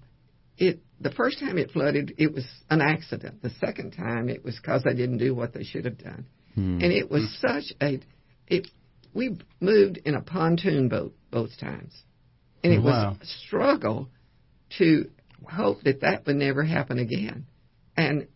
it 0.57 0.81
the 0.99 1.11
first 1.11 1.39
time 1.39 1.59
it 1.59 1.73
flooded, 1.73 2.15
it 2.17 2.33
was 2.33 2.47
an 2.71 2.81
accident. 2.81 3.43
The 3.43 3.51
second 3.61 3.91
time 3.91 4.31
it 4.31 4.43
was 4.45 4.57
because 4.57 4.83
they 4.83 4.95
didn't 4.95 5.19
do 5.19 5.35
what 5.35 5.53
they 5.53 5.63
should 5.63 5.85
have 5.85 5.99
done. 5.99 6.25
And 6.57 6.83
it 6.85 7.11
was 7.11 7.37
such 7.47 7.75
a 7.83 8.01
it 8.47 8.69
we 9.13 9.37
moved 9.61 9.99
in 10.07 10.15
a 10.15 10.23
pontoon 10.23 10.89
boat 10.89 11.13
both 11.31 11.51
times. 11.61 11.93
And 12.65 12.73
it 12.73 12.79
Wow. 12.83 13.11
was 13.11 13.19
a 13.21 13.27
struggle 13.47 14.09
to 14.79 15.11
hope 15.47 15.83
that 15.83 16.01
that 16.01 16.25
would 16.27 16.37
never 16.37 16.65
happen 16.65 16.99
again. 16.99 17.45
And 17.97 18.29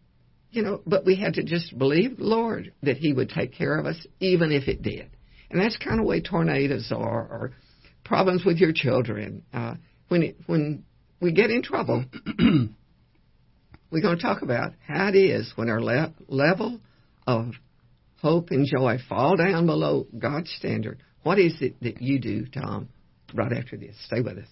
you 0.50 0.62
know, 0.62 0.80
but 0.86 1.04
we 1.04 1.16
had 1.16 1.34
to 1.34 1.44
just 1.44 1.76
believe 1.78 2.16
Lord 2.18 2.72
that 2.82 2.96
He 2.96 3.12
would 3.12 3.28
take 3.28 3.52
care 3.52 3.78
of 3.78 3.86
us, 3.86 4.04
even 4.18 4.50
if 4.52 4.68
it 4.68 4.82
did. 4.82 5.10
And 5.50 5.60
that's 5.60 5.76
kind 5.76 5.98
of 5.98 6.04
the 6.04 6.08
way 6.08 6.20
tornadoes 6.20 6.92
are, 6.94 7.22
or 7.22 7.52
problems 8.04 8.44
with 8.44 8.58
your 8.58 8.72
children. 8.72 9.44
Uh, 9.52 9.74
when 10.08 10.22
it, 10.22 10.36
when 10.46 10.84
we 11.20 11.32
get 11.32 11.50
in 11.50 11.62
trouble, 11.62 12.04
we're 12.38 14.00
going 14.00 14.16
to 14.16 14.22
talk 14.22 14.42
about 14.42 14.72
how 14.86 15.08
it 15.08 15.16
is 15.16 15.52
when 15.56 15.68
our 15.68 15.80
le- 15.80 16.14
level 16.28 16.80
of 17.26 17.52
hope 18.20 18.50
and 18.50 18.66
joy 18.66 18.98
fall 19.08 19.36
down 19.36 19.66
below 19.66 20.06
God's 20.18 20.50
standard. 20.50 21.02
What 21.22 21.38
is 21.38 21.56
it 21.60 21.80
that 21.82 22.00
you 22.00 22.18
do, 22.18 22.46
Tom, 22.46 22.88
right 23.34 23.52
after 23.52 23.76
this? 23.76 23.96
Stay 24.06 24.20
with 24.20 24.38
us. 24.38 24.48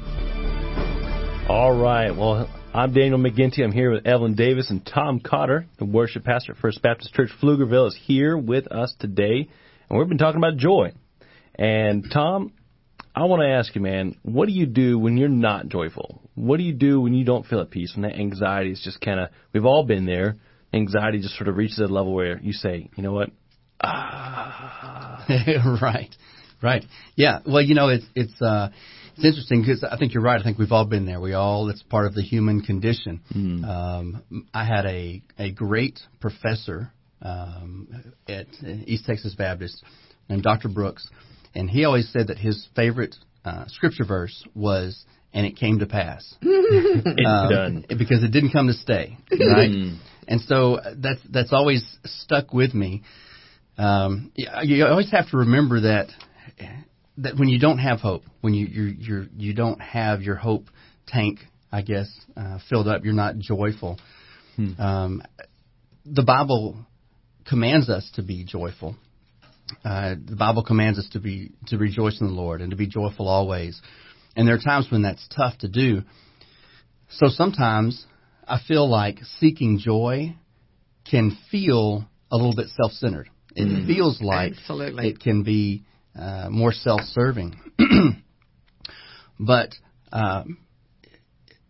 All 1.50 1.76
right. 1.76 2.16
Well, 2.16 2.48
I'm 2.72 2.92
Daniel 2.92 3.18
McGinty. 3.18 3.64
I'm 3.64 3.72
here 3.72 3.90
with 3.90 4.06
Evelyn 4.06 4.36
Davis 4.36 4.70
and 4.70 4.86
Tom 4.86 5.18
Cotter, 5.18 5.66
the 5.80 5.84
worship 5.84 6.22
pastor 6.22 6.52
at 6.52 6.58
First 6.58 6.80
Baptist 6.80 7.12
Church 7.12 7.30
Pflugerville, 7.42 7.88
is 7.88 7.98
here 8.04 8.38
with 8.38 8.70
us 8.70 8.94
today, 9.00 9.48
and 9.88 9.98
we've 9.98 10.08
been 10.08 10.16
talking 10.16 10.38
about 10.38 10.58
joy. 10.58 10.92
And 11.56 12.04
Tom, 12.12 12.52
I 13.16 13.24
want 13.24 13.42
to 13.42 13.48
ask 13.48 13.74
you, 13.74 13.80
man, 13.80 14.14
what 14.22 14.46
do 14.46 14.52
you 14.52 14.64
do 14.64 14.96
when 14.96 15.16
you're 15.16 15.28
not 15.28 15.66
joyful? 15.66 16.22
What 16.36 16.58
do 16.58 16.62
you 16.62 16.72
do 16.72 17.00
when 17.00 17.14
you 17.14 17.24
don't 17.24 17.44
feel 17.44 17.60
at 17.60 17.70
peace? 17.72 17.94
When 17.96 18.02
that 18.02 18.16
anxiety 18.16 18.70
is 18.70 18.80
just 18.84 19.00
kind 19.00 19.18
of, 19.18 19.30
we've 19.52 19.66
all 19.66 19.82
been 19.82 20.06
there. 20.06 20.36
Anxiety 20.72 21.18
just 21.18 21.34
sort 21.34 21.48
of 21.48 21.56
reaches 21.56 21.80
a 21.80 21.86
level 21.86 22.14
where 22.14 22.38
you 22.38 22.52
say, 22.52 22.88
you 22.94 23.02
know 23.02 23.12
what? 23.12 23.30
Ah. 23.82 25.26
right, 25.82 26.14
right. 26.62 26.84
Yeah. 27.16 27.40
Well, 27.44 27.60
you 27.60 27.74
know, 27.74 27.88
it's 27.88 28.06
it's 28.14 28.40
uh, 28.40 28.68
it's 29.22 29.24
interesting 29.26 29.60
because 29.62 29.84
I 29.84 29.96
think 29.96 30.14
you're 30.14 30.22
right. 30.22 30.40
I 30.40 30.42
think 30.42 30.58
we've 30.58 30.72
all 30.72 30.84
been 30.86 31.06
there. 31.06 31.20
We 31.20 31.34
all 31.34 31.68
it's 31.68 31.82
part 31.82 32.06
of 32.06 32.14
the 32.14 32.22
human 32.22 32.62
condition. 32.62 33.20
Mm. 33.34 33.64
Um, 33.64 34.46
I 34.54 34.64
had 34.64 34.86
a 34.86 35.22
a 35.38 35.50
great 35.52 36.00
professor 36.20 36.90
um, 37.22 37.88
at 38.28 38.46
East 38.86 39.04
Texas 39.06 39.34
Baptist 39.34 39.82
named 40.28 40.42
Dr. 40.42 40.68
Brooks, 40.68 41.08
and 41.54 41.68
he 41.68 41.84
always 41.84 42.08
said 42.12 42.28
that 42.28 42.38
his 42.38 42.66
favorite 42.74 43.14
uh, 43.44 43.64
scripture 43.68 44.04
verse 44.04 44.42
was 44.54 45.04
"And 45.32 45.44
it 45.46 45.56
came 45.56 45.78
to 45.80 45.86
pass." 45.86 46.34
it's 46.42 47.26
Um, 47.26 47.50
done. 47.50 47.84
because 47.98 48.22
it 48.24 48.30
didn't 48.32 48.50
come 48.52 48.66
to 48.68 48.74
stay, 48.74 49.16
right? 49.30 49.70
and 50.28 50.40
so 50.42 50.80
that's 50.96 51.20
that's 51.30 51.52
always 51.52 51.84
stuck 52.04 52.52
with 52.54 52.72
me. 52.74 53.02
Um, 53.78 54.30
you, 54.34 54.46
you 54.76 54.86
always 54.86 55.10
have 55.10 55.30
to 55.30 55.38
remember 55.38 55.80
that 55.82 56.08
that 57.18 57.36
when 57.36 57.48
you 57.48 57.58
don't 57.58 57.78
have 57.78 58.00
hope, 58.00 58.22
when 58.40 58.54
you 58.54 58.66
you 58.66 58.82
you 58.98 59.26
you 59.36 59.54
don't 59.54 59.80
have 59.80 60.22
your 60.22 60.36
hope 60.36 60.66
tank, 61.06 61.40
I 61.72 61.82
guess, 61.82 62.08
uh, 62.36 62.58
filled 62.68 62.88
up, 62.88 63.04
you're 63.04 63.12
not 63.14 63.38
joyful. 63.38 63.98
Um, 64.78 65.22
the 66.04 66.22
Bible 66.22 66.76
commands 67.48 67.88
us 67.88 68.10
to 68.14 68.22
be 68.22 68.44
joyful. 68.44 68.96
Uh, 69.84 70.16
the 70.22 70.36
Bible 70.36 70.64
commands 70.64 70.98
us 70.98 71.08
to 71.12 71.20
be 71.20 71.52
to 71.68 71.78
rejoice 71.78 72.20
in 72.20 72.26
the 72.26 72.32
Lord 72.32 72.60
and 72.60 72.70
to 72.70 72.76
be 72.76 72.86
joyful 72.86 73.28
always. 73.28 73.80
And 74.36 74.46
there 74.46 74.54
are 74.54 74.58
times 74.58 74.88
when 74.90 75.02
that's 75.02 75.26
tough 75.34 75.58
to 75.58 75.68
do. 75.68 76.02
So 77.10 77.28
sometimes 77.28 78.04
I 78.46 78.58
feel 78.66 78.88
like 78.88 79.18
seeking 79.38 79.78
joy 79.78 80.36
can 81.10 81.36
feel 81.50 82.08
a 82.30 82.36
little 82.36 82.54
bit 82.54 82.68
self-centered. 82.80 83.28
It 83.56 83.86
feels 83.86 84.20
like 84.20 84.52
Absolutely. 84.52 85.08
it 85.08 85.20
can 85.20 85.42
be 85.42 85.84
uh, 86.18 86.48
more 86.50 86.72
self-serving. 86.72 87.54
but 89.40 89.70
um, 90.12 90.58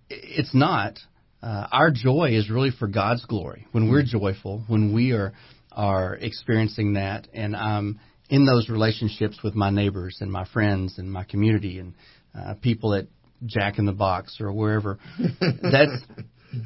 it's 0.08 0.54
not. 0.54 0.98
Uh, 1.42 1.66
our 1.72 1.90
joy 1.90 2.30
is 2.32 2.50
really 2.50 2.70
for 2.70 2.86
God's 2.86 3.24
glory. 3.24 3.66
When 3.72 3.90
we're 3.90 4.02
joyful, 4.02 4.64
when 4.68 4.92
we 4.92 5.12
are 5.12 5.32
are 5.72 6.16
experiencing 6.16 6.94
that, 6.94 7.28
and 7.32 7.54
I'm 7.54 8.00
in 8.28 8.44
those 8.44 8.68
relationships 8.68 9.38
with 9.42 9.54
my 9.54 9.70
neighbors 9.70 10.18
and 10.20 10.30
my 10.30 10.44
friends 10.52 10.98
and 10.98 11.10
my 11.10 11.24
community 11.24 11.78
and 11.78 11.94
uh, 12.38 12.54
people 12.54 12.94
at 12.94 13.06
Jack 13.46 13.78
in 13.78 13.86
the 13.86 13.92
Box 13.92 14.38
or 14.40 14.52
wherever, 14.52 14.98
that's 15.18 15.92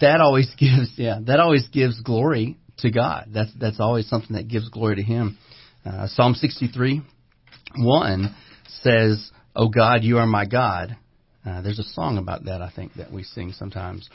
that 0.01 0.21
always 0.21 0.53
gives 0.59 0.93
yeah 0.97 1.19
that 1.27 1.39
always 1.41 1.69
gives 1.69 2.01
glory 2.01 2.57
to 2.79 2.91
God. 2.91 3.29
That's 3.33 3.51
that's 3.59 3.81
always 3.81 4.09
something 4.09 4.37
that 4.37 4.49
gives 4.49 4.69
glory 4.69 4.97
to 4.97 5.03
Him. 5.03 5.39
Uh, 5.85 6.09
Psalm 6.09 6.35
63, 6.35 7.03
one 7.77 8.35
says, 8.83 9.31
"Oh 9.55 9.69
God, 9.69 10.03
you 10.03 10.19
are 10.19 10.27
my 10.27 10.47
God." 10.47 10.97
Uh, 11.45 11.61
there's 11.63 11.79
a 11.79 11.85
song 11.85 12.19
about 12.19 12.45
that 12.47 12.63
I 12.63 12.71
think 12.71 12.95
that 12.95 13.13
we 13.13 13.23
sing 13.23 13.53
sometimes. 13.53 14.09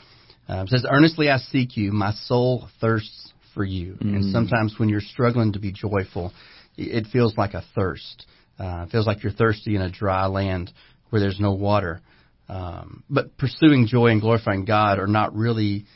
Uh, 0.48 0.62
it 0.62 0.68
says, 0.68 0.84
"Earnestly 0.90 1.30
I 1.30 1.38
seek 1.38 1.76
you, 1.76 1.92
my 1.92 2.12
soul 2.12 2.68
thirsts 2.80 3.32
for 3.54 3.64
you." 3.64 3.96
And 4.14 4.24
sometimes 4.32 4.78
when 4.78 4.88
you're 4.88 5.00
struggling 5.00 5.52
to 5.52 5.58
be 5.58 5.72
joyful, 5.72 6.32
it 6.76 7.06
feels 7.12 7.36
like 7.36 7.54
a 7.54 7.62
thirst. 7.74 8.26
Uh, 8.58 8.84
it 8.86 8.90
feels 8.90 9.06
like 9.06 9.22
you're 9.22 9.32
thirsty 9.32 9.76
in 9.76 9.82
a 9.82 9.90
dry 9.90 10.26
land 10.26 10.72
where 11.10 11.20
there's 11.20 11.40
no 11.40 11.52
water. 11.52 12.00
Um, 12.48 13.04
but 13.08 13.36
pursuing 13.38 13.86
joy 13.86 14.08
and 14.08 14.20
glorifying 14.20 14.64
God 14.64 14.98
are 14.98 15.06
not 15.06 15.34
really 15.34 15.86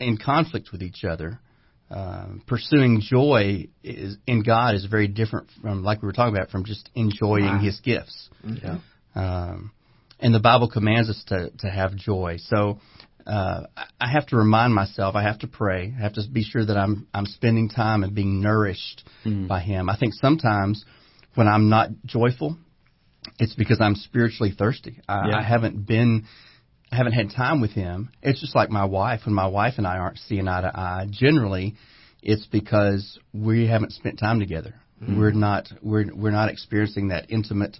in 0.00 0.16
conflict 0.16 0.72
with 0.72 0.82
each 0.82 1.04
other. 1.04 1.38
Um, 1.90 2.42
pursuing 2.46 3.00
joy 3.00 3.66
is, 3.82 4.16
in 4.26 4.42
God 4.44 4.76
is 4.76 4.84
very 4.84 5.08
different 5.08 5.48
from, 5.60 5.82
like 5.82 6.02
we 6.02 6.06
were 6.06 6.12
talking 6.12 6.36
about, 6.36 6.50
from 6.50 6.64
just 6.64 6.88
enjoying 6.94 7.44
Right. 7.44 7.60
His 7.62 7.80
gifts. 7.80 8.30
Yeah. 8.44 8.78
Um, 9.16 9.72
and 10.20 10.32
the 10.32 10.38
Bible 10.40 10.68
commands 10.70 11.10
us 11.10 11.22
to, 11.28 11.50
to 11.58 11.68
have 11.68 11.96
joy. 11.96 12.36
So 12.38 12.78
uh, 13.26 13.62
I- 13.76 13.84
I 14.02 14.08
have 14.12 14.26
to 14.28 14.36
remind 14.36 14.72
myself. 14.74 15.14
I 15.16 15.22
have 15.24 15.40
to 15.40 15.46
pray. 15.46 15.92
I 15.96 16.00
have 16.02 16.12
to 16.14 16.22
be 16.32 16.42
sure 16.44 16.64
that 16.64 16.76
I'm 16.76 17.06
I'm 17.12 17.26
spending 17.26 17.68
time 17.68 18.02
and 18.04 18.14
being 18.14 18.40
nourished 18.40 19.04
by 19.24 19.60
Him. 19.60 19.90
I 19.90 19.96
think 19.96 20.14
sometimes 20.14 20.84
when 21.34 21.46
I'm 21.48 21.68
not 21.68 21.90
joyful, 22.06 22.56
it's 23.38 23.54
because 23.54 23.78
I'm 23.80 23.94
spiritually 23.94 24.52
thirsty. 24.56 25.00
I, 25.08 25.28
Yeah. 25.28 25.38
I 25.38 25.42
haven't 25.42 25.86
been. 25.86 26.24
I 26.92 26.96
haven't 26.96 27.12
had 27.12 27.30
time 27.30 27.60
with 27.60 27.70
him. 27.70 28.10
It's 28.22 28.40
just 28.40 28.54
like 28.54 28.70
my 28.70 28.84
wife. 28.84 29.20
When 29.24 29.34
my 29.34 29.46
wife 29.46 29.74
and 29.76 29.86
I 29.86 29.98
aren't 29.98 30.18
seeing 30.18 30.48
eye 30.48 30.60
to 30.62 30.68
eye, 30.68 31.06
generally, 31.10 31.76
it's 32.22 32.46
because 32.46 33.18
we 33.32 33.66
haven't 33.68 33.92
spent 33.92 34.18
time 34.18 34.40
together. 34.40 34.74
Mm-hmm. 35.02 35.18
We're 35.18 35.30
not 35.32 35.68
we're 35.82 36.06
we're 36.14 36.32
not 36.32 36.50
experiencing 36.50 37.08
that 37.08 37.30
intimate 37.30 37.76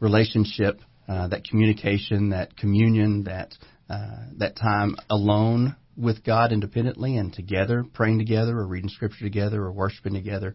relationship, 0.00 0.80
uh, 1.08 1.28
that 1.28 1.44
communication, 1.44 2.30
that 2.30 2.56
communion, 2.56 3.24
that 3.24 3.54
uh, 3.90 4.26
that 4.38 4.56
time 4.56 4.96
alone 5.10 5.76
with 5.96 6.24
God 6.24 6.52
independently 6.52 7.16
and 7.16 7.32
together, 7.32 7.84
praying 7.92 8.18
together, 8.18 8.58
or 8.58 8.66
reading 8.66 8.88
scripture 8.88 9.24
together, 9.24 9.62
or 9.62 9.72
worshiping 9.72 10.14
together. 10.14 10.54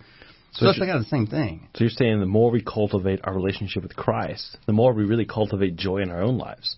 So, 0.53 0.65
so 0.65 0.69
it's 0.69 0.79
kind 0.79 0.91
of 0.91 1.03
the 1.03 1.09
same 1.09 1.27
thing. 1.27 1.67
So 1.75 1.83
you're 1.83 1.91
saying 1.91 2.19
the 2.19 2.25
more 2.25 2.49
we 2.49 2.63
cultivate 2.63 3.19
our 3.23 3.33
relationship 3.33 3.83
with 3.83 3.95
Christ, 3.95 4.57
the 4.65 4.73
more 4.73 4.93
we 4.93 5.03
really 5.03 5.25
cultivate 5.25 5.75
joy 5.75 5.97
in 5.97 6.09
our 6.09 6.21
own 6.21 6.37
lives. 6.37 6.77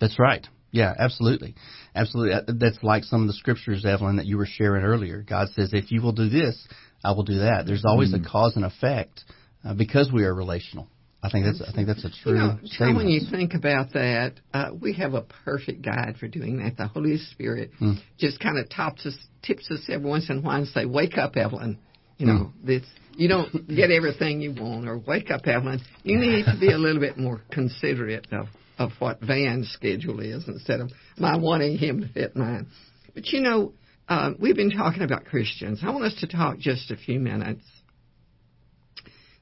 That's 0.00 0.18
right. 0.18 0.46
Yeah, 0.70 0.94
absolutely. 0.98 1.54
Absolutely. 1.94 2.54
That's 2.58 2.82
like 2.82 3.04
some 3.04 3.22
of 3.22 3.26
the 3.26 3.32
scriptures, 3.34 3.84
Evelyn, 3.84 4.16
that 4.16 4.26
you 4.26 4.36
were 4.36 4.46
sharing 4.46 4.84
earlier. 4.84 5.22
God 5.22 5.48
says, 5.54 5.70
if 5.72 5.90
you 5.90 6.02
will 6.02 6.12
do 6.12 6.28
this, 6.28 6.66
I 7.02 7.12
will 7.12 7.22
do 7.22 7.38
that. 7.38 7.66
There's 7.66 7.84
always 7.86 8.12
mm. 8.12 8.24
a 8.24 8.28
cause 8.28 8.54
and 8.56 8.64
effect 8.64 9.24
uh, 9.64 9.74
because 9.74 10.10
we 10.12 10.24
are 10.24 10.34
relational. 10.34 10.88
I 11.20 11.30
think 11.30 11.46
that's 11.46 11.60
I 11.68 11.72
think 11.72 11.88
that's 11.88 12.04
a 12.04 12.10
true 12.22 12.34
you 12.34 12.38
know, 12.38 12.58
statement. 12.64 12.96
When 12.96 13.08
you 13.08 13.22
think 13.28 13.54
about 13.54 13.92
that, 13.94 14.34
uh, 14.54 14.70
we 14.80 14.92
have 14.94 15.14
a 15.14 15.22
perfect 15.22 15.82
guide 15.82 16.14
for 16.20 16.28
doing 16.28 16.58
that. 16.58 16.76
The 16.76 16.86
Holy 16.86 17.16
Spirit 17.16 17.72
mm. 17.80 17.96
just 18.18 18.38
kind 18.38 18.56
of 18.56 18.70
tops 18.70 19.04
us, 19.04 19.16
tips 19.42 19.68
us 19.72 19.80
every 19.88 20.08
once 20.08 20.30
in 20.30 20.38
a 20.38 20.40
while 20.40 20.58
and 20.58 20.68
say, 20.68 20.84
"Wake 20.84 21.18
up, 21.18 21.36
Evelyn." 21.36 21.78
You 22.18 22.26
know, 22.26 22.32
mm. 22.32 22.52
this 22.64 22.82
you 23.16 23.26
don't 23.26 23.66
get 23.66 23.90
everything 23.90 24.40
you 24.40 24.54
want, 24.54 24.88
or 24.88 24.96
wake 24.96 25.32
up, 25.32 25.44
Evelyn. 25.44 25.80
You 26.04 26.18
need 26.20 26.44
to 26.44 26.56
be 26.58 26.70
a 26.70 26.78
little 26.78 27.00
bit 27.00 27.18
more 27.18 27.42
considerate 27.50 28.28
of 28.30 28.46
of 28.78 28.92
what 28.98 29.20
Van's 29.20 29.68
schedule 29.70 30.20
is 30.20 30.46
instead 30.46 30.80
of 30.80 30.90
my 31.16 31.36
wanting 31.36 31.76
him 31.76 32.00
to 32.00 32.08
fit 32.08 32.36
mine. 32.36 32.68
But 33.14 33.26
you 33.26 33.40
know, 33.40 33.72
uh, 34.08 34.32
we've 34.38 34.56
been 34.56 34.70
talking 34.70 35.02
about 35.02 35.24
Christians. 35.24 35.80
I 35.82 35.90
want 35.90 36.04
us 36.04 36.16
to 36.20 36.26
talk 36.26 36.58
just 36.58 36.90
a 36.90 36.96
few 36.96 37.18
minutes 37.18 37.64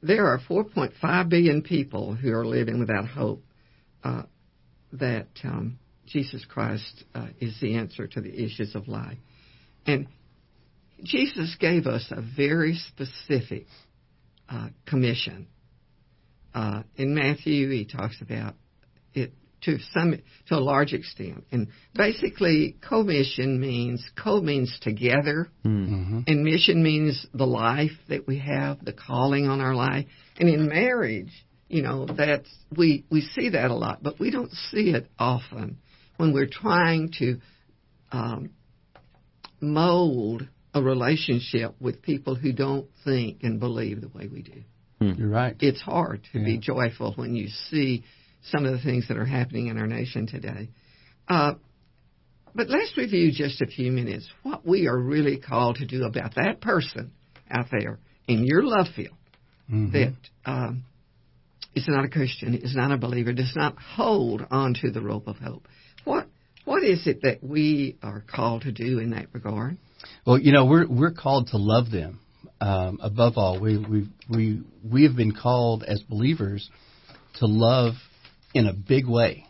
there 0.02 0.26
are 0.26 0.38
4.5 0.38 1.28
billion 1.28 1.62
people 1.62 2.14
who 2.14 2.32
are 2.32 2.46
living 2.46 2.78
without 2.78 3.06
hope 3.06 3.42
uh, 4.04 4.22
that 4.92 5.28
um, 5.44 5.78
Jesus 6.06 6.44
Christ 6.48 7.04
uh, 7.14 7.28
is 7.40 7.58
the 7.60 7.76
answer 7.76 8.06
to 8.06 8.20
the 8.20 8.32
issues 8.44 8.74
of 8.74 8.88
life. 8.88 9.18
And 9.86 10.08
Jesus 11.02 11.56
gave 11.58 11.86
us 11.86 12.06
a 12.10 12.22
very 12.36 12.74
specific 12.74 13.66
uh, 14.48 14.68
commission. 14.86 15.48
Uh, 16.54 16.82
in 16.96 17.14
Matthew, 17.14 17.70
he 17.70 17.84
talks 17.84 18.20
about 18.20 18.54
to 19.66 19.78
some 19.92 20.18
to 20.48 20.54
a 20.54 20.60
large 20.60 20.92
extent. 20.92 21.44
And 21.52 21.68
basically, 21.94 22.76
commission 22.80 23.60
means 23.60 24.08
co 24.16 24.40
means 24.40 24.78
together, 24.80 25.48
mm-hmm. 25.64 26.20
and 26.26 26.42
mission 26.42 26.82
means 26.82 27.26
the 27.34 27.46
life 27.46 27.92
that 28.08 28.26
we 28.26 28.38
have, 28.38 28.84
the 28.84 28.92
calling 28.92 29.46
on 29.46 29.60
our 29.60 29.74
life. 29.74 30.06
And 30.38 30.48
in 30.48 30.68
marriage, 30.68 31.32
you 31.68 31.82
know, 31.82 32.06
that's 32.06 32.48
we 32.74 33.04
we 33.10 33.20
see 33.20 33.50
that 33.50 33.70
a 33.70 33.74
lot, 33.74 34.02
but 34.02 34.18
we 34.18 34.30
don't 34.30 34.52
see 34.70 34.90
it 34.90 35.10
often 35.18 35.78
when 36.16 36.32
we're 36.32 36.48
trying 36.50 37.12
to 37.18 37.38
um, 38.12 38.50
mold 39.60 40.48
a 40.72 40.82
relationship 40.82 41.74
with 41.80 42.02
people 42.02 42.34
who 42.34 42.52
don't 42.52 42.86
think 43.04 43.38
and 43.42 43.58
believe 43.58 44.00
the 44.00 44.08
way 44.08 44.28
we 44.28 44.42
do. 44.42 44.62
Hmm. 45.00 45.12
You're 45.18 45.28
right. 45.28 45.56
It's 45.60 45.80
hard 45.80 46.22
to 46.32 46.38
yeah. 46.38 46.44
be 46.44 46.58
joyful 46.58 47.14
when 47.14 47.34
you 47.34 47.48
see 47.48 48.04
some 48.50 48.64
of 48.64 48.72
the 48.72 48.80
things 48.80 49.08
that 49.08 49.16
are 49.16 49.24
happening 49.24 49.68
in 49.68 49.78
our 49.78 49.86
nation 49.86 50.26
today. 50.26 50.68
Uh, 51.28 51.54
but 52.54 52.68
let's 52.70 52.96
review 52.96 53.32
just 53.32 53.60
a 53.60 53.66
few 53.66 53.92
minutes 53.92 54.28
what 54.42 54.66
we 54.66 54.86
are 54.86 54.98
really 54.98 55.38
called 55.38 55.76
to 55.76 55.86
do 55.86 56.04
about 56.04 56.34
that 56.36 56.60
person 56.60 57.12
out 57.50 57.66
there 57.70 57.98
in 58.26 58.44
your 58.46 58.62
love 58.62 58.86
field 58.94 59.16
mm-hmm. 59.70 59.92
that 59.92 60.14
um, 60.44 60.84
is 61.74 61.86
not 61.86 62.04
a 62.04 62.08
Christian, 62.08 62.54
is 62.54 62.74
not 62.74 62.92
a 62.92 62.96
believer, 62.96 63.32
does 63.32 63.52
not 63.54 63.76
hold 63.78 64.42
onto 64.50 64.90
the 64.90 65.02
rope 65.02 65.26
of 65.26 65.36
hope. 65.36 65.68
What 66.04 66.26
what 66.64 66.82
is 66.82 67.06
it 67.06 67.22
that 67.22 67.44
we 67.44 67.96
are 68.02 68.24
called 68.26 68.62
to 68.62 68.72
do 68.72 68.98
in 68.98 69.10
that 69.10 69.26
regard? 69.32 69.76
Well, 70.26 70.38
you 70.38 70.52
know, 70.52 70.64
we're 70.66 70.88
we're 70.88 71.12
called 71.12 71.48
to 71.48 71.58
love 71.58 71.90
them. 71.90 72.20
Um, 72.60 72.98
above 73.02 73.34
all, 73.36 73.60
we 73.60 73.76
we 73.78 74.08
we 74.30 74.62
we 74.82 75.02
have 75.04 75.14
been 75.14 75.32
called 75.32 75.84
as 75.86 76.02
believers 76.08 76.68
to 77.38 77.46
love 77.46 77.94
in 78.56 78.66
a 78.66 78.72
big 78.72 79.06
way, 79.06 79.46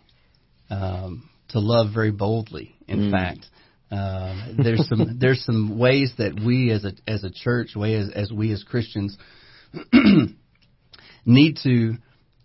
um, 0.71 1.29
to 1.49 1.61
love 1.61 1.93
very 1.95 2.11
boldly. 2.11 2.75
In 2.89 2.99
mm. 2.99 3.11
fact, 3.11 3.47
um, 3.91 4.59
there's 4.63 4.89
some 4.89 5.19
there's 5.21 5.45
some 5.45 5.79
ways 5.79 6.13
that 6.19 6.41
we 6.45 6.71
as 6.71 6.85
a 6.85 6.93
as 7.07 7.25
a 7.25 7.31
church, 7.31 7.75
way 7.75 7.95
as, 7.95 8.11
as 8.15 8.33
we 8.33 8.53
as 8.53 8.63
Christians 8.63 9.17
need 11.25 11.59
to 11.63 11.95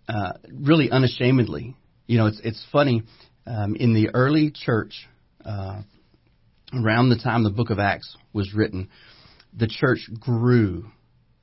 uh, 0.08 0.32
really 0.52 0.90
unashamedly. 0.90 1.76
You 2.06 2.18
know, 2.18 2.26
it's 2.26 2.40
it's 2.44 2.64
funny 2.72 3.02
um, 3.46 3.76
in 3.76 3.94
the 3.94 4.10
early 4.14 4.50
church, 4.50 5.08
uh, 5.44 5.82
around 6.72 7.08
the 7.08 7.18
time 7.18 7.42
the 7.42 7.50
Book 7.50 7.70
of 7.70 7.78
Acts 7.78 8.16
was 8.32 8.54
written, 8.54 8.88
the 9.52 9.66
church 9.66 10.08
grew 10.18 10.86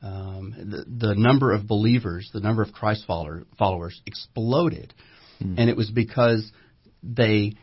um, 0.01 0.53
the, 0.57 1.07
the 1.07 1.15
number 1.15 1.51
of 1.51 1.67
believers, 1.67 2.29
the 2.33 2.39
number 2.39 2.61
of 2.61 2.71
Christ 2.71 3.03
follower, 3.05 3.43
followers 3.57 4.01
exploded, 4.05 4.93
mm. 5.41 5.55
and 5.57 5.69
it 5.69 5.75
was 5.75 5.89
because 5.89 6.49
they 7.03 7.55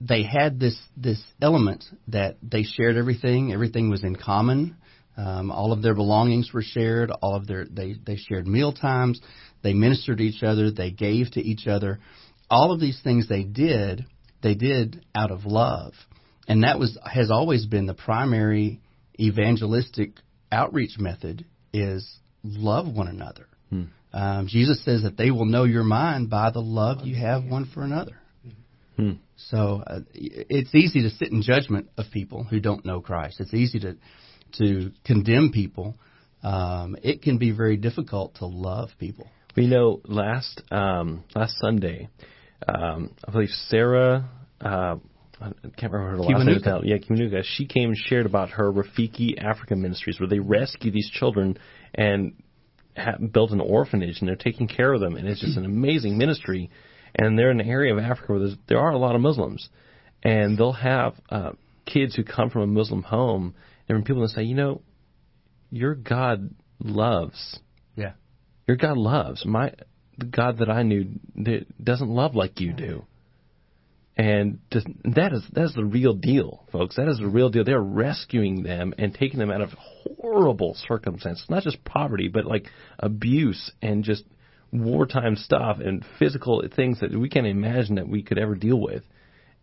they 0.00 0.24
had 0.24 0.58
this 0.58 0.76
this 0.96 1.22
element 1.40 1.84
that 2.08 2.36
they 2.42 2.64
shared 2.64 2.96
everything. 2.96 3.52
Everything 3.52 3.88
was 3.88 4.02
in 4.02 4.16
common. 4.16 4.76
Um, 5.16 5.50
all 5.50 5.72
of 5.72 5.80
their 5.80 5.94
belongings 5.94 6.50
were 6.52 6.62
shared. 6.62 7.10
All 7.10 7.34
of 7.34 7.46
their 7.46 7.64
they 7.64 7.94
they 8.04 8.16
shared 8.16 8.46
meal 8.46 8.72
times. 8.72 9.20
They 9.62 9.72
ministered 9.72 10.18
to 10.18 10.24
each 10.24 10.42
other. 10.42 10.70
They 10.70 10.90
gave 10.90 11.30
to 11.32 11.40
each 11.40 11.66
other. 11.66 12.00
All 12.50 12.72
of 12.72 12.80
these 12.80 13.00
things 13.02 13.28
they 13.28 13.44
did, 13.44 14.04
they 14.42 14.54
did 14.54 15.04
out 15.14 15.30
of 15.30 15.46
love, 15.46 15.94
and 16.48 16.64
that 16.64 16.78
was 16.78 16.98
has 17.04 17.30
always 17.30 17.64
been 17.64 17.86
the 17.86 17.94
primary 17.94 18.80
evangelistic 19.18 20.12
outreach 20.52 20.98
method 20.98 21.44
is 21.80 22.18
love 22.42 22.86
one 22.86 23.08
another. 23.08 23.46
Hmm. 23.70 23.84
Um, 24.12 24.46
Jesus 24.48 24.82
says 24.84 25.02
that 25.02 25.16
they 25.16 25.30
will 25.30 25.44
know 25.44 25.64
your 25.64 25.84
mind 25.84 26.30
by 26.30 26.50
the 26.50 26.60
love 26.60 27.04
you 27.04 27.16
have 27.16 27.44
one 27.44 27.70
for 27.72 27.82
another. 27.82 28.18
Hmm. 28.96 29.12
So 29.36 29.82
uh, 29.86 30.00
it's 30.14 30.74
easy 30.74 31.02
to 31.02 31.10
sit 31.10 31.30
in 31.30 31.42
judgment 31.42 31.90
of 31.98 32.06
people 32.12 32.44
who 32.44 32.60
don't 32.60 32.84
know 32.84 33.00
Christ. 33.00 33.40
It's 33.40 33.52
easy 33.52 33.78
to 33.80 33.96
to 34.58 34.92
condemn 35.04 35.50
people. 35.52 35.96
Um, 36.42 36.96
it 37.02 37.22
can 37.22 37.38
be 37.38 37.50
very 37.50 37.76
difficult 37.76 38.36
to 38.36 38.46
love 38.46 38.90
people. 38.98 39.28
We 39.56 39.66
know 39.66 40.00
last 40.04 40.62
um, 40.70 41.24
last 41.34 41.56
Sunday, 41.60 42.08
um, 42.66 43.14
I 43.26 43.32
believe 43.32 43.50
Sarah. 43.68 44.30
Uh, 44.60 44.96
I 45.40 45.52
can't 45.76 45.92
remember 45.92 46.10
her 46.10 46.16
last 46.18 46.46
name 46.46 46.60
now. 46.64 46.80
Yeah, 46.82 46.96
Kiwanuka. 46.96 47.42
She 47.44 47.66
came 47.66 47.90
and 47.90 47.96
shared 47.96 48.26
about 48.26 48.50
her 48.50 48.72
Rafiki 48.72 49.42
Africa 49.42 49.76
Ministries, 49.76 50.18
where 50.18 50.28
they 50.28 50.38
rescue 50.38 50.90
these 50.90 51.10
children 51.10 51.58
and 51.94 52.42
ha- 52.96 53.18
built 53.18 53.50
an 53.50 53.60
orphanage, 53.60 54.20
and 54.20 54.28
they're 54.28 54.36
taking 54.36 54.68
care 54.68 54.92
of 54.92 55.00
them, 55.00 55.16
and 55.16 55.28
it's 55.28 55.40
just 55.40 55.56
an 55.56 55.64
amazing 55.64 56.16
ministry. 56.16 56.70
And 57.14 57.38
they're 57.38 57.50
in 57.50 57.60
an 57.60 57.68
area 57.68 57.94
of 57.94 57.98
Africa 57.98 58.32
where 58.32 58.48
there 58.68 58.78
are 58.78 58.90
a 58.90 58.98
lot 58.98 59.14
of 59.14 59.20
Muslims, 59.20 59.68
and 60.22 60.58
they'll 60.58 60.72
have 60.72 61.14
uh, 61.30 61.52
kids 61.84 62.14
who 62.14 62.24
come 62.24 62.50
from 62.50 62.62
a 62.62 62.66
Muslim 62.66 63.02
home, 63.02 63.54
and 63.88 64.04
people 64.04 64.22
that 64.22 64.30
say, 64.30 64.42
you 64.42 64.54
know, 64.54 64.82
your 65.70 65.94
God 65.94 66.50
loves. 66.78 67.58
Yeah. 67.94 68.12
Your 68.66 68.76
God 68.76 68.96
loves. 68.96 69.44
My 69.46 69.72
the 70.18 70.26
God 70.26 70.58
that 70.58 70.70
I 70.70 70.82
knew 70.82 71.06
doesn't 71.82 72.08
love 72.08 72.34
like 72.34 72.60
you 72.60 72.72
do. 72.72 73.04
And 74.16 74.60
that 74.70 75.34
is 75.34 75.44
that's 75.52 75.74
the 75.74 75.84
real 75.84 76.14
deal, 76.14 76.64
folks. 76.72 76.96
That 76.96 77.08
is 77.08 77.18
the 77.18 77.28
real 77.28 77.50
deal. 77.50 77.64
They're 77.64 77.78
rescuing 77.78 78.62
them 78.62 78.94
and 78.96 79.12
taking 79.12 79.38
them 79.38 79.50
out 79.50 79.60
of 79.60 79.70
horrible 80.18 80.74
circumstances, 80.88 81.44
not 81.50 81.64
just 81.64 81.84
poverty, 81.84 82.28
but 82.28 82.46
like 82.46 82.66
abuse 82.98 83.70
and 83.82 84.04
just 84.04 84.24
wartime 84.72 85.36
stuff 85.36 85.78
and 85.84 86.02
physical 86.18 86.62
things 86.74 87.00
that 87.00 87.14
we 87.14 87.28
can't 87.28 87.46
imagine 87.46 87.96
that 87.96 88.08
we 88.08 88.22
could 88.22 88.38
ever 88.38 88.54
deal 88.54 88.80
with. 88.80 89.02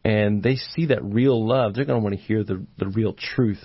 And 0.05 0.43
they 0.43 0.55
see 0.55 0.87
that 0.87 1.03
real 1.03 1.47
love. 1.47 1.73
They're 1.73 1.85
going 1.85 1.99
to 1.99 2.03
want 2.03 2.15
to 2.15 2.21
hear 2.21 2.43
the 2.43 2.63
the 2.77 2.87
real 2.87 3.13
truth 3.13 3.63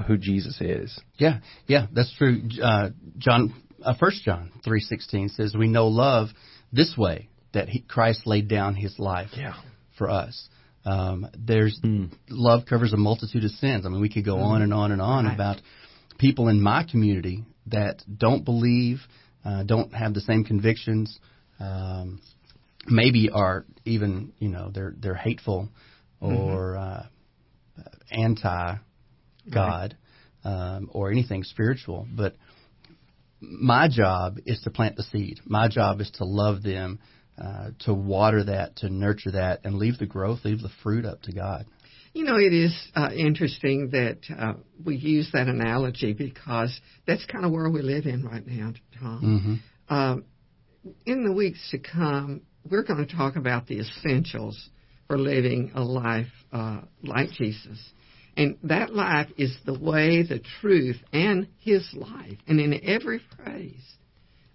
of 0.00 0.06
who 0.06 0.16
Jesus 0.16 0.60
is. 0.60 0.98
Yeah, 1.14 1.38
yeah, 1.68 1.86
that's 1.92 2.12
true. 2.18 2.42
Uh, 2.60 2.90
John, 3.18 3.54
uh, 3.84 3.94
First 4.00 4.24
John 4.24 4.50
three 4.64 4.80
sixteen 4.80 5.28
says, 5.28 5.54
"We 5.56 5.68
know 5.68 5.86
love 5.86 6.30
this 6.72 6.96
way 6.98 7.28
that 7.52 7.68
he, 7.68 7.82
Christ 7.82 8.26
laid 8.26 8.48
down 8.48 8.74
His 8.74 8.98
life." 8.98 9.30
Yeah 9.36 9.54
for 9.98 10.08
us. 10.08 10.48
Um, 10.84 11.26
there's 11.36 11.78
mm. 11.84 12.10
love 12.30 12.64
covers 12.64 12.92
a 12.92 12.96
multitude 12.96 13.44
of 13.44 13.50
sins. 13.52 13.84
I 13.84 13.88
mean, 13.88 14.00
we 14.00 14.08
could 14.08 14.24
go 14.24 14.36
mm. 14.36 14.44
on 14.44 14.62
and 14.62 14.72
on 14.72 14.92
and 14.92 15.02
on 15.02 15.26
right. 15.26 15.34
about 15.34 15.60
people 16.18 16.48
in 16.48 16.62
my 16.62 16.84
community 16.88 17.44
that 17.66 18.02
don't 18.16 18.44
believe, 18.44 19.00
uh, 19.44 19.64
don't 19.64 19.92
have 19.92 20.14
the 20.14 20.20
same 20.20 20.44
convictions, 20.44 21.18
um, 21.60 22.20
maybe 22.86 23.28
are 23.28 23.66
even 23.84 24.32
you 24.38 24.48
know 24.48 24.70
they're 24.72 24.94
they're 24.98 25.14
hateful 25.14 25.68
or 26.20 26.76
mm-hmm. 26.78 27.80
uh, 27.80 27.84
anti 28.10 28.76
God. 29.52 29.96
Right. 30.44 30.74
um, 30.76 30.90
or 30.92 31.10
anything 31.10 31.42
spiritual. 31.44 32.06
But 32.10 32.34
my 33.40 33.88
job 33.88 34.38
is 34.46 34.60
to 34.62 34.70
plant 34.70 34.96
the 34.96 35.02
seed. 35.04 35.40
My 35.44 35.68
job 35.68 36.00
is 36.00 36.10
to 36.12 36.24
love 36.24 36.62
them, 36.62 36.98
uh, 37.40 37.70
to 37.80 37.94
water 37.94 38.44
that, 38.44 38.76
to 38.76 38.88
nurture 38.88 39.32
that, 39.32 39.60
and 39.64 39.76
leave 39.76 39.98
the 39.98 40.06
growth, 40.06 40.40
leave 40.44 40.60
the 40.60 40.70
fruit 40.82 41.04
up 41.04 41.22
to 41.22 41.32
God. 41.32 41.66
You 42.14 42.24
know, 42.24 42.36
it 42.36 42.52
is 42.52 42.74
uh, 42.96 43.10
interesting 43.14 43.90
that 43.92 44.18
uh, 44.36 44.54
we 44.84 44.96
use 44.96 45.30
that 45.32 45.46
analogy 45.46 46.14
because 46.14 46.78
that's 47.06 47.24
kind 47.26 47.44
of 47.44 47.52
where 47.52 47.68
we 47.70 47.82
live 47.82 48.06
in 48.06 48.24
right 48.24 48.44
now, 48.46 48.72
Tom. 48.98 49.60
Mm-hmm. 49.90 49.94
Um, 49.94 50.24
in 51.06 51.24
the 51.24 51.32
weeks 51.32 51.70
to 51.70 51.78
come, 51.78 52.42
we're 52.68 52.82
going 52.82 53.06
to 53.06 53.16
talk 53.16 53.36
about 53.36 53.66
the 53.66 53.80
essentials 53.80 54.70
for 55.06 55.18
living 55.18 55.72
a 55.74 55.82
life 55.82 56.26
uh, 56.52 56.80
like 57.02 57.30
Jesus. 57.32 57.78
And 58.36 58.56
that 58.64 58.94
life 58.94 59.28
is 59.36 59.56
the 59.66 59.78
way, 59.78 60.22
the 60.22 60.40
truth, 60.60 60.96
and 61.12 61.48
his 61.58 61.88
life. 61.92 62.38
And 62.46 62.60
in 62.60 62.80
every 62.84 63.20
phrase 63.36 63.96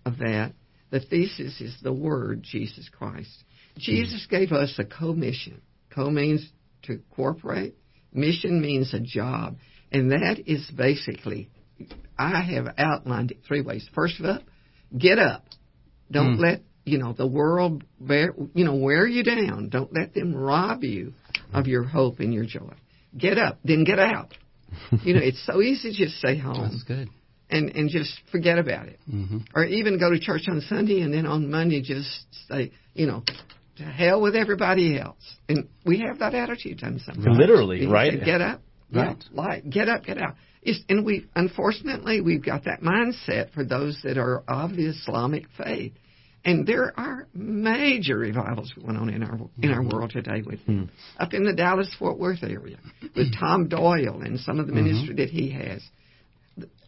of 0.06 0.18
that, 0.20 0.54
the 0.94 1.00
thesis 1.00 1.60
is 1.60 1.76
the 1.82 1.92
word 1.92 2.44
Jesus 2.44 2.88
Christ. 2.88 3.44
Jesus 3.80 4.28
gave 4.30 4.52
us 4.52 4.78
a 4.78 4.86
commission. 4.86 5.60
Co 5.90 6.12
means 6.12 6.48
to 6.84 7.00
cooperate. 7.16 7.74
Mission 8.14 8.62
means 8.62 8.94
a 8.94 9.00
job. 9.00 9.56
And 9.92 10.12
that 10.12 10.44
is 10.46 10.70
basically, 10.70 11.50
I 12.16 12.42
have 12.42 12.76
outlined 12.78 13.32
it 13.32 13.38
three 13.48 13.62
ways. 13.62 13.90
First 13.96 14.20
of 14.20 14.28
all, 14.28 14.38
get 14.96 15.18
up. 15.18 15.46
Don't 16.12 16.38
Mm. 16.38 16.42
let, 16.42 16.62
you 16.86 17.00
know, 17.00 17.14
the 17.14 17.26
world 17.26 17.84
bear, 18.00 18.36
you 18.54 18.64
know, 18.64 18.76
wear 18.76 19.08
you 19.08 19.24
down. 19.24 19.70
Don't 19.70 19.92
let 19.92 20.14
them 20.14 20.36
rob 20.36 20.84
you 20.84 21.14
of 21.54 21.66
your 21.66 21.86
hope 21.86 22.20
and 22.20 22.32
your 22.32 22.46
joy. 22.46 22.74
Get 23.18 23.40
up, 23.40 23.58
then 23.66 23.84
get 23.84 23.98
out. 23.98 24.38
you 25.04 25.16
know, 25.16 25.22
it's 25.24 25.44
so 25.44 25.60
easy 25.60 25.92
to 25.92 25.98
just 25.98 26.20
stay 26.20 26.38
home 26.38 26.70
That's 26.70 26.84
good. 26.84 27.10
And 27.54 27.76
and 27.76 27.90
just 27.90 28.12
forget 28.32 28.58
about 28.58 28.88
it, 28.88 29.00
hmm 29.10 29.38
or 29.56 29.66
even 29.66 30.00
go 30.00 30.10
to 30.10 30.20
church 30.20 30.44
on 30.50 30.62
Sunday 30.62 31.02
and 31.02 31.14
then 31.14 31.26
on 31.26 31.50
Monday 31.50 31.82
just 31.82 32.26
say, 32.50 32.72
you 32.94 33.06
know, 33.06 33.24
to 33.78 33.84
hell 33.84 34.22
with 34.22 34.36
everybody 34.36 35.00
else. 35.00 35.24
And 35.48 35.68
we 35.86 36.00
have 36.00 36.20
that 36.20 36.34
attitude 36.34 36.80
sometimes. 36.80 37.08
Mm-hmm. 37.08 37.32
Literally, 37.32 37.82
You 37.82 37.92
right? 37.92 38.14
say, 38.14 38.26
Get 38.26 38.42
up, 38.42 38.62
Right. 38.94 39.18
Yeah, 39.18 39.42
like 39.44 39.70
get 39.70 39.90
up, 39.90 40.06
get 40.06 40.18
out. 40.18 40.36
It's, 40.62 40.80
and 40.88 41.06
we 41.06 41.28
unfortunately 41.36 42.22
we've 42.22 42.44
got 42.44 42.66
that 42.66 42.82
mindset 42.82 43.52
for 43.54 43.66
those 43.66 44.00
that 44.04 44.18
are 44.18 44.44
of 44.48 44.76
the 44.76 44.88
Islamic 44.88 45.46
faith. 45.58 45.94
And 46.46 46.68
there 46.68 46.94
are 47.00 47.28
major 47.34 48.18
revivals 48.18 48.74
going 48.74 48.98
on 48.98 49.10
in 49.10 49.24
our 49.24 49.40
in 49.62 49.72
our 49.72 49.80
mm-hmm. 49.80 49.96
world 49.96 50.12
today 50.12 50.42
with 50.46 50.60
him. 50.62 50.90
Mm-hmm. 50.92 51.24
Up 51.24 51.34
in 51.34 51.44
the 51.44 51.54
Dallas 51.54 51.94
Fort 51.98 52.20
Worth 52.20 52.44
area 52.44 52.78
with 53.16 53.34
Tom 53.40 53.70
Doyle 53.70 54.22
and 54.22 54.40
some 54.40 54.60
of 54.60 54.68
the 54.68 54.74
ministry 54.74 55.16
that 55.16 55.30
he 55.30 55.52
has. 55.52 55.82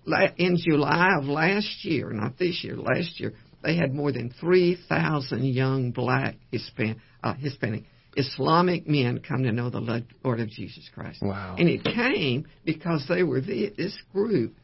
La- 0.06 0.30
In 0.38 0.58
July 0.58 1.10
of 1.18 1.26
last 1.26 1.84
year, 1.84 2.12
not 2.12 2.38
this 2.38 2.64
year, 2.64 2.76
last 2.76 3.20
year, 3.20 3.34
they 3.64 3.76
had 3.76 3.94
more 3.94 4.12
than 4.12 4.30
3,000 4.40 5.44
young 5.46 5.92
black 5.92 6.36
Hispan- 6.54 6.98
uh, 7.24 7.34
Hispanic 7.34 7.84
Islamic 8.18 8.88
men 8.88 9.20
come 9.20 9.44
to 9.44 9.52
know 9.52 9.70
the 9.70 10.04
Lord 10.24 10.40
of 10.40 10.48
Jesus 10.50 10.90
Christ. 10.94 11.22
Wow. 11.22 11.56
And 11.60 11.68
it 11.68 11.84
came 11.84 12.48
because 12.64 13.06
they 13.10 13.24
were 13.24 13.42
the, 13.42 13.74
this 13.78 13.94
group 14.14 14.56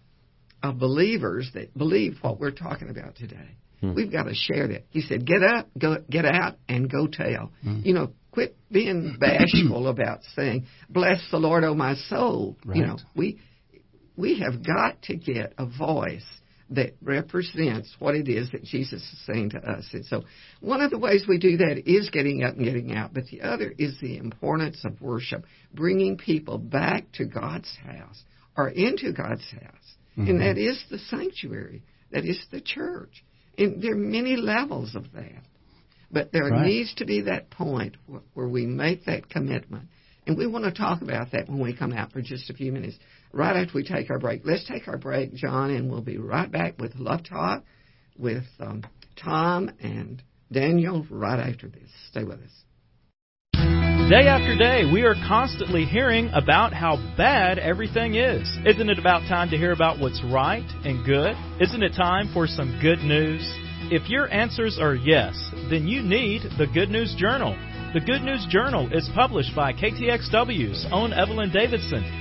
of 0.63 0.79
believers 0.79 1.49
that 1.53 1.77
believe 1.77 2.17
what 2.21 2.39
we're 2.39 2.51
talking 2.51 2.89
about 2.89 3.15
today. 3.15 3.57
We've 3.95 4.11
got 4.11 4.23
to 4.23 4.35
share 4.35 4.67
that. 4.67 4.83
He 4.91 5.01
said, 5.01 5.25
"Get 5.25 5.41
up, 5.43 5.67
go, 5.77 5.97
get 6.09 6.23
out, 6.23 6.57
and 6.69 6.87
go 6.89 7.07
tell." 7.07 7.51
You 7.83 7.93
know, 7.95 8.11
quit 8.31 8.55
being 8.71 9.17
bashful 9.19 9.87
about 9.87 10.19
saying, 10.35 10.65
"Bless 10.87 11.19
the 11.31 11.39
Lord, 11.39 11.63
O 11.63 11.73
my 11.73 11.95
soul." 11.95 12.57
You 12.75 12.85
know, 12.85 12.97
we 13.15 13.39
we 14.21 14.39
have 14.39 14.65
got 14.65 15.01
to 15.03 15.15
get 15.15 15.53
a 15.57 15.65
voice 15.65 16.25
that 16.69 16.95
represents 17.01 17.93
what 17.99 18.15
it 18.15 18.29
is 18.29 18.49
that 18.51 18.63
Jesus 18.63 19.01
is 19.01 19.19
saying 19.25 19.49
to 19.49 19.57
us. 19.57 19.89
And 19.91 20.05
so, 20.05 20.23
one 20.61 20.79
of 20.81 20.89
the 20.89 20.97
ways 20.97 21.25
we 21.27 21.37
do 21.37 21.57
that 21.57 21.83
is 21.85 22.09
getting 22.11 22.43
up 22.43 22.55
and 22.55 22.63
getting 22.63 22.95
out, 22.95 23.13
but 23.13 23.25
the 23.25 23.41
other 23.41 23.73
is 23.77 23.99
the 23.99 24.17
importance 24.17 24.85
of 24.85 25.01
worship, 25.01 25.45
bringing 25.73 26.17
people 26.17 26.57
back 26.57 27.11
to 27.13 27.25
God's 27.25 27.75
house 27.83 28.23
or 28.55 28.69
into 28.69 29.11
God's 29.11 29.49
house, 29.51 29.95
and 30.15 30.27
mm-hmm. 30.27 30.39
that 30.39 30.57
is 30.57 30.81
the 30.89 30.99
sanctuary, 30.99 31.83
that 32.11 32.23
is 32.25 32.41
the 32.51 32.61
church. 32.61 33.23
And 33.57 33.81
there 33.81 33.93
are 33.93 33.97
many 33.97 34.37
levels 34.37 34.95
of 34.95 35.11
that. 35.13 35.43
But 36.09 36.31
there 36.31 36.49
Right. 36.49 36.67
needs 36.67 36.93
to 36.95 37.05
be 37.05 37.21
that 37.21 37.49
point 37.49 37.95
where 38.33 38.47
we 38.47 38.65
make 38.65 39.05
that 39.05 39.29
commitment. 39.29 39.87
And 40.27 40.37
we 40.37 40.45
want 40.45 40.65
to 40.65 40.71
talk 40.71 41.01
about 41.01 41.31
that 41.31 41.49
when 41.49 41.59
we 41.59 41.75
come 41.75 41.93
out 41.93 42.11
for 42.11 42.21
just 42.21 42.49
a 42.49 42.53
few 42.53 42.71
minutes, 42.71 42.97
right 43.33 43.55
after 43.55 43.73
we 43.73 43.83
take 43.83 44.09
our 44.09 44.19
break. 44.19 44.41
Let's 44.45 44.67
take 44.67 44.87
our 44.87 44.97
break, 44.97 45.33
John, 45.33 45.71
and 45.71 45.89
we'll 45.89 46.01
be 46.01 46.17
right 46.17 46.51
back 46.51 46.79
with 46.79 46.95
Love 46.95 47.21
Talk 47.27 47.63
with 48.17 48.43
um, 48.59 48.83
Tom 49.21 49.71
and 49.81 50.21
Daniel 50.51 51.05
right 51.09 51.39
after 51.39 51.67
this. 51.67 51.89
Stay 52.09 52.23
with 52.23 52.39
us. 52.39 52.51
Day 54.11 54.27
after 54.27 54.57
day, 54.57 54.91
we 54.91 55.03
are 55.03 55.15
constantly 55.25 55.85
hearing 55.85 56.29
about 56.33 56.73
how 56.73 56.97
bad 57.15 57.57
everything 57.57 58.15
is. 58.15 58.41
Isn't 58.65 58.89
it 58.89 58.99
about 58.99 59.21
time 59.29 59.49
to 59.51 59.57
hear 59.57 59.71
about 59.71 59.99
what's 59.99 60.21
right 60.25 60.67
and 60.83 61.05
good? 61.05 61.33
Isn't 61.61 61.81
it 61.81 61.93
time 61.95 62.29
for 62.33 62.45
some 62.45 62.77
good 62.81 62.99
news? 62.99 63.41
If 63.89 64.09
your 64.09 64.29
answers 64.29 64.77
are 64.81 64.95
yes, 64.95 65.33
then 65.69 65.87
you 65.87 66.01
need 66.01 66.41
the 66.57 66.67
Good 66.67 66.89
News 66.89 67.15
Journal. 67.17 67.55
The 67.93 67.99
Good 67.99 68.21
News 68.21 68.47
Journal 68.49 68.87
is 68.93 69.09
published 69.13 69.53
by 69.53 69.73
KTXW's 69.73 70.87
own 70.93 71.11
Evelyn 71.11 71.51
Davison 71.51 72.20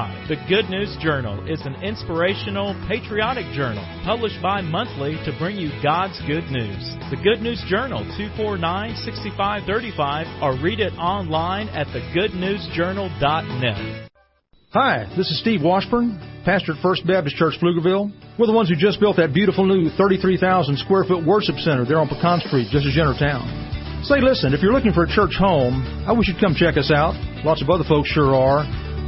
The 0.27 0.35
Good 0.47 0.69
News 0.69 0.95
Journal 1.01 1.43
is 1.47 1.61
an 1.65 1.75
inspirational, 1.83 2.75
patriotic 2.87 3.45
journal 3.53 3.83
published 4.03 4.41
bi 4.41 4.61
monthly 4.61 5.15
to 5.25 5.35
bring 5.37 5.57
you 5.57 5.69
God's 5.83 6.19
good 6.27 6.45
news. 6.49 6.95
The 7.09 7.17
Good 7.21 7.41
News 7.41 7.61
Journal 7.67 7.99
249 8.17 8.95
6535 9.03 10.27
or 10.41 10.55
read 10.63 10.79
it 10.79 10.93
online 10.97 11.67
at 11.69 11.87
thegoodnewsjournal.net. 11.87 14.09
Hi, 14.71 15.05
this 15.17 15.29
is 15.29 15.39
Steve 15.41 15.63
Washburn, 15.63 16.17
pastor 16.45 16.71
at 16.73 16.81
First 16.81 17.05
Baptist 17.05 17.35
Church, 17.35 17.55
Pflugerville. 17.61 18.09
We're 18.39 18.47
the 18.47 18.53
ones 18.53 18.69
who 18.69 18.75
just 18.75 19.01
built 19.01 19.17
that 19.17 19.33
beautiful 19.33 19.65
new 19.65 19.89
33,000 19.97 20.77
square 20.77 21.03
foot 21.03 21.25
worship 21.25 21.57
center 21.57 21.83
there 21.83 21.99
on 21.99 22.07
Pecan 22.07 22.39
Street, 22.47 22.69
just 22.71 22.87
as 22.87 22.95
you 22.95 23.03
town. 23.19 23.67
Say, 24.03 24.21
listen, 24.21 24.53
if 24.55 24.61
you're 24.63 24.73
looking 24.73 24.93
for 24.93 25.03
a 25.03 25.07
church 25.07 25.35
home, 25.37 25.83
I 26.07 26.13
wish 26.13 26.27
you'd 26.27 26.39
come 26.39 26.55
check 26.55 26.77
us 26.77 26.89
out. 26.89 27.13
Lots 27.45 27.61
of 27.61 27.69
other 27.69 27.83
folks 27.83 28.09
sure 28.09 28.33
are. 28.33 28.65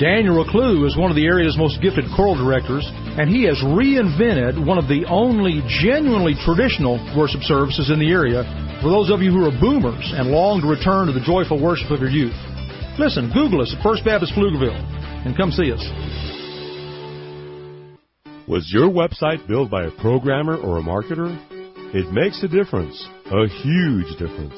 Daniel 0.00 0.42
Reclue 0.42 0.88
is 0.88 0.96
one 0.96 1.12
of 1.12 1.14
the 1.14 1.28
area's 1.28 1.60
most 1.60 1.82
gifted 1.82 2.06
choral 2.16 2.32
directors, 2.32 2.88
and 3.20 3.28
he 3.28 3.44
has 3.44 3.60
reinvented 3.60 4.56
one 4.56 4.78
of 4.78 4.88
the 4.88 5.04
only 5.04 5.60
genuinely 5.68 6.32
traditional 6.40 6.96
worship 7.12 7.44
services 7.44 7.92
in 7.92 8.00
the 8.00 8.08
area 8.08 8.40
for 8.80 8.88
those 8.88 9.12
of 9.12 9.20
you 9.20 9.28
who 9.28 9.44
are 9.44 9.52
boomers 9.60 10.00
and 10.16 10.32
long 10.32 10.64
to 10.64 10.72
return 10.72 11.06
to 11.06 11.12
the 11.12 11.20
joyful 11.20 11.60
worship 11.60 11.92
of 11.92 12.00
your 12.00 12.08
youth. 12.08 12.32
Listen, 12.96 13.28
Google 13.36 13.60
us 13.60 13.76
at 13.76 13.84
First 13.84 14.00
Baptist 14.02 14.32
Pflugerville 14.32 14.72
and 15.28 15.36
come 15.36 15.52
see 15.52 15.68
us. 15.68 15.84
Was 18.48 18.72
your 18.72 18.88
website 18.88 19.46
built 19.46 19.70
by 19.70 19.84
a 19.84 19.92
programmer 20.00 20.56
or 20.56 20.78
a 20.78 20.82
marketer? 20.82 21.28
It 21.92 22.08
makes 22.08 22.42
a 22.42 22.48
difference, 22.48 22.96
a 23.28 23.46
huge 23.60 24.16
difference. 24.16 24.56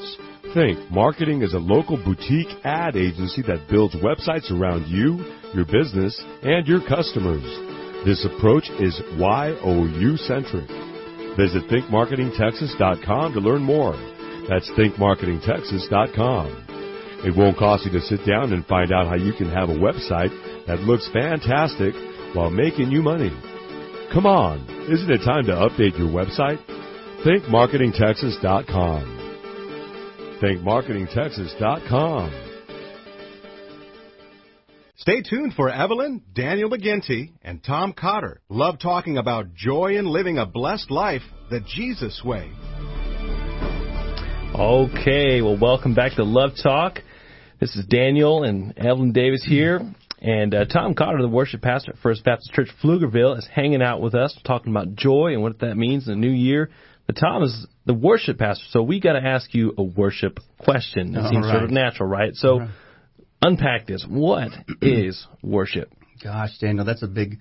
Think 0.51 0.91
marketing 0.91 1.41
is 1.41 1.53
a 1.53 1.57
local 1.57 1.95
boutique 1.97 2.51
ad 2.65 2.97
agency 2.97 3.41
that 3.43 3.67
builds 3.71 3.95
websites 3.95 4.51
around 4.51 4.85
you, 4.87 5.23
your 5.55 5.65
business, 5.65 6.21
and 6.43 6.67
your 6.67 6.81
customers. 6.85 7.41
This 8.05 8.23
approach 8.25 8.69
is 8.79 9.01
YOU 9.17 10.17
centric. 10.17 10.67
Visit 11.39 11.63
thinkmarketingtexas.com 11.71 13.33
to 13.33 13.39
learn 13.39 13.63
more. 13.63 13.95
That's 14.49 14.69
thinkmarketingtexas.com. 14.77 16.67
It 17.25 17.35
won't 17.35 17.57
cost 17.57 17.85
you 17.85 17.91
to 17.93 18.01
sit 18.01 18.19
down 18.27 18.51
and 18.51 18.65
find 18.67 18.91
out 18.91 19.07
how 19.07 19.15
you 19.15 19.31
can 19.33 19.49
have 19.49 19.69
a 19.69 19.79
website 19.79 20.29
that 20.67 20.81
looks 20.81 21.09
fantastic 21.13 21.95
while 22.35 22.51
making 22.51 22.91
you 22.91 23.01
money. 23.01 23.31
Come 24.13 24.27
on, 24.27 24.67
isn't 24.91 25.09
it 25.09 25.23
time 25.25 25.45
to 25.45 25.53
update 25.53 25.97
your 25.97 26.09
website? 26.09 26.59
thinkmarketingtexas.com. 27.25 29.22
thinkmarketingtexas.com. 30.43 32.49
Stay 34.97 35.21
tuned 35.21 35.53
for 35.53 35.69
Evelyn, 35.69 36.21
Daniel 36.33 36.69
McGinty, 36.69 37.31
and 37.41 37.63
Tom 37.63 37.93
Cotter. 37.93 38.41
Love 38.49 38.79
talking 38.79 39.17
about 39.17 39.53
joy 39.53 39.97
in 39.97 40.05
living 40.05 40.37
a 40.37 40.45
blessed 40.45 40.91
life 40.91 41.21
the 41.49 41.61
Jesus 41.61 42.21
way. 42.23 42.51
Okay, 44.53 45.41
well, 45.41 45.57
welcome 45.59 45.95
back 45.95 46.15
to 46.15 46.23
Love 46.23 46.51
Talk. 46.61 46.99
This 47.59 47.75
is 47.75 47.85
Daniel 47.85 48.43
and 48.43 48.77
Evelyn 48.77 49.13
Davis 49.13 49.43
here. 49.47 49.81
And 50.23 50.55
uh, 50.55 50.63
Tom 50.65 50.93
Cotter, 50.93 51.21
the 51.21 51.27
worship 51.27 51.61
pastor 51.61 51.91
at 51.91 51.97
First 51.97 52.23
Baptist 52.23 52.53
Church 52.53 52.69
Pflugerville, 52.81 53.37
is 53.37 53.47
hanging 53.53 53.81
out 53.81 54.01
with 54.01 54.15
us, 54.15 54.35
talking 54.45 54.71
about 54.71 54.95
joy 54.95 55.33
and 55.33 55.41
what 55.41 55.59
that 55.59 55.75
means 55.75 56.07
in 56.07 56.13
the 56.13 56.19
new 56.19 56.33
year. 56.33 56.69
But 57.05 57.17
Tom 57.17 57.43
is 57.43 57.67
the 57.85 57.93
worship 57.93 58.37
pastor, 58.37 58.63
so 58.69 58.81
we 58.81 59.01
got 59.01 59.13
to 59.13 59.23
ask 59.23 59.53
you 59.53 59.73
a 59.77 59.83
worship 59.83 60.39
question. 60.57 61.13
It 61.13 61.19
All 61.19 61.29
seems 61.29 61.45
sort 61.45 61.63
of 61.63 61.71
natural, 61.71 62.07
right? 62.07 62.33
So, 62.35 62.59
right. 62.59 62.69
unpack 63.41 63.85
this. 63.85 64.05
What 64.07 64.51
is 64.81 65.27
worship? 65.41 65.91
Gosh, 66.23 66.57
Daniel, 66.59 66.85
that's 66.85 67.03
a 67.03 67.07
big, 67.07 67.39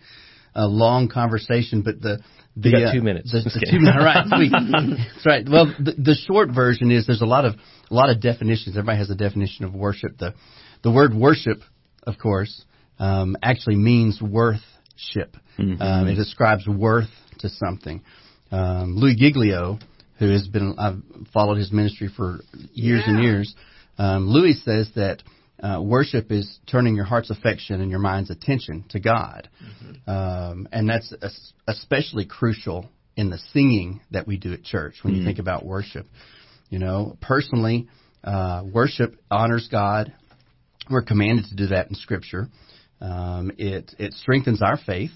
uh, 0.56 0.66
long 0.66 1.08
conversation. 1.08 1.82
But 1.82 2.00
the 2.00 2.18
the 2.56 2.68
You 2.68 2.78
got 2.78 2.88
uh, 2.88 2.92
two 2.94 3.02
minutes. 3.02 3.30
The, 3.30 3.38
the 3.38 3.66
two 3.70 3.78
minutes, 3.78 4.02
right? 4.02 4.26
Sweet. 4.36 4.52
That's 4.52 5.26
right. 5.26 5.48
Well, 5.48 5.66
the, 5.78 5.92
the 5.92 6.14
short 6.26 6.50
version 6.52 6.90
is 6.90 7.06
there's 7.06 7.22
a 7.22 7.26
lot 7.26 7.44
of 7.44 7.54
a 7.88 7.94
lot 7.94 8.10
of 8.10 8.20
definitions. 8.20 8.76
Everybody 8.76 8.98
has 8.98 9.10
a 9.10 9.14
definition 9.14 9.64
of 9.64 9.72
worship. 9.72 10.18
The 10.18 10.34
the 10.82 10.90
word 10.90 11.14
worship, 11.14 11.62
of 12.02 12.18
course, 12.18 12.64
um, 12.98 13.36
actually 13.42 13.76
means 13.76 14.20
worthship. 14.22 15.36
Um, 15.80 16.08
it 16.08 16.14
describes 16.16 16.66
worth 16.66 17.10
to 17.40 17.48
something. 17.48 18.02
Um, 18.50 18.96
Louie 18.96 19.16
Giglio, 19.16 19.78
who 20.18 20.30
has 20.30 20.46
been 20.48 20.74
I've 20.78 21.02
followed 21.32 21.56
his 21.58 21.72
ministry 21.72 22.08
for 22.14 22.40
years 22.72 23.02
and 23.06 23.22
years. 23.22 23.54
Um, 23.98 24.28
Louie 24.28 24.54
says 24.54 24.90
that 24.94 25.22
uh, 25.62 25.80
worship 25.82 26.30
is 26.30 26.58
turning 26.66 26.96
your 26.96 27.04
heart's 27.04 27.30
affection 27.30 27.80
and 27.80 27.90
your 27.90 28.00
mind's 28.00 28.30
attention 28.30 28.84
to 28.90 29.00
God, 29.00 29.48
um, 30.06 30.68
and 30.72 30.88
that's 30.88 31.12
especially 31.68 32.26
crucial 32.26 32.88
in 33.16 33.30
the 33.30 33.38
singing 33.52 34.00
that 34.10 34.26
we 34.26 34.36
do 34.38 34.52
at 34.52 34.64
church. 34.64 34.96
When 35.02 35.14
you 35.14 35.24
think 35.24 35.38
about 35.38 35.64
worship, 35.64 36.06
you 36.68 36.78
know, 36.78 37.16
personally, 37.20 37.88
uh, 38.24 38.62
worship 38.72 39.16
honors 39.30 39.68
God. 39.70 40.12
We're 40.90 41.02
commanded 41.02 41.46
to 41.50 41.54
do 41.54 41.66
that 41.68 41.88
in 41.88 41.94
Scripture. 41.94 42.48
Um, 43.02 43.50
it 43.58 43.94
it 43.98 44.14
strengthens 44.14 44.62
our 44.62 44.78
faith 44.78 45.10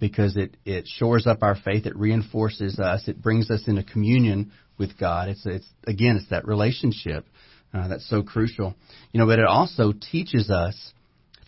because 0.00 0.36
it 0.36 0.56
it 0.64 0.88
shores 0.88 1.26
up 1.26 1.42
our 1.42 1.54
faith. 1.54 1.86
It 1.86 1.96
reinforces 1.96 2.80
us. 2.80 3.06
It 3.06 3.22
brings 3.22 3.50
us 3.50 3.62
into 3.68 3.84
communion 3.84 4.50
with 4.76 4.98
God. 4.98 5.28
It's 5.28 5.46
it's 5.46 5.68
again 5.86 6.16
it's 6.16 6.28
that 6.30 6.46
relationship 6.46 7.24
uh, 7.72 7.86
that's 7.86 8.08
so 8.10 8.24
crucial. 8.24 8.74
You 9.12 9.20
know, 9.20 9.26
but 9.26 9.38
it 9.38 9.46
also 9.46 9.92
teaches 9.92 10.50
us 10.50 10.92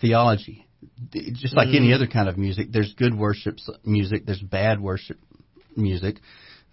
theology. 0.01 0.65
Just 1.13 1.57
like 1.57 1.69
any 1.69 1.93
other 1.93 2.07
kind 2.07 2.29
of 2.29 2.39
music, 2.39 2.69
there's 2.71 2.95
good 2.95 3.19
worship 3.19 3.57
music. 3.85 4.27
There's 4.27 4.41
bad 4.41 4.81
worship 4.81 5.19
music. 5.77 6.17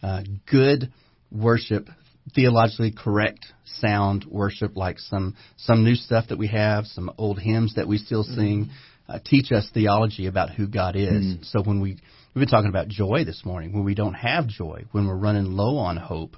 Uh, 0.04 0.22
good 0.50 0.92
worship, 1.32 1.88
theologically 2.36 2.92
correct 2.92 3.46
sound 3.66 4.26
worship, 4.26 4.76
like 4.76 5.00
some 5.00 5.36
some 5.58 5.84
new 5.84 5.96
stuff 5.96 6.26
that 6.30 6.38
we 6.38 6.48
have, 6.48 6.86
some 6.86 7.10
old 7.18 7.40
hymns 7.40 7.76
that 7.76 7.88
we 7.88 7.98
still 7.98 8.24
sing, 8.24 8.70
uh, 9.12 9.20
teach 9.24 9.52
us 9.52 9.70
theology 9.74 10.28
about 10.28 10.52
who 10.52 10.68
God 10.68 10.96
is. 10.96 11.36
So 11.52 11.62
when 11.62 11.82
we 11.82 11.98
we've 12.34 12.42
been 12.42 12.48
talking 12.48 12.70
about 12.70 12.88
joy 12.88 13.24
this 13.26 13.42
morning, 13.44 13.74
when 13.74 13.84
we 13.84 13.96
don't 13.96 14.14
have 14.14 14.48
joy, 14.48 14.86
when 14.92 15.08
we're 15.08 15.16
running 15.16 15.46
low 15.46 15.78
on 15.78 15.98
hope, 15.98 16.36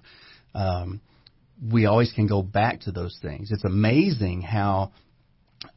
um, 0.55 1.01
we 1.71 1.86
always 1.86 2.11
can 2.11 2.28
go 2.28 2.41
back 2.41 2.82
to 2.82 2.91
those 2.91 3.17
things. 3.21 3.51
It's 3.51 3.63
amazing 3.63 4.41
how 4.41 4.91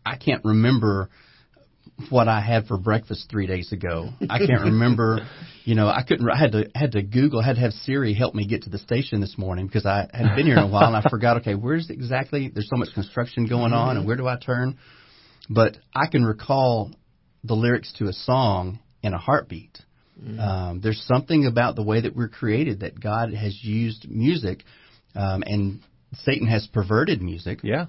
I 0.05 0.16
can't 0.16 0.44
remember 0.44 1.11
what 2.11 2.28
I 2.28 2.40
had 2.40 2.66
for 2.66 2.76
breakfast 2.76 3.28
three 3.30 3.47
days 3.47 3.72
ago. 3.72 4.11
I 4.28 4.38
can't 4.38 4.62
remember, 4.64 5.20
you 5.64 5.74
know, 5.74 5.88
I 5.88 6.03
couldn't. 6.03 6.28
I 6.28 6.38
had 6.38 6.53
to 6.53 6.70
had 6.74 6.92
to 6.92 7.03
Google, 7.03 7.42
had 7.42 7.57
to 7.57 7.62
have 7.62 7.72
Siri 7.72 8.14
help 8.14 8.34
me 8.34 8.47
get 8.47 8.62
to 8.62 8.70
the 8.70 8.78
station 8.78 9.20
this 9.20 9.36
morning 9.38 9.66
because 9.66 9.86
I 9.86 10.09
hadn't 10.12 10.36
been 10.36 10.47
here 10.47 10.57
in 10.57 10.64
a 10.64 10.68
while 10.68 10.86
and 10.86 10.97
I 10.97 11.09
forgot. 11.09 11.38
Okay, 11.38 11.55
where's 11.55 11.90
exactly? 11.90 12.51
There's 12.53 12.68
so 12.68 12.76
much 12.76 12.88
construction 12.94 13.47
going 13.49 13.72
on, 13.72 13.97
and 13.97 14.07
where 14.07 14.16
do 14.16 14.26
I 14.26 14.36
turn? 14.38 14.78
But 15.49 15.76
I 15.94 16.07
can 16.07 16.24
recall 16.24 16.90
the 17.44 17.55
lyrics 17.55 17.92
to 17.99 18.09
a 18.09 18.12
song 18.12 18.80
in 19.03 19.14
a 19.14 19.18
heartbeat. 19.18 19.78
Um, 20.38 20.80
there's 20.82 21.03
something 21.03 21.44
about 21.44 21.76
the 21.76 21.82
way 21.82 22.01
that 22.01 22.16
we're 22.16 22.28
created 22.28 22.80
that 22.80 22.99
God 22.99 23.34
has 23.34 23.62
used 23.62 24.09
music, 24.09 24.64
um, 25.14 25.42
and 25.47 25.80
Satan 26.22 26.47
has 26.49 26.66
perverted 26.66 27.20
music 27.20 27.61
Yeah. 27.62 27.86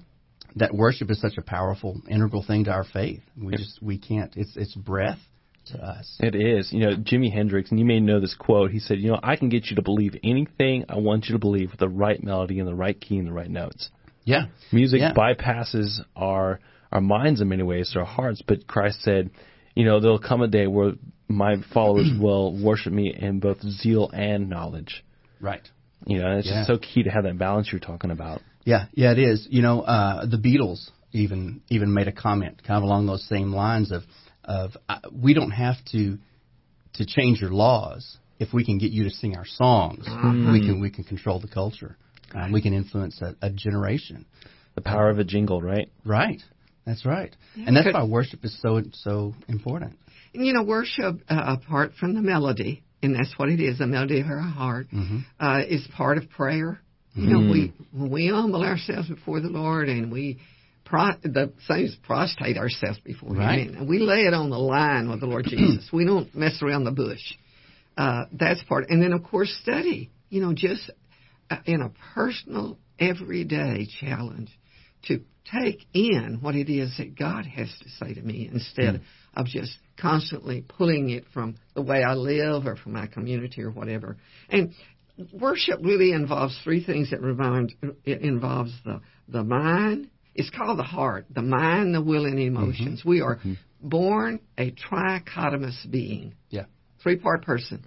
that 0.56 0.74
worship 0.74 1.10
is 1.10 1.18
such 1.20 1.38
a 1.38 1.42
powerful, 1.42 2.00
integral 2.08 2.42
thing 2.42 2.64
to 2.64 2.70
our 2.70 2.84
faith. 2.84 3.22
We 3.40 3.56
just 3.56 3.82
we 3.82 3.96
can't. 3.96 4.30
It's 4.36 4.54
it's 4.58 4.74
breath 4.74 5.18
to 5.66 5.82
us. 5.82 6.18
It 6.20 6.34
is. 6.34 6.70
You 6.70 6.80
know, 6.80 6.96
Jimi 6.96 7.32
Hendrix, 7.32 7.70
and 7.70 7.80
you 7.80 7.86
may 7.86 7.98
know 7.98 8.20
this 8.20 8.34
quote. 8.34 8.72
He 8.72 8.78
said, 8.78 8.98
"You 8.98 9.12
know, 9.12 9.20
I 9.22 9.36
can 9.36 9.48
get 9.48 9.66
you 9.70 9.76
to 9.76 9.82
believe 9.82 10.14
anything 10.22 10.84
I 10.90 10.98
want 10.98 11.28
you 11.28 11.32
to 11.32 11.38
believe 11.38 11.70
with 11.70 11.80
the 11.80 11.88
right 11.88 12.22
melody 12.22 12.58
and 12.58 12.68
the 12.68 12.74
right 12.74 12.98
key 13.00 13.16
and 13.16 13.26
the 13.26 13.32
right 13.32 13.50
notes." 13.50 13.88
Yeah, 14.24 14.46
Music 14.70 15.00
Yeah. 15.00 15.14
bypasses 15.14 16.00
our 16.14 16.60
our 16.92 17.00
minds 17.00 17.40
in 17.40 17.48
many 17.48 17.62
ways, 17.62 17.92
our 17.96 18.04
hearts. 18.04 18.42
But 18.46 18.66
Christ 18.66 19.02
said, 19.02 19.30
"You 19.74 19.84
know, 19.84 20.00
there'll 20.00 20.18
come 20.18 20.42
a 20.42 20.48
day 20.48 20.66
where 20.66 20.92
my 21.28 21.56
followers 21.72 22.10
will 22.20 22.56
worship 22.62 22.92
me 22.92 23.14
in 23.16 23.40
both 23.40 23.60
zeal 23.62 24.10
and 24.12 24.48
knowledge." 24.48 25.04
right. 25.40 25.66
You 26.06 26.18
know, 26.20 26.38
it's 26.38 26.46
Yeah. 26.46 26.58
just 26.60 26.68
so 26.68 26.78
key 26.78 27.02
to 27.02 27.10
have 27.10 27.24
that 27.24 27.38
balance 27.38 27.70
you're 27.72 27.80
talking 27.80 28.12
about. 28.12 28.40
Yeah, 28.64 28.86
yeah, 28.94 29.10
it 29.12 29.18
is. 29.18 29.48
You 29.50 29.62
know, 29.62 29.80
uh, 29.82 30.26
the 30.26 30.36
Beatles 30.36 30.90
even 31.12 31.62
even 31.70 31.92
made 31.92 32.06
a 32.06 32.12
comment 32.12 32.62
kind 32.64 32.76
of 32.78 32.84
along 32.84 33.06
those 33.06 33.26
same 33.28 33.52
lines 33.52 33.90
of 33.90 34.02
of 34.44 34.76
uh, 34.88 35.00
we 35.12 35.34
don't 35.34 35.50
have 35.50 35.76
to 35.92 36.18
to 36.94 37.04
change 37.06 37.40
your 37.40 37.50
laws 37.50 38.18
if 38.38 38.52
we 38.52 38.64
can 38.64 38.78
get 38.78 38.90
you 38.92 39.04
to 39.04 39.10
sing 39.10 39.36
our 39.36 39.44
songs. 39.46 40.06
We 40.52 40.64
can 40.64 40.80
we 40.80 40.90
can 40.90 41.04
control 41.04 41.40
the 41.40 41.48
culture. 41.48 41.96
Um, 42.34 42.52
we 42.52 42.60
can 42.62 42.74
influence 42.74 43.20
a, 43.22 43.34
a 43.40 43.50
generation. 43.50 44.26
The 44.74 44.82
power 44.82 45.10
of 45.10 45.18
a 45.18 45.24
jingle, 45.24 45.60
right? 45.62 45.90
Right. 46.04 46.40
That's 46.88 47.04
right. 47.04 47.36
And 47.54 47.76
that's 47.76 47.92
why 47.92 48.02
worship 48.04 48.42
is 48.46 48.58
so 48.62 48.80
so 48.94 49.34
important. 49.46 49.92
And, 50.32 50.44
you 50.46 50.54
know, 50.54 50.62
worship, 50.62 51.20
uh, 51.28 51.56
apart 51.58 51.92
from 52.00 52.14
the 52.14 52.22
melody, 52.22 52.82
and 53.02 53.14
that's 53.14 53.32
what 53.36 53.50
it 53.50 53.60
is, 53.60 53.78
the 53.78 53.86
melody 53.86 54.20
of 54.20 54.26
our 54.26 54.38
heart, 54.40 54.86
uh, 55.38 55.60
is 55.68 55.86
part 55.94 56.16
of 56.16 56.30
prayer. 56.30 56.80
You 57.14 57.26
know, 57.26 57.40
we 57.52 57.72
when 57.92 58.10
we 58.10 58.28
humble 58.28 58.62
ourselves 58.62 59.08
before 59.08 59.40
the 59.40 59.48
Lord 59.48 59.88
and 59.88 60.10
we 60.10 60.38
pro- 60.84 61.16
the 61.22 61.52
same 61.66 61.84
as 61.86 61.96
prostrate 62.06 62.56
ourselves 62.56 62.98
before 63.04 63.34
Right. 63.34 63.66
Him, 63.68 63.76
and 63.76 63.88
we 63.88 63.98
lay 63.98 64.22
it 64.22 64.32
on 64.32 64.48
the 64.50 64.58
line 64.58 65.10
with 65.10 65.20
the 65.20 65.26
Lord 65.26 65.44
Jesus. 65.48 65.90
We 65.92 66.04
don't 66.06 66.34
mess 66.34 66.62
around 66.62 66.84
the 66.84 66.92
bush. 66.92 67.20
Uh, 67.98 68.24
that's 68.32 68.62
part, 68.64 68.88
and 68.88 69.02
then 69.02 69.12
of 69.12 69.24
course 69.24 69.50
study. 69.62 70.10
You 70.30 70.40
know, 70.40 70.54
just 70.54 70.90
uh, 71.50 71.56
in 71.66 71.82
a 71.82 71.90
personal, 72.14 72.78
everyday 72.98 73.88
challenge 74.00 74.50
to 75.06 75.20
take 75.50 75.86
in 75.94 76.38
what 76.40 76.54
it 76.54 76.70
is 76.70 76.94
that 76.98 77.16
God 77.18 77.46
has 77.46 77.68
to 77.82 77.88
say 78.04 78.14
to 78.14 78.20
me 78.22 78.48
instead 78.52 79.00
of 79.34 79.46
just 79.46 79.72
constantly 79.96 80.62
pulling 80.68 81.10
it 81.10 81.24
from 81.32 81.56
the 81.74 81.82
way 81.82 82.02
I 82.02 82.14
live 82.14 82.66
or 82.66 82.76
from 82.76 82.92
my 82.92 83.06
community 83.06 83.62
or 83.62 83.70
whatever. 83.70 84.16
And 84.50 84.74
worship 85.32 85.80
really 85.82 86.12
involves 86.12 86.58
three 86.64 86.84
things 86.84 87.10
that 87.10 87.20
remind 87.22 87.74
it 88.04 88.20
involves 88.20 88.72
the 88.84 89.00
the 89.28 89.42
mind. 89.44 90.10
It's 90.34 90.50
called 90.50 90.78
the 90.78 90.84
heart, 90.84 91.26
the 91.30 91.42
mind, 91.42 91.94
the 91.94 92.02
will, 92.02 92.24
and 92.26 92.38
the 92.38 92.46
emotions. 92.46 93.04
We 93.04 93.20
are 93.22 93.40
born 93.82 94.40
a 94.56 94.70
trichotomous 94.72 95.90
being, 95.90 96.34
Yeah. 96.50 96.66
three 97.02 97.16
part 97.16 97.44
person, 97.44 97.84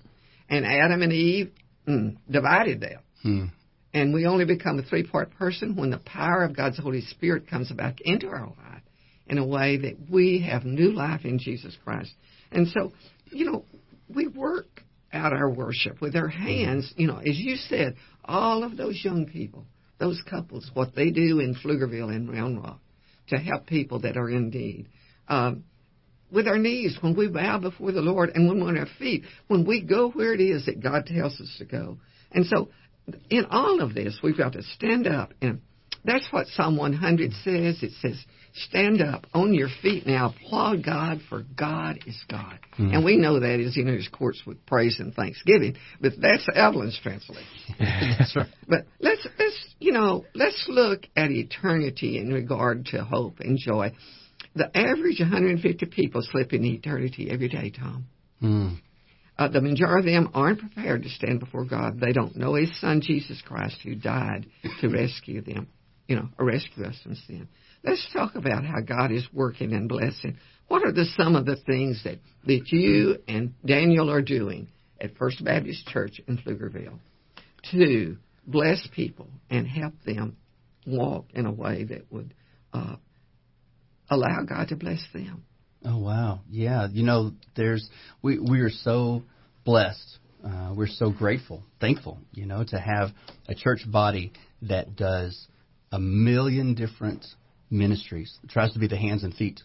and 0.50 0.66
Adam 0.66 1.02
and 1.02 1.14
Eve 1.14 1.52
mm, 1.88 2.18
divided 2.30 2.82
that. 2.82 3.04
Hmm. 3.24 3.46
And 3.94 4.14
we 4.14 4.26
only 4.26 4.46
become 4.46 4.80
a 4.80 4.84
three 4.84 5.04
part 5.04 5.32
person 5.32 5.76
when 5.76 5.90
the 5.90 5.98
power 6.00 6.44
of 6.44 6.56
God's 6.56 6.80
Holy 6.80 7.02
Spirit 7.02 7.50
comes 7.50 7.72
back 7.72 8.00
into 8.02 8.28
our 8.28 8.48
life 8.48 8.84
in 9.28 9.38
a 9.38 9.46
way 9.46 9.78
that 9.78 9.98
we 10.10 10.46
have 10.50 10.66
new 10.66 10.92
life 10.92 11.26
in 11.26 11.40
Jesus 11.40 11.76
Christ. 11.84 12.12
And 12.52 12.68
so, 12.70 12.94
you 13.32 13.46
know, 13.46 13.66
we 14.14 14.28
work 14.28 14.84
out 15.14 15.34
our 15.34 15.50
worship 15.50 16.02
with 16.02 16.16
our 16.16 16.28
hands. 16.28 16.94
You 16.96 17.08
know, 17.08 17.18
as 17.18 17.38
you 17.38 17.56
said, 17.56 17.96
all 18.24 18.64
of 18.64 18.78
those 18.78 19.00
young 19.04 19.26
people, 19.26 19.66
those 20.00 20.22
couples, 20.30 20.70
what 20.74 20.96
they 20.96 21.12
do 21.12 21.40
in 21.40 21.56
Pflugerville 21.56 22.14
and 22.14 22.32
Round 22.32 22.62
Rock 22.64 22.80
to 23.30 23.38
help 23.38 23.68
people 23.68 24.02
that 24.02 24.18
are 24.18 24.30
in 24.30 24.50
need. 24.50 24.88
Um, 25.28 25.64
with 26.32 26.48
our 26.48 26.58
knees, 26.58 26.98
when 27.02 27.16
we 27.16 27.28
bow 27.28 27.60
before 27.60 27.92
the 27.92 28.02
Lord, 28.02 28.32
and 28.34 28.48
when 28.48 28.62
we're 28.62 28.70
on 28.70 28.78
our 28.78 28.88
feet, 29.00 29.24
when 29.48 29.66
we 29.66 29.82
go 29.82 30.10
where 30.10 30.34
it 30.34 30.40
is 30.40 30.66
that 30.66 30.82
God 30.82 31.06
tells 31.06 31.40
us 31.42 31.56
to 31.58 31.66
go. 31.66 31.98
And 32.32 32.46
so, 32.46 32.70
in 33.30 33.46
all 33.50 33.82
of 33.82 33.94
this, 33.94 34.20
we've 34.24 34.38
got 34.38 34.54
to 34.54 34.64
stand 34.64 35.08
up, 35.08 35.34
and 35.42 35.62
that's 36.04 36.28
what 36.32 36.48
Psalm 36.48 36.78
100 36.78 37.32
says. 37.44 37.84
It 37.84 37.92
says, 38.02 38.24
Stand 38.54 39.02
up 39.02 39.28
on 39.34 39.54
your 39.54 39.70
feet 39.82 40.06
now, 40.06 40.34
applaud 40.36 40.84
God, 40.84 41.22
for 41.30 41.44
God 41.56 42.00
is 42.06 42.22
God. 42.30 42.60
Mm. 42.78 42.96
And 42.96 43.06
we 43.06 43.16
know 43.16 43.40
that 43.40 43.62
is 43.62 43.78
in 43.78 43.88
His 43.88 44.10
courts 44.10 44.42
with 44.46 44.66
praise 44.66 45.00
and 45.00 45.14
thanksgiving, 45.14 45.78
but 46.02 46.14
that's 46.20 46.46
Evelyn's 46.54 47.00
translation. 47.02 47.46
That's 47.80 48.36
right. 48.36 48.48
But 48.68 48.86
let's 49.00 49.26
let's 49.40 49.76
you 49.80 49.94
know 49.94 50.26
let's 50.36 50.66
look 50.68 51.04
at 51.16 51.32
eternity 51.32 52.18
in 52.18 52.34
regard 52.34 52.88
to 52.88 53.06
hope 53.06 53.40
and 53.40 53.58
joy. 53.58 53.94
The 54.54 54.70
average 54.78 55.22
150 55.22 55.86
people 55.86 56.22
slip 56.22 56.52
into 56.52 56.68
eternity 56.68 57.30
every 57.32 57.48
day, 57.48 57.72
Tom. 57.72 58.06
Mm. 58.44 58.80
Uh, 59.42 59.48
the 59.48 59.60
majority 59.60 60.14
of 60.14 60.24
them 60.24 60.32
aren't 60.36 60.60
prepared 60.60 61.02
to 61.02 61.10
stand 61.10 61.40
before 61.40 61.66
God. 61.66 62.00
They 62.00 62.12
don't 62.12 62.36
know 62.36 62.54
His 62.54 62.80
Son 62.80 63.02
Jesus 63.02 63.42
Christ, 63.44 63.78
who 63.84 63.96
died 63.96 64.46
to 64.82 64.88
rescue 64.88 65.42
them, 65.42 65.68
you 66.08 66.16
know, 66.16 66.30
or 66.38 66.46
rescue 66.46 66.86
us 66.86 67.00
from 67.02 67.16
sin. 67.16 67.48
Let's 67.84 68.08
talk 68.14 68.36
about 68.36 68.64
how 68.64 68.82
God 68.82 69.12
is 69.12 69.28
working 69.34 69.74
and 69.74 69.90
blessing. 69.90 70.38
What 70.68 70.86
are 70.86 70.92
the 70.92 71.06
some 71.18 71.36
of 71.36 71.48
the 71.48 71.56
things 71.56 72.04
that 72.04 72.20
that 72.46 72.68
you 72.68 73.18
and 73.28 73.56
Daniel 73.66 74.12
are 74.12 74.22
doing 74.22 74.68
at 75.02 75.18
First 75.18 75.44
Baptist 75.44 75.88
Church 75.88 76.22
in 76.28 76.38
Pflugerville 76.38 77.00
to 77.72 78.18
bless 78.46 78.88
people 78.94 79.28
and 79.50 79.68
help 79.68 79.96
them 80.06 80.38
walk 80.86 81.26
in 81.34 81.48
a 81.48 81.52
way 81.52 81.86
that 81.86 82.12
would 82.12 82.36
uh, 82.74 82.98
allow 84.08 84.44
God 84.48 84.68
to 84.68 84.76
bless 84.76 85.04
them? 85.16 85.46
Oh 85.84 85.98
wow, 85.98 86.42
yeah. 86.50 86.88
You 86.92 87.04
know, 87.04 87.32
there's 87.56 87.88
we 88.22 88.40
we 88.40 88.60
are 88.62 88.70
so 88.70 89.24
blessed. 89.66 90.20
Uh, 90.44 90.74
we're 90.76 90.88
so 90.88 91.12
grateful, 91.12 91.64
thankful, 91.80 92.18
you 92.34 92.46
know, 92.46 92.64
to 92.68 92.80
have 92.80 93.10
a 93.48 93.54
church 93.54 93.82
body 93.88 94.32
that 94.64 94.96
does 94.96 95.48
a 95.92 96.00
million 96.00 96.74
different 96.74 97.26
ministries. 97.70 98.38
It 98.44 98.50
tries 98.50 98.74
to 98.74 98.80
be 98.80 98.88
the 98.88 98.98
hands 98.98 99.24
and 99.24 99.34
feet 99.36 99.62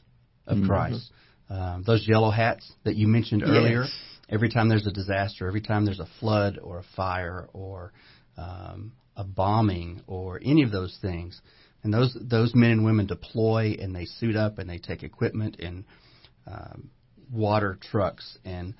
of 0.46 0.58
Mhm. 0.58 0.66
Christ. 0.66 1.10
Um, 1.48 1.82
those 1.84 2.06
yellow 2.06 2.30
hats 2.30 2.70
that 2.84 2.96
you 2.96 3.08
mentioned 3.08 3.42
earlier. 3.42 3.82
Yes. 3.82 3.92
Every 4.28 4.48
time 4.48 4.68
there's 4.68 4.86
a 4.86 4.92
disaster, 4.92 5.46
every 5.46 5.60
time 5.60 5.84
there's 5.84 6.00
a 6.00 6.08
flood 6.18 6.58
or 6.60 6.80
a 6.80 6.82
fire 6.82 7.48
or 7.52 7.92
um, 8.36 8.92
a 9.16 9.24
bombing 9.24 10.02
or 10.06 10.40
any 10.44 10.62
of 10.62 10.72
those 10.72 10.96
things, 11.00 11.40
and 11.84 11.94
those 11.94 12.12
those 12.20 12.54
men 12.54 12.72
and 12.72 12.84
women 12.84 13.06
deploy 13.06 13.76
and 13.80 13.94
they 13.94 14.04
suit 14.04 14.34
up 14.36 14.58
and 14.58 14.68
they 14.68 14.78
take 14.78 15.02
equipment 15.04 15.56
and 15.60 15.84
um, 16.46 16.90
water 17.32 17.78
trucks 17.90 18.38
and 18.44 18.74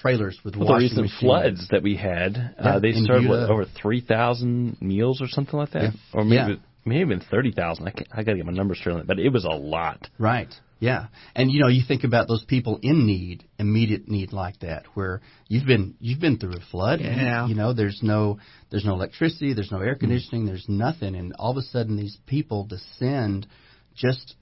trailers 0.00 0.38
with 0.44 0.56
Well, 0.56 0.66
the 0.66 0.72
washing 0.72 0.84
recent 0.88 1.02
machines. 1.02 1.20
floods 1.20 1.68
that 1.70 1.82
we 1.82 1.96
had, 1.96 2.34
Yeah, 2.58 2.76
uh, 2.76 2.78
they 2.78 2.88
in 2.90 3.04
served 3.06 3.28
what, 3.28 3.50
over 3.50 3.64
3,000 3.64 4.80
meals 4.80 5.20
or 5.20 5.28
something 5.28 5.58
like 5.58 5.70
that? 5.72 5.82
Yeah. 5.82 5.90
Or 6.14 6.24
maybe, 6.24 6.52
Yeah. 6.52 6.56
maybe 6.84 7.00
even 7.00 7.20
30,000. 7.20 7.86
I, 7.86 7.90
can't- 7.90 8.08
I 8.12 8.22
got 8.22 8.32
to 8.32 8.36
get 8.38 8.46
my 8.46 8.52
numbers 8.52 8.78
straight 8.78 8.92
on 8.94 8.98
that, 9.00 9.06
but 9.06 9.18
it 9.18 9.30
was 9.30 9.44
a 9.44 9.48
lot. 9.54 10.08
Right. 10.18 10.48
Yeah. 10.78 11.08
And 11.34 11.50
you 11.52 11.60
know, 11.60 11.68
you 11.68 11.82
think 11.86 12.04
about 12.04 12.26
those 12.26 12.42
people 12.44 12.78
in 12.82 13.04
need, 13.06 13.44
immediate 13.58 14.08
need 14.08 14.32
like 14.32 14.60
that, 14.60 14.84
where 14.94 15.20
you've 15.46 15.66
been 15.66 15.94
you've 16.00 16.20
been 16.20 16.38
through 16.38 16.54
a 16.54 16.60
flood. 16.70 17.00
Yeah. 17.02 17.46
You 17.46 17.54
know, 17.54 17.74
there's 17.74 18.00
no 18.02 18.38
there's 18.70 18.86
no 18.86 18.94
electricity, 18.94 19.52
there's 19.52 19.70
no 19.70 19.80
air 19.80 19.94
conditioning, 19.94 20.46
there's 20.46 20.64
nothing, 20.70 21.14
and 21.16 21.34
all 21.38 21.50
of 21.50 21.58
a 21.58 21.62
sudden 21.62 21.96
these 21.98 22.16
people 22.26 22.64
descend 22.64 23.46
just 23.94 24.36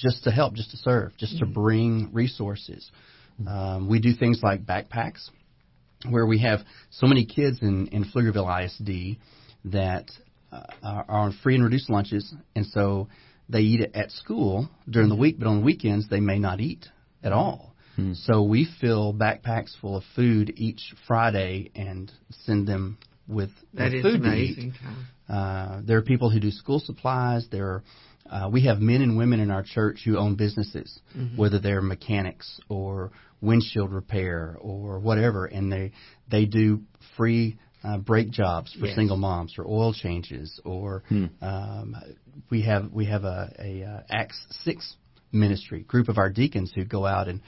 just 0.00 0.24
to 0.24 0.30
help, 0.30 0.54
just 0.54 0.70
to 0.70 0.76
serve, 0.78 1.12
just 1.18 1.38
to 1.38 1.46
bring 1.46 2.10
resources. 2.12 2.90
Um, 3.46 3.88
we 3.88 4.00
do 4.00 4.12
things 4.14 4.40
like 4.42 4.64
backpacks, 4.66 5.28
where 6.08 6.26
we 6.26 6.40
have 6.40 6.60
so 6.90 7.06
many 7.06 7.24
kids 7.24 7.58
in 7.62 7.88
in 7.88 8.04
Pflugerville 8.04 8.64
ISD 8.64 9.18
that 9.66 10.10
uh, 10.52 10.62
are 10.82 11.04
on 11.08 11.38
free 11.42 11.54
and 11.54 11.64
reduced 11.64 11.90
lunches, 11.90 12.34
and 12.56 12.66
so 12.66 13.08
they 13.48 13.60
eat 13.60 13.80
it 13.80 13.92
at 13.94 14.10
school 14.10 14.68
during 14.88 15.08
the 15.08 15.16
week, 15.16 15.38
but 15.38 15.46
on 15.46 15.60
the 15.60 15.64
weekends 15.64 16.08
they 16.08 16.20
may 16.20 16.38
not 16.38 16.60
eat 16.60 16.86
at 17.22 17.32
all. 17.32 17.74
So 18.14 18.44
we 18.44 18.68
fill 18.80 19.12
backpacks 19.12 19.76
full 19.80 19.96
of 19.96 20.04
food 20.14 20.52
each 20.56 20.94
Friday 21.08 21.72
and 21.74 22.12
send 22.30 22.68
them 22.68 22.96
with, 23.26 23.50
That 23.74 23.86
with 23.86 23.94
is 23.94 24.02
food 24.02 24.20
amazing, 24.20 24.70
to 24.70 24.78
eat. 24.78 25.34
Uh, 25.36 25.80
there 25.84 25.98
are 25.98 26.02
people 26.02 26.30
who 26.30 26.38
do 26.38 26.52
school 26.52 26.78
supplies. 26.78 27.48
There 27.50 27.66
are 27.66 27.82
uh, 28.30 28.48
we 28.52 28.62
have 28.62 28.80
men 28.80 29.02
and 29.02 29.16
women 29.16 29.40
in 29.40 29.50
our 29.50 29.62
church 29.62 30.02
who 30.04 30.16
own 30.18 30.34
businesses, 30.36 31.00
Mhm. 31.16 31.36
whether 31.36 31.58
they're 31.58 31.82
mechanics 31.82 32.60
or 32.68 33.10
windshield 33.40 33.92
repair 33.92 34.56
or 34.60 34.98
whatever, 34.98 35.46
and 35.46 35.70
they 35.72 35.92
they 36.28 36.44
do 36.44 36.82
free 37.16 37.56
uh, 37.84 37.96
brake 37.98 38.30
jobs 38.30 38.72
for 38.74 38.86
Yes. 38.86 38.96
single 38.96 39.16
moms 39.16 39.54
or 39.58 39.64
oil 39.66 39.92
changes 39.92 40.60
or 40.64 41.02
um, 41.40 41.96
we 42.50 42.62
have 42.62 42.92
we 42.92 43.04
have 43.06 43.24
a, 43.24 43.52
a 43.58 43.82
uh, 43.84 44.02
Acts 44.10 44.38
six 44.64 44.96
ministry 45.32 45.82
group 45.82 46.08
of 46.08 46.18
our 46.18 46.30
deacons 46.30 46.72
who 46.74 46.84
go 46.84 47.06
out 47.06 47.28
and 47.28 47.40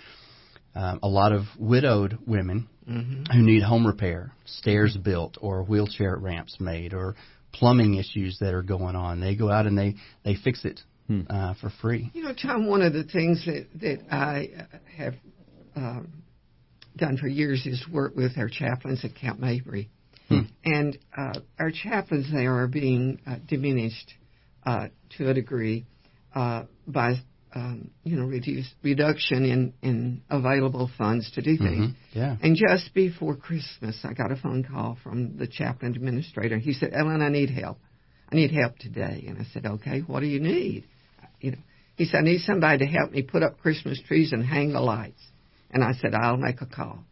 um, 0.75 1.01
a 1.03 1.09
lot 1.09 1.33
of 1.33 1.43
widowed 1.59 2.17
women 2.27 2.69
Mhm. 2.89 3.27
who 3.33 3.43
need 3.43 3.63
home 3.63 3.87
repair, 3.87 4.33
stairs 4.47 4.97
built, 4.97 5.37
or 5.41 5.63
wheelchair 5.65 6.17
ramps 6.17 6.59
made, 6.61 6.95
or 6.95 7.15
plumbing 7.53 7.95
issues 7.95 8.39
that 8.41 8.55
are 8.55 8.63
going 8.63 8.97
on. 8.97 9.21
They 9.21 9.35
go 9.35 9.51
out 9.51 9.67
and 9.67 9.77
they 9.77 9.97
they 10.25 10.37
fix 10.37 10.65
it 10.65 10.81
uh, 11.29 11.55
for 11.61 11.71
free. 11.83 12.11
You 12.15 12.25
know, 12.25 12.35
Tom, 12.41 12.67
one 12.67 12.83
of 12.83 12.93
the 12.93 13.05
things 13.05 13.45
that, 13.47 13.67
that 13.81 14.15
I 14.15 14.51
uh, 14.57 14.77
have 14.97 15.15
um, 15.75 16.23
done 16.97 17.17
for 17.17 17.27
years 17.27 17.67
is 17.67 17.85
work 17.93 18.15
with 18.15 18.39
our 18.39 18.49
chaplains 18.49 19.05
at 19.05 19.15
Camp 19.15 19.41
Mabry. 19.41 19.91
And 20.65 20.97
uh, 21.17 21.41
our 21.59 21.73
chaplains 21.73 22.31
there 22.33 22.57
are 22.59 22.69
being 22.69 23.21
uh, 23.27 23.37
diminished 23.49 24.15
uh, 24.65 24.87
to 25.19 25.29
a 25.29 25.35
degree 25.35 25.87
uh, 26.35 26.65
by, 26.87 27.15
um, 27.55 27.91
you 28.05 28.17
know, 28.17 28.27
reduce, 28.27 28.73
reduction 28.83 29.45
in, 29.45 29.75
in 29.83 30.23
available 30.31 30.91
funds 30.97 31.31
to 31.33 31.43
do 31.43 31.57
things. 31.57 31.89
Mhm. 31.93 31.95
Yeah. 32.13 32.37
And 32.43 32.57
just 32.57 32.95
before 32.95 33.35
Christmas, 33.37 33.99
I 34.05 34.13
got 34.13 34.31
a 34.31 34.37
phone 34.37 34.63
call 34.65 34.99
from 35.03 35.37
the 35.37 35.47
chaplain 35.47 35.95
administrator. 35.97 36.59
He 36.59 36.73
said, 36.73 36.91
Ellen, 36.93 37.23
I 37.23 37.29
need 37.29 37.51
help. 37.51 37.79
I 38.31 38.37
need 38.37 38.53
help 38.53 38.79
today. 38.79 39.25
And 39.27 39.39
I 39.39 39.45
said, 39.53 39.67
okay, 39.67 40.01
what 40.01 40.21
do 40.21 40.27
you 40.27 40.39
need? 40.41 40.85
You 41.41 41.53
know, 41.53 41.59
he 41.97 42.05
said, 42.05 42.19
I 42.19 42.23
need 42.23 42.41
somebody 42.43 42.79
to 42.85 42.87
help 42.87 43.11
me 43.11 43.23
put 43.23 43.43
up 43.43 43.59
Christmas 43.59 44.01
trees 44.07 44.33
and 44.33 44.45
hang 44.45 44.73
the 44.73 44.81
lights. 44.81 45.21
And 45.73 45.83
I 45.83 45.93
said, 45.95 46.15
I'll 46.15 46.37
make 46.37 46.61
a 46.61 46.67
call. 46.67 47.05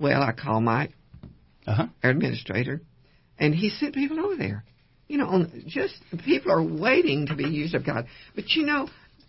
Well, 0.00 0.22
I 0.22 0.32
called 0.32 0.64
Mike, 0.64 0.92
Uh-huh. 1.66 1.86
our 2.02 2.10
administrator, 2.10 2.80
and 3.38 3.54
he 3.54 3.70
sent 3.70 3.94
people 3.94 4.18
over 4.20 4.36
there. 4.36 4.64
You 5.08 5.18
know, 5.18 5.26
on, 5.28 5.64
just 5.68 5.94
people 6.24 6.50
are 6.50 6.62
waiting 6.62 7.26
to 7.28 7.36
be 7.36 7.44
used 7.44 7.74
of 7.76 7.86
God. 7.86 8.06
But 8.34 8.50
you 8.50 8.64
know, 8.66 8.88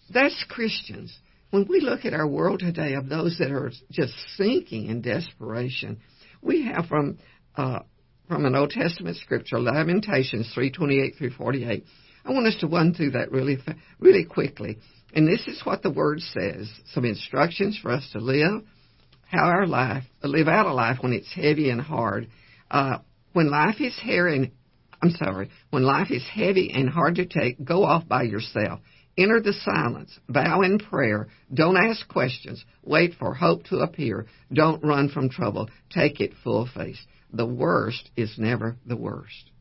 that's 0.09 0.45
Christians. 0.49 1.17
When 1.49 1.65
we 1.69 1.79
look 1.79 2.03
at 2.03 2.13
our 2.13 2.27
world 2.27 2.59
today 2.59 2.93
of 2.93 3.07
those 3.07 3.37
that 3.39 3.51
are 3.51 3.71
just 3.91 4.13
sinking 4.35 4.87
in 4.87 5.01
desperation, 5.01 5.99
we 6.41 6.65
have 6.65 6.87
from 6.87 7.19
uh, 7.55 7.79
from 8.27 8.45
an 8.45 8.55
Old 8.55 8.71
Testament 8.71 9.15
scripture, 9.17 9.59
Lamentations 9.59 10.51
three 10.53 10.71
twenty 10.71 10.99
eight 10.99 11.15
through 11.17 11.31
forty 11.31 11.63
eight. 11.63 11.85
I 12.25 12.31
want 12.31 12.47
us 12.47 12.57
to 12.59 12.67
run 12.67 12.93
through 12.93 13.11
that 13.11 13.31
really 13.31 13.57
really 13.99 14.25
quickly. 14.25 14.77
And 15.13 15.25
this 15.27 15.47
is 15.47 15.61
what 15.63 15.83
the 15.83 15.91
word 15.91 16.19
says: 16.19 16.69
some 16.93 17.05
instructions 17.05 17.79
for 17.81 17.91
us 17.91 18.07
to 18.11 18.19
live, 18.19 18.63
how 19.21 19.45
our 19.45 19.65
life 19.65 20.03
live 20.21 20.49
out 20.49 20.65
a 20.65 20.73
life 20.73 20.97
when 21.01 21.13
it's 21.13 21.33
heavy 21.33 21.69
and 21.69 21.79
hard. 21.81 22.27
Uh, 22.69 22.97
when 23.31 23.49
life 23.49 23.79
is 23.79 23.97
hairy 24.03 24.35
and 24.35 24.51
I'm 25.01 25.11
sorry, 25.11 25.49
when 25.69 25.83
life 25.83 26.11
is 26.11 26.25
heavy 26.27 26.71
and 26.73 26.89
hard 26.89 27.15
to 27.15 27.25
take, 27.25 27.63
go 27.63 27.83
off 27.83 28.07
by 28.07 28.23
yourself. 28.23 28.79
Enter 29.17 29.41
the 29.41 29.53
silence. 29.53 30.17
Bow 30.29 30.61
in 30.61 30.77
prayer. 30.79 31.27
Don't 31.53 31.77
ask 31.77 32.07
questions. 32.07 32.63
Wait 32.83 33.13
for 33.17 33.33
hope 33.33 33.63
to 33.65 33.77
appear. 33.77 34.27
Don't 34.53 34.83
run 34.83 35.09
from 35.09 35.29
trouble. 35.29 35.69
Take 35.89 36.19
it 36.21 36.33
full 36.43 36.67
face. 36.67 36.99
The 37.33 37.45
worst 37.45 38.11
is 38.15 38.35
never 38.37 38.77
the 38.85 38.95
worst. 38.95 39.51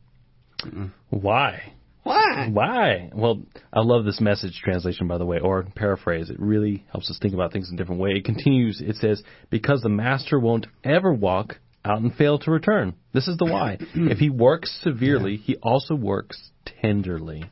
Why? 1.09 1.73
Why? 2.03 2.49
Why? 2.51 3.09
Well, 3.13 3.43
I 3.73 3.81
love 3.81 4.05
this 4.05 4.21
message 4.21 4.61
translation, 4.63 5.07
by 5.07 5.17
the 5.17 5.25
way, 5.25 5.39
or 5.39 5.63
paraphrase. 5.75 6.29
It 6.29 6.39
really 6.39 6.85
helps 6.91 7.09
us 7.09 7.19
think 7.21 7.33
about 7.33 7.51
things 7.51 7.69
in 7.69 7.75
a 7.75 7.77
different 7.77 7.99
way. 7.99 8.11
It 8.11 8.23
continues, 8.25 8.79
it 8.79 8.95
says, 8.95 9.21
Because 9.49 9.81
the 9.81 9.89
master 9.89 10.39
won't 10.39 10.67
ever 10.83 11.11
walk 11.11 11.57
out 11.83 12.01
and 12.01 12.15
fail 12.15 12.39
to 12.39 12.51
return. 12.51 12.95
This 13.13 13.27
is 13.27 13.37
the 13.37 13.45
why. 13.45 13.77
if 13.93 14.19
he 14.19 14.29
works 14.29 14.79
severely, 14.83 15.35
he 15.35 15.57
also 15.57 15.95
works 15.95 16.51
tenderly. 16.81 17.43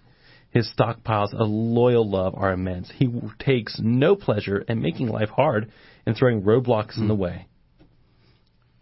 His 0.55 0.71
stockpiles 0.73 1.33
of 1.33 1.49
loyal 1.49 2.09
love 2.09 2.33
are 2.37 2.53
immense. 2.53 2.89
He 2.89 3.09
takes 3.39 3.77
no 3.83 4.15
pleasure 4.15 4.59
in 4.59 4.81
making 4.81 5.09
life 5.09 5.27
hard 5.27 5.69
and 6.05 6.15
throwing 6.15 6.43
roadblocks 6.43 6.97
in 6.97 7.09
the 7.09 7.13
hmm. 7.13 7.21
way. 7.21 7.47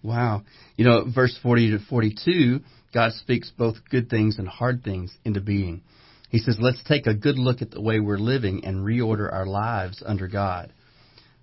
Wow. 0.04 0.44
You 0.78 0.86
know, 0.86 1.06
verse 1.12 1.36
40 1.42 1.72
to 1.72 1.80
42, 1.80 2.60
God 2.94 3.14
speaks 3.14 3.52
both 3.58 3.78
good 3.90 4.08
things 4.08 4.38
and 4.38 4.48
hard 4.48 4.84
things 4.84 5.18
into 5.26 5.42
being. 5.42 5.82
He 6.30 6.38
says, 6.38 6.58
let's 6.60 6.84
take 6.84 7.08
a 7.08 7.16
good 7.16 7.40
look 7.40 7.64
at 7.64 7.72
the 7.72 7.82
way 7.82 8.00
we're 8.00 8.20
living 8.20 8.66
and 8.66 8.86
reorder 8.86 9.34
our 9.34 9.48
lives 9.48 10.04
under 10.06 10.28
God. 10.28 10.72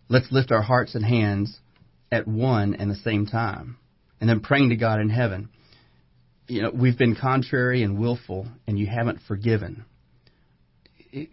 let's 0.08 0.30
lift 0.30 0.52
our 0.52 0.62
hearts 0.62 0.94
and 0.94 1.04
hands 1.04 1.58
at 2.12 2.28
one 2.28 2.74
and 2.74 2.88
the 2.88 2.96
same 2.96 3.26
time, 3.26 3.78
and 4.20 4.30
then 4.30 4.38
praying 4.38 4.68
to 4.68 4.76
God 4.76 5.00
in 5.00 5.08
heaven. 5.08 5.48
You 6.46 6.62
know, 6.62 6.70
we've 6.72 6.98
been 6.98 7.16
contrary 7.16 7.82
and 7.82 7.98
willful, 7.98 8.46
and 8.68 8.78
you 8.78 8.86
haven't 8.86 9.18
forgiven. 9.26 9.86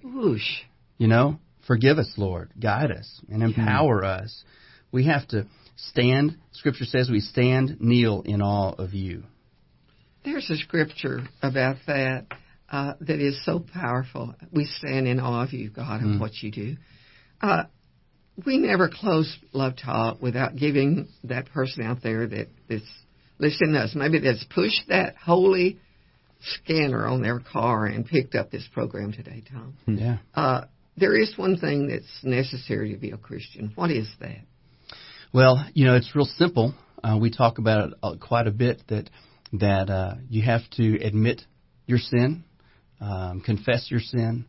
Whoosh. 0.03 0.61
You 0.97 1.07
know, 1.07 1.39
forgive 1.67 1.97
us, 1.97 2.11
Lord, 2.17 2.51
guide 2.59 2.91
us, 2.91 3.21
and 3.29 3.43
empower 3.43 4.03
us. 4.03 4.43
We 4.91 5.05
have 5.05 5.27
to 5.29 5.45
stand. 5.75 6.37
Scripture 6.53 6.85
says 6.85 7.09
we 7.09 7.19
stand, 7.19 7.77
kneel 7.79 8.21
in 8.25 8.41
awe 8.41 8.73
of 8.77 8.93
you. 8.93 9.23
There's 10.25 10.49
a 10.49 10.57
scripture 10.57 11.21
about 11.41 11.77
that 11.87 12.25
uh, 12.69 12.93
that 13.01 13.19
is 13.19 13.43
so 13.45 13.63
powerful. 13.73 14.33
We 14.51 14.65
stand 14.65 15.07
in 15.07 15.19
awe 15.19 15.43
of 15.43 15.53
you, 15.53 15.69
God, 15.69 16.01
and 16.01 16.15
Mm. 16.15 16.19
what 16.19 16.41
you 16.41 16.51
do. 16.51 16.75
Uh, 17.41 17.63
we 18.45 18.57
never 18.57 18.89
close 18.89 19.37
Love 19.53 19.75
Talk 19.77 20.21
without 20.21 20.55
giving 20.55 21.07
that 21.23 21.47
person 21.47 21.83
out 21.83 22.03
there 22.03 22.27
that 22.27 22.47
that 22.67 22.75
is 22.75 22.83
listening 23.39 23.73
to 23.73 23.79
us, 23.79 23.95
maybe 23.95 24.19
that's 24.19 24.43
pushed 24.45 24.87
that 24.89 25.15
holy 25.15 25.79
scanner 26.41 27.07
on 27.07 27.21
their 27.21 27.39
car 27.39 27.85
and 27.85 28.05
picked 28.05 28.35
up 28.35 28.51
this 28.51 28.67
program 28.73 29.11
today, 29.11 29.43
Tom. 29.51 29.75
Yeah. 29.87 30.17
Uh, 30.33 30.65
there 30.95 31.15
is 31.15 31.37
one 31.37 31.57
thing 31.57 31.87
that's 31.87 32.23
necessary 32.23 32.93
to 32.93 32.97
be 32.97 33.11
a 33.11 33.17
Christian. 33.17 33.71
What 33.75 33.91
is 33.91 34.07
that? 34.19 34.39
Well, 35.33 35.65
you 35.73 35.85
know, 35.85 35.95
it's 35.95 36.15
real 36.15 36.25
simple. 36.25 36.73
Uh, 37.03 37.17
we 37.19 37.29
talk 37.29 37.57
about 37.59 37.89
it 37.89 37.93
uh, 38.01 38.15
quite 38.19 38.47
a 38.47 38.51
bit 38.51 38.81
that 38.87 39.09
that 39.53 39.89
uh, 39.89 40.15
you 40.29 40.41
have 40.41 40.61
to 40.71 40.97
admit 41.01 41.41
your 41.85 41.99
sin, 41.99 42.43
um, 42.99 43.41
confess 43.45 43.89
your 43.89 44.01
sin, 44.01 44.45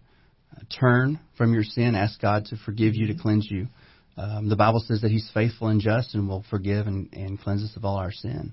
uh, 0.56 0.60
turn 0.80 1.20
from 1.36 1.52
your 1.52 1.62
sin, 1.62 1.94
ask 1.94 2.20
God 2.20 2.46
to 2.46 2.56
forgive 2.56 2.94
you, 2.96 3.06
to 3.08 3.14
cleanse 3.14 3.48
you. 3.50 3.68
Um, 4.16 4.48
the 4.48 4.56
Bible 4.56 4.82
says 4.84 5.02
that 5.02 5.10
He's 5.10 5.30
faithful 5.32 5.68
and 5.68 5.80
just 5.80 6.14
and 6.14 6.28
will 6.28 6.44
forgive 6.50 6.86
and, 6.86 7.12
and 7.12 7.40
cleanse 7.40 7.62
us 7.62 7.76
of 7.76 7.84
all 7.84 7.96
our 7.96 8.10
sin. 8.10 8.52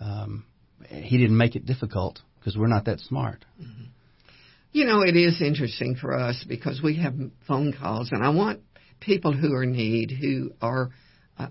Um, 0.00 0.44
he 0.88 1.18
didn't 1.18 1.36
make 1.36 1.56
it 1.56 1.66
difficult 1.66 2.20
because 2.46 2.56
we're 2.56 2.68
not 2.68 2.84
that 2.84 3.00
smart. 3.00 3.44
You 4.70 4.84
know, 4.84 5.00
it 5.02 5.16
is 5.16 5.42
interesting 5.42 5.96
for 5.96 6.16
us 6.16 6.44
because 6.48 6.80
we 6.80 6.98
have 6.98 7.14
phone 7.48 7.72
calls, 7.72 8.10
and 8.12 8.24
I 8.24 8.28
want 8.28 8.60
people 9.00 9.32
who 9.32 9.52
are 9.52 9.64
in 9.64 9.72
need, 9.72 10.12
who 10.12 10.52
are, 10.62 10.90
uh, 11.40 11.48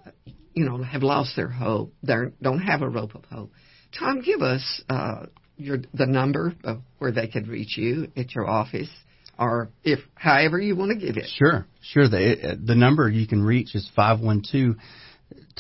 you 0.54 0.64
know, 0.64 0.82
have 0.82 1.04
lost 1.04 1.36
their 1.36 1.50
hope, 1.50 1.94
they 2.02 2.14
don't 2.42 2.62
have 2.62 2.82
a 2.82 2.88
rope 2.88 3.14
of 3.14 3.26
hope. 3.26 3.52
Tom, 4.00 4.22
give 4.22 4.42
us 4.42 4.82
uh, 4.90 5.26
your 5.58 5.80
the 5.94 6.06
number 6.06 6.54
of 6.64 6.80
where 7.00 7.12
they 7.12 7.28
could 7.28 7.50
reach 7.50 7.78
you 7.78 8.08
at 8.16 8.34
your 8.34 8.50
office, 8.50 8.90
or 9.38 9.68
if 9.84 10.00
however 10.14 10.62
you 10.62 10.78
want 10.78 10.92
to 10.92 11.06
give 11.06 11.18
it. 11.18 11.28
Sure, 11.36 11.68
sure. 11.82 12.08
The 12.08 12.58
the 12.64 12.76
number 12.76 13.10
you 13.10 13.28
can 13.28 13.44
reach 13.44 13.76
is 13.76 13.90
five 13.98 14.22
one 14.22 14.44
two 14.50 14.76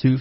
two. 0.01 0.17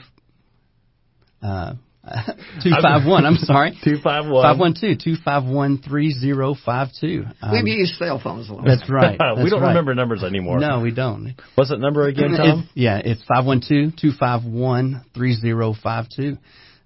Uh, 1.41 1.75
two 2.63 2.71
five 2.83 3.07
one. 3.07 3.25
I'm 3.25 3.37
sorry. 3.37 3.79
Two 3.85 3.97
five 4.03 4.27
one. 4.27 4.43
Five 4.43 4.59
one 4.59 4.75
two 4.79 4.95
two 5.03 5.15
five 5.25 5.45
one 5.45 5.79
three 5.79 6.11
zero 6.11 6.55
five 6.55 6.89
two. 7.01 7.25
We've 7.51 7.67
used 7.67 7.95
cell 7.97 8.21
phones 8.23 8.49
a 8.49 8.55
lot. 8.55 8.65
That's 8.67 8.89
right. 8.91 9.19
we 9.43 9.51
don't 9.51 9.63
right. 9.63 9.69
remember 9.69 9.95
numbers 9.95 10.23
anymore. 10.23 10.59
No, 10.59 10.81
we 10.81 10.93
don't. 10.93 11.35
What's 11.55 11.71
that 11.71 11.79
number 11.79 12.07
again, 12.07 12.37
Tom? 12.37 12.61
It's, 12.61 12.69
yeah, 12.75 13.01
it's 13.03 13.23
five 13.25 13.47
one 13.47 13.63
two 13.67 13.91
two 13.99 14.13
five 14.19 14.45
one 14.45 15.05
three 15.15 15.35
zero 15.35 15.75
five 15.83 16.07
two. 16.15 16.37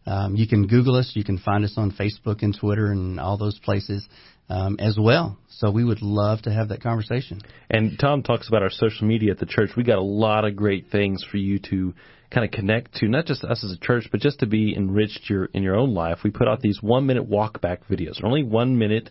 Um, 0.07 0.37
you 0.37 0.49
can 0.49 0.67
Google 0.67 0.97
us. 0.97 1.13
You 1.15 1.25
can 1.25 1.39
find 1.39 1.65
us 1.65 1.75
on 1.77 1.93
Facebook 1.93 2.43
and 2.43 2.57
Twitter 2.59 2.91
and 2.93 3.21
all 3.21 3.37
those 3.37 3.59
places 3.59 4.09
um, 4.49 4.77
as 4.79 4.97
well. 4.99 5.37
So 5.51 5.71
we 5.71 5.85
would 5.85 6.01
love 6.01 6.43
to 6.43 6.53
have 6.53 6.69
that 6.69 6.83
conversation. 6.83 7.41
And 7.69 7.99
Tom 7.99 8.23
talks 8.23 8.49
about 8.49 8.63
our 8.63 8.71
social 8.71 9.07
media 9.07 9.33
at 9.33 9.39
the 9.39 9.47
church. 9.47 9.71
We 9.77 9.83
got 9.83 9.99
a 9.99 10.03
lot 10.03 10.45
of 10.45 10.57
great 10.57 10.87
things 10.91 11.25
for 11.29 11.37
you 11.37 11.59
to 11.71 11.95
kind 12.31 12.45
of 12.45 12.51
connect 12.51 12.95
to, 12.97 13.09
not 13.09 13.27
just 13.27 13.43
us 13.45 13.65
as 13.65 13.73
a 13.73 13.79
church, 13.79 14.09
but 14.11 14.21
just 14.21 14.41
to 14.41 14.47
be 14.47 14.75
enriched 14.77 15.29
your 15.31 15.47
in 15.47 15.63
your 15.63 15.77
own 15.77 15.95
life. 15.95 16.19
We 16.25 16.31
put 16.31 16.49
out 16.49 16.61
these 16.61 16.83
one 16.83 17.07
minute 17.07 17.25
walk 17.27 17.61
back 17.61 17.87
videos. 17.89 18.21
They're 18.21 18.27
only 18.27 18.45
one 18.45 18.79
minute, 18.79 19.11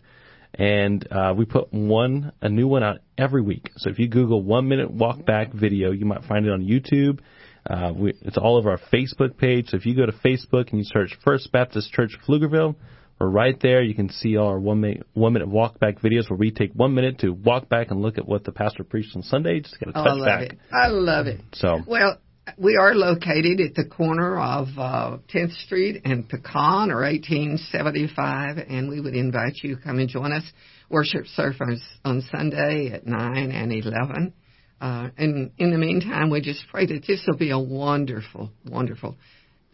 and 0.54 1.06
uh, 1.10 1.34
we 1.36 1.44
put 1.44 1.72
one 1.72 2.32
a 2.40 2.48
new 2.48 2.66
one 2.68 2.82
out 2.82 2.98
every 3.16 3.42
week. 3.42 3.70
So 3.76 3.90
if 3.90 3.98
you 3.98 4.08
Google 4.08 4.42
one 4.42 4.68
minute 4.68 4.90
walk 4.90 5.24
back 5.24 5.52
video, 5.52 5.90
you 5.90 6.06
might 6.06 6.24
find 6.24 6.46
it 6.46 6.52
on 6.52 6.62
YouTube. 6.62 7.20
Uh, 7.68 7.92
we, 7.94 8.14
it's 8.22 8.38
all 8.38 8.56
over 8.56 8.70
our 8.70 8.80
Facebook 8.92 9.36
page. 9.36 9.68
So 9.68 9.76
if 9.76 9.84
you 9.84 9.94
go 9.94 10.06
to 10.06 10.12
Facebook 10.12 10.70
and 10.70 10.78
you 10.78 10.84
search 10.84 11.18
First 11.24 11.52
Baptist 11.52 11.92
Church 11.92 12.12
Pflugerville, 12.26 12.76
we're 13.20 13.28
right 13.28 13.58
there. 13.60 13.82
You 13.82 13.94
can 13.94 14.08
see 14.10 14.36
all 14.36 14.46
our 14.46 14.58
one 14.60 14.80
minute, 14.80 15.02
one 15.12 15.32
minute 15.32 15.48
walk 15.48 15.78
back 15.80 16.00
videos 16.00 16.30
where 16.30 16.38
we 16.38 16.50
take 16.52 16.72
one 16.72 16.94
minute 16.94 17.18
to 17.18 17.30
walk 17.30 17.68
back 17.68 17.90
and 17.90 18.00
look 18.00 18.16
at 18.16 18.26
what 18.26 18.44
the 18.44 18.52
pastor 18.52 18.84
preached 18.84 19.14
on 19.16 19.22
Sunday. 19.22 19.60
Just 19.60 19.78
get 19.80 19.88
a 19.88 19.90
Oh, 19.98 20.04
touch 20.04 20.06
I 20.06 20.14
love 20.14 20.26
back. 20.26 20.42
it. 20.52 20.58
I 20.72 20.86
love 20.88 21.26
it. 21.26 21.40
So 21.52 21.80
Well, 21.86 22.16
we 22.56 22.76
are 22.76 22.94
located 22.94 23.60
at 23.60 23.74
the 23.74 23.84
corner 23.84 24.38
of 24.38 24.68
uh, 24.76 25.18
10th 25.34 25.52
Street 25.64 26.02
and 26.04 26.28
Pecan, 26.28 26.90
or 26.90 27.02
1875, 27.02 28.58
and 28.58 28.88
we 28.88 29.00
would 29.00 29.14
invite 29.14 29.56
you 29.62 29.76
to 29.76 29.82
come 29.82 29.98
and 29.98 30.08
join 30.08 30.32
us. 30.32 30.44
Worship 30.90 31.26
service 31.26 31.82
on 32.04 32.22
Sunday 32.32 32.90
at 32.92 33.06
9 33.06 33.50
and 33.50 33.72
11. 33.72 34.32
Uh, 34.80 35.08
and 35.18 35.50
in 35.58 35.70
the 35.70 35.78
meantime, 35.78 36.30
we 36.30 36.40
just 36.40 36.64
pray 36.70 36.86
that 36.86 37.04
this 37.06 37.24
will 37.26 37.36
be 37.36 37.50
a 37.50 37.58
wonderful, 37.58 38.50
wonderful 38.64 39.16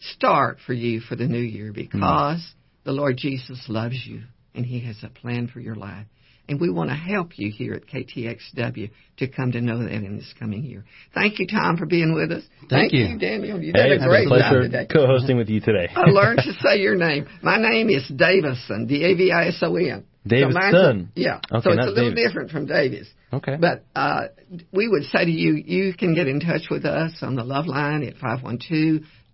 start 0.01 0.59
for 0.67 0.73
you 0.73 1.01
for 1.01 1.17
the 1.17 1.27
new 1.27 1.39
year 1.39 1.73
because 1.73 2.55
the 2.85 2.93
Lord 2.93 3.17
Jesus 3.17 3.65
loves 3.69 4.05
you 4.07 4.23
and 4.55 4.65
He 4.65 4.81
has 4.81 4.97
a 5.03 5.09
plan 5.09 5.49
for 5.49 5.61
your 5.61 5.75
life. 5.75 6.07
And 6.49 6.61
we 6.61 6.69
want 6.71 6.91
to 6.91 6.97
help 6.97 7.39
you 7.39 7.51
here 7.51 7.73
at 7.73 7.87
KTXW 7.87 8.91
to 9.19 9.29
come 9.29 9.53
to 9.53 9.61
know 9.63 9.79
that 9.79 9.91
in 9.91 10.17
this 10.17 10.35
coming 10.39 10.63
year. 10.63 10.85
Thank 11.15 11.39
you, 11.39 11.47
Tom, 11.47 11.79
for 11.79 11.87
being 11.87 12.13
with 12.15 12.31
us. 12.33 12.43
Thank 12.69 12.93
you. 12.93 13.07
you, 13.07 13.19
Daniel. 13.19 13.63
You 13.63 13.73
hey, 13.75 13.89
did 13.89 14.03
a 14.03 14.07
great 14.07 14.29
it's 14.29 14.33
a 14.33 14.39
job 14.39 14.63
today. 14.63 14.87
co-hosting 14.93 15.39
with 15.39 15.49
you 15.49 15.61
today. 15.61 15.89
I 15.95 16.11
learned 16.11 16.41
to 16.45 16.53
say 16.61 16.81
your 16.81 16.97
name. 16.97 17.27
My 17.43 17.57
name 17.59 17.89
is 17.89 18.07
Davison, 18.15 18.87
D-A-V-I-S-O-N. 18.87 20.05
Davison. 20.27 21.11
So 21.15 21.21
yeah. 21.21 21.37
Okay, 21.37 21.47
so 21.63 21.71
it's 21.73 21.87
a 21.87 21.91
little 21.91 22.11
Davis. 22.11 22.25
different 22.27 22.51
from 22.51 22.67
Davis. 22.67 23.09
Okay. 23.33 23.57
But 23.61 23.85
uh, 23.95 24.29
we 24.73 24.89
would 24.89 25.05
say 25.05 25.25
to 25.25 25.31
you, 25.31 25.55
you 25.55 25.95
can 25.95 26.15
get 26.15 26.27
in 26.29 26.41
touch 26.41 26.69
with 26.71 26.85
us 26.85 27.13
on 27.23 27.37
the 27.37 27.45
Love 27.45 27.67
Line 27.67 28.03
at 28.05 28.17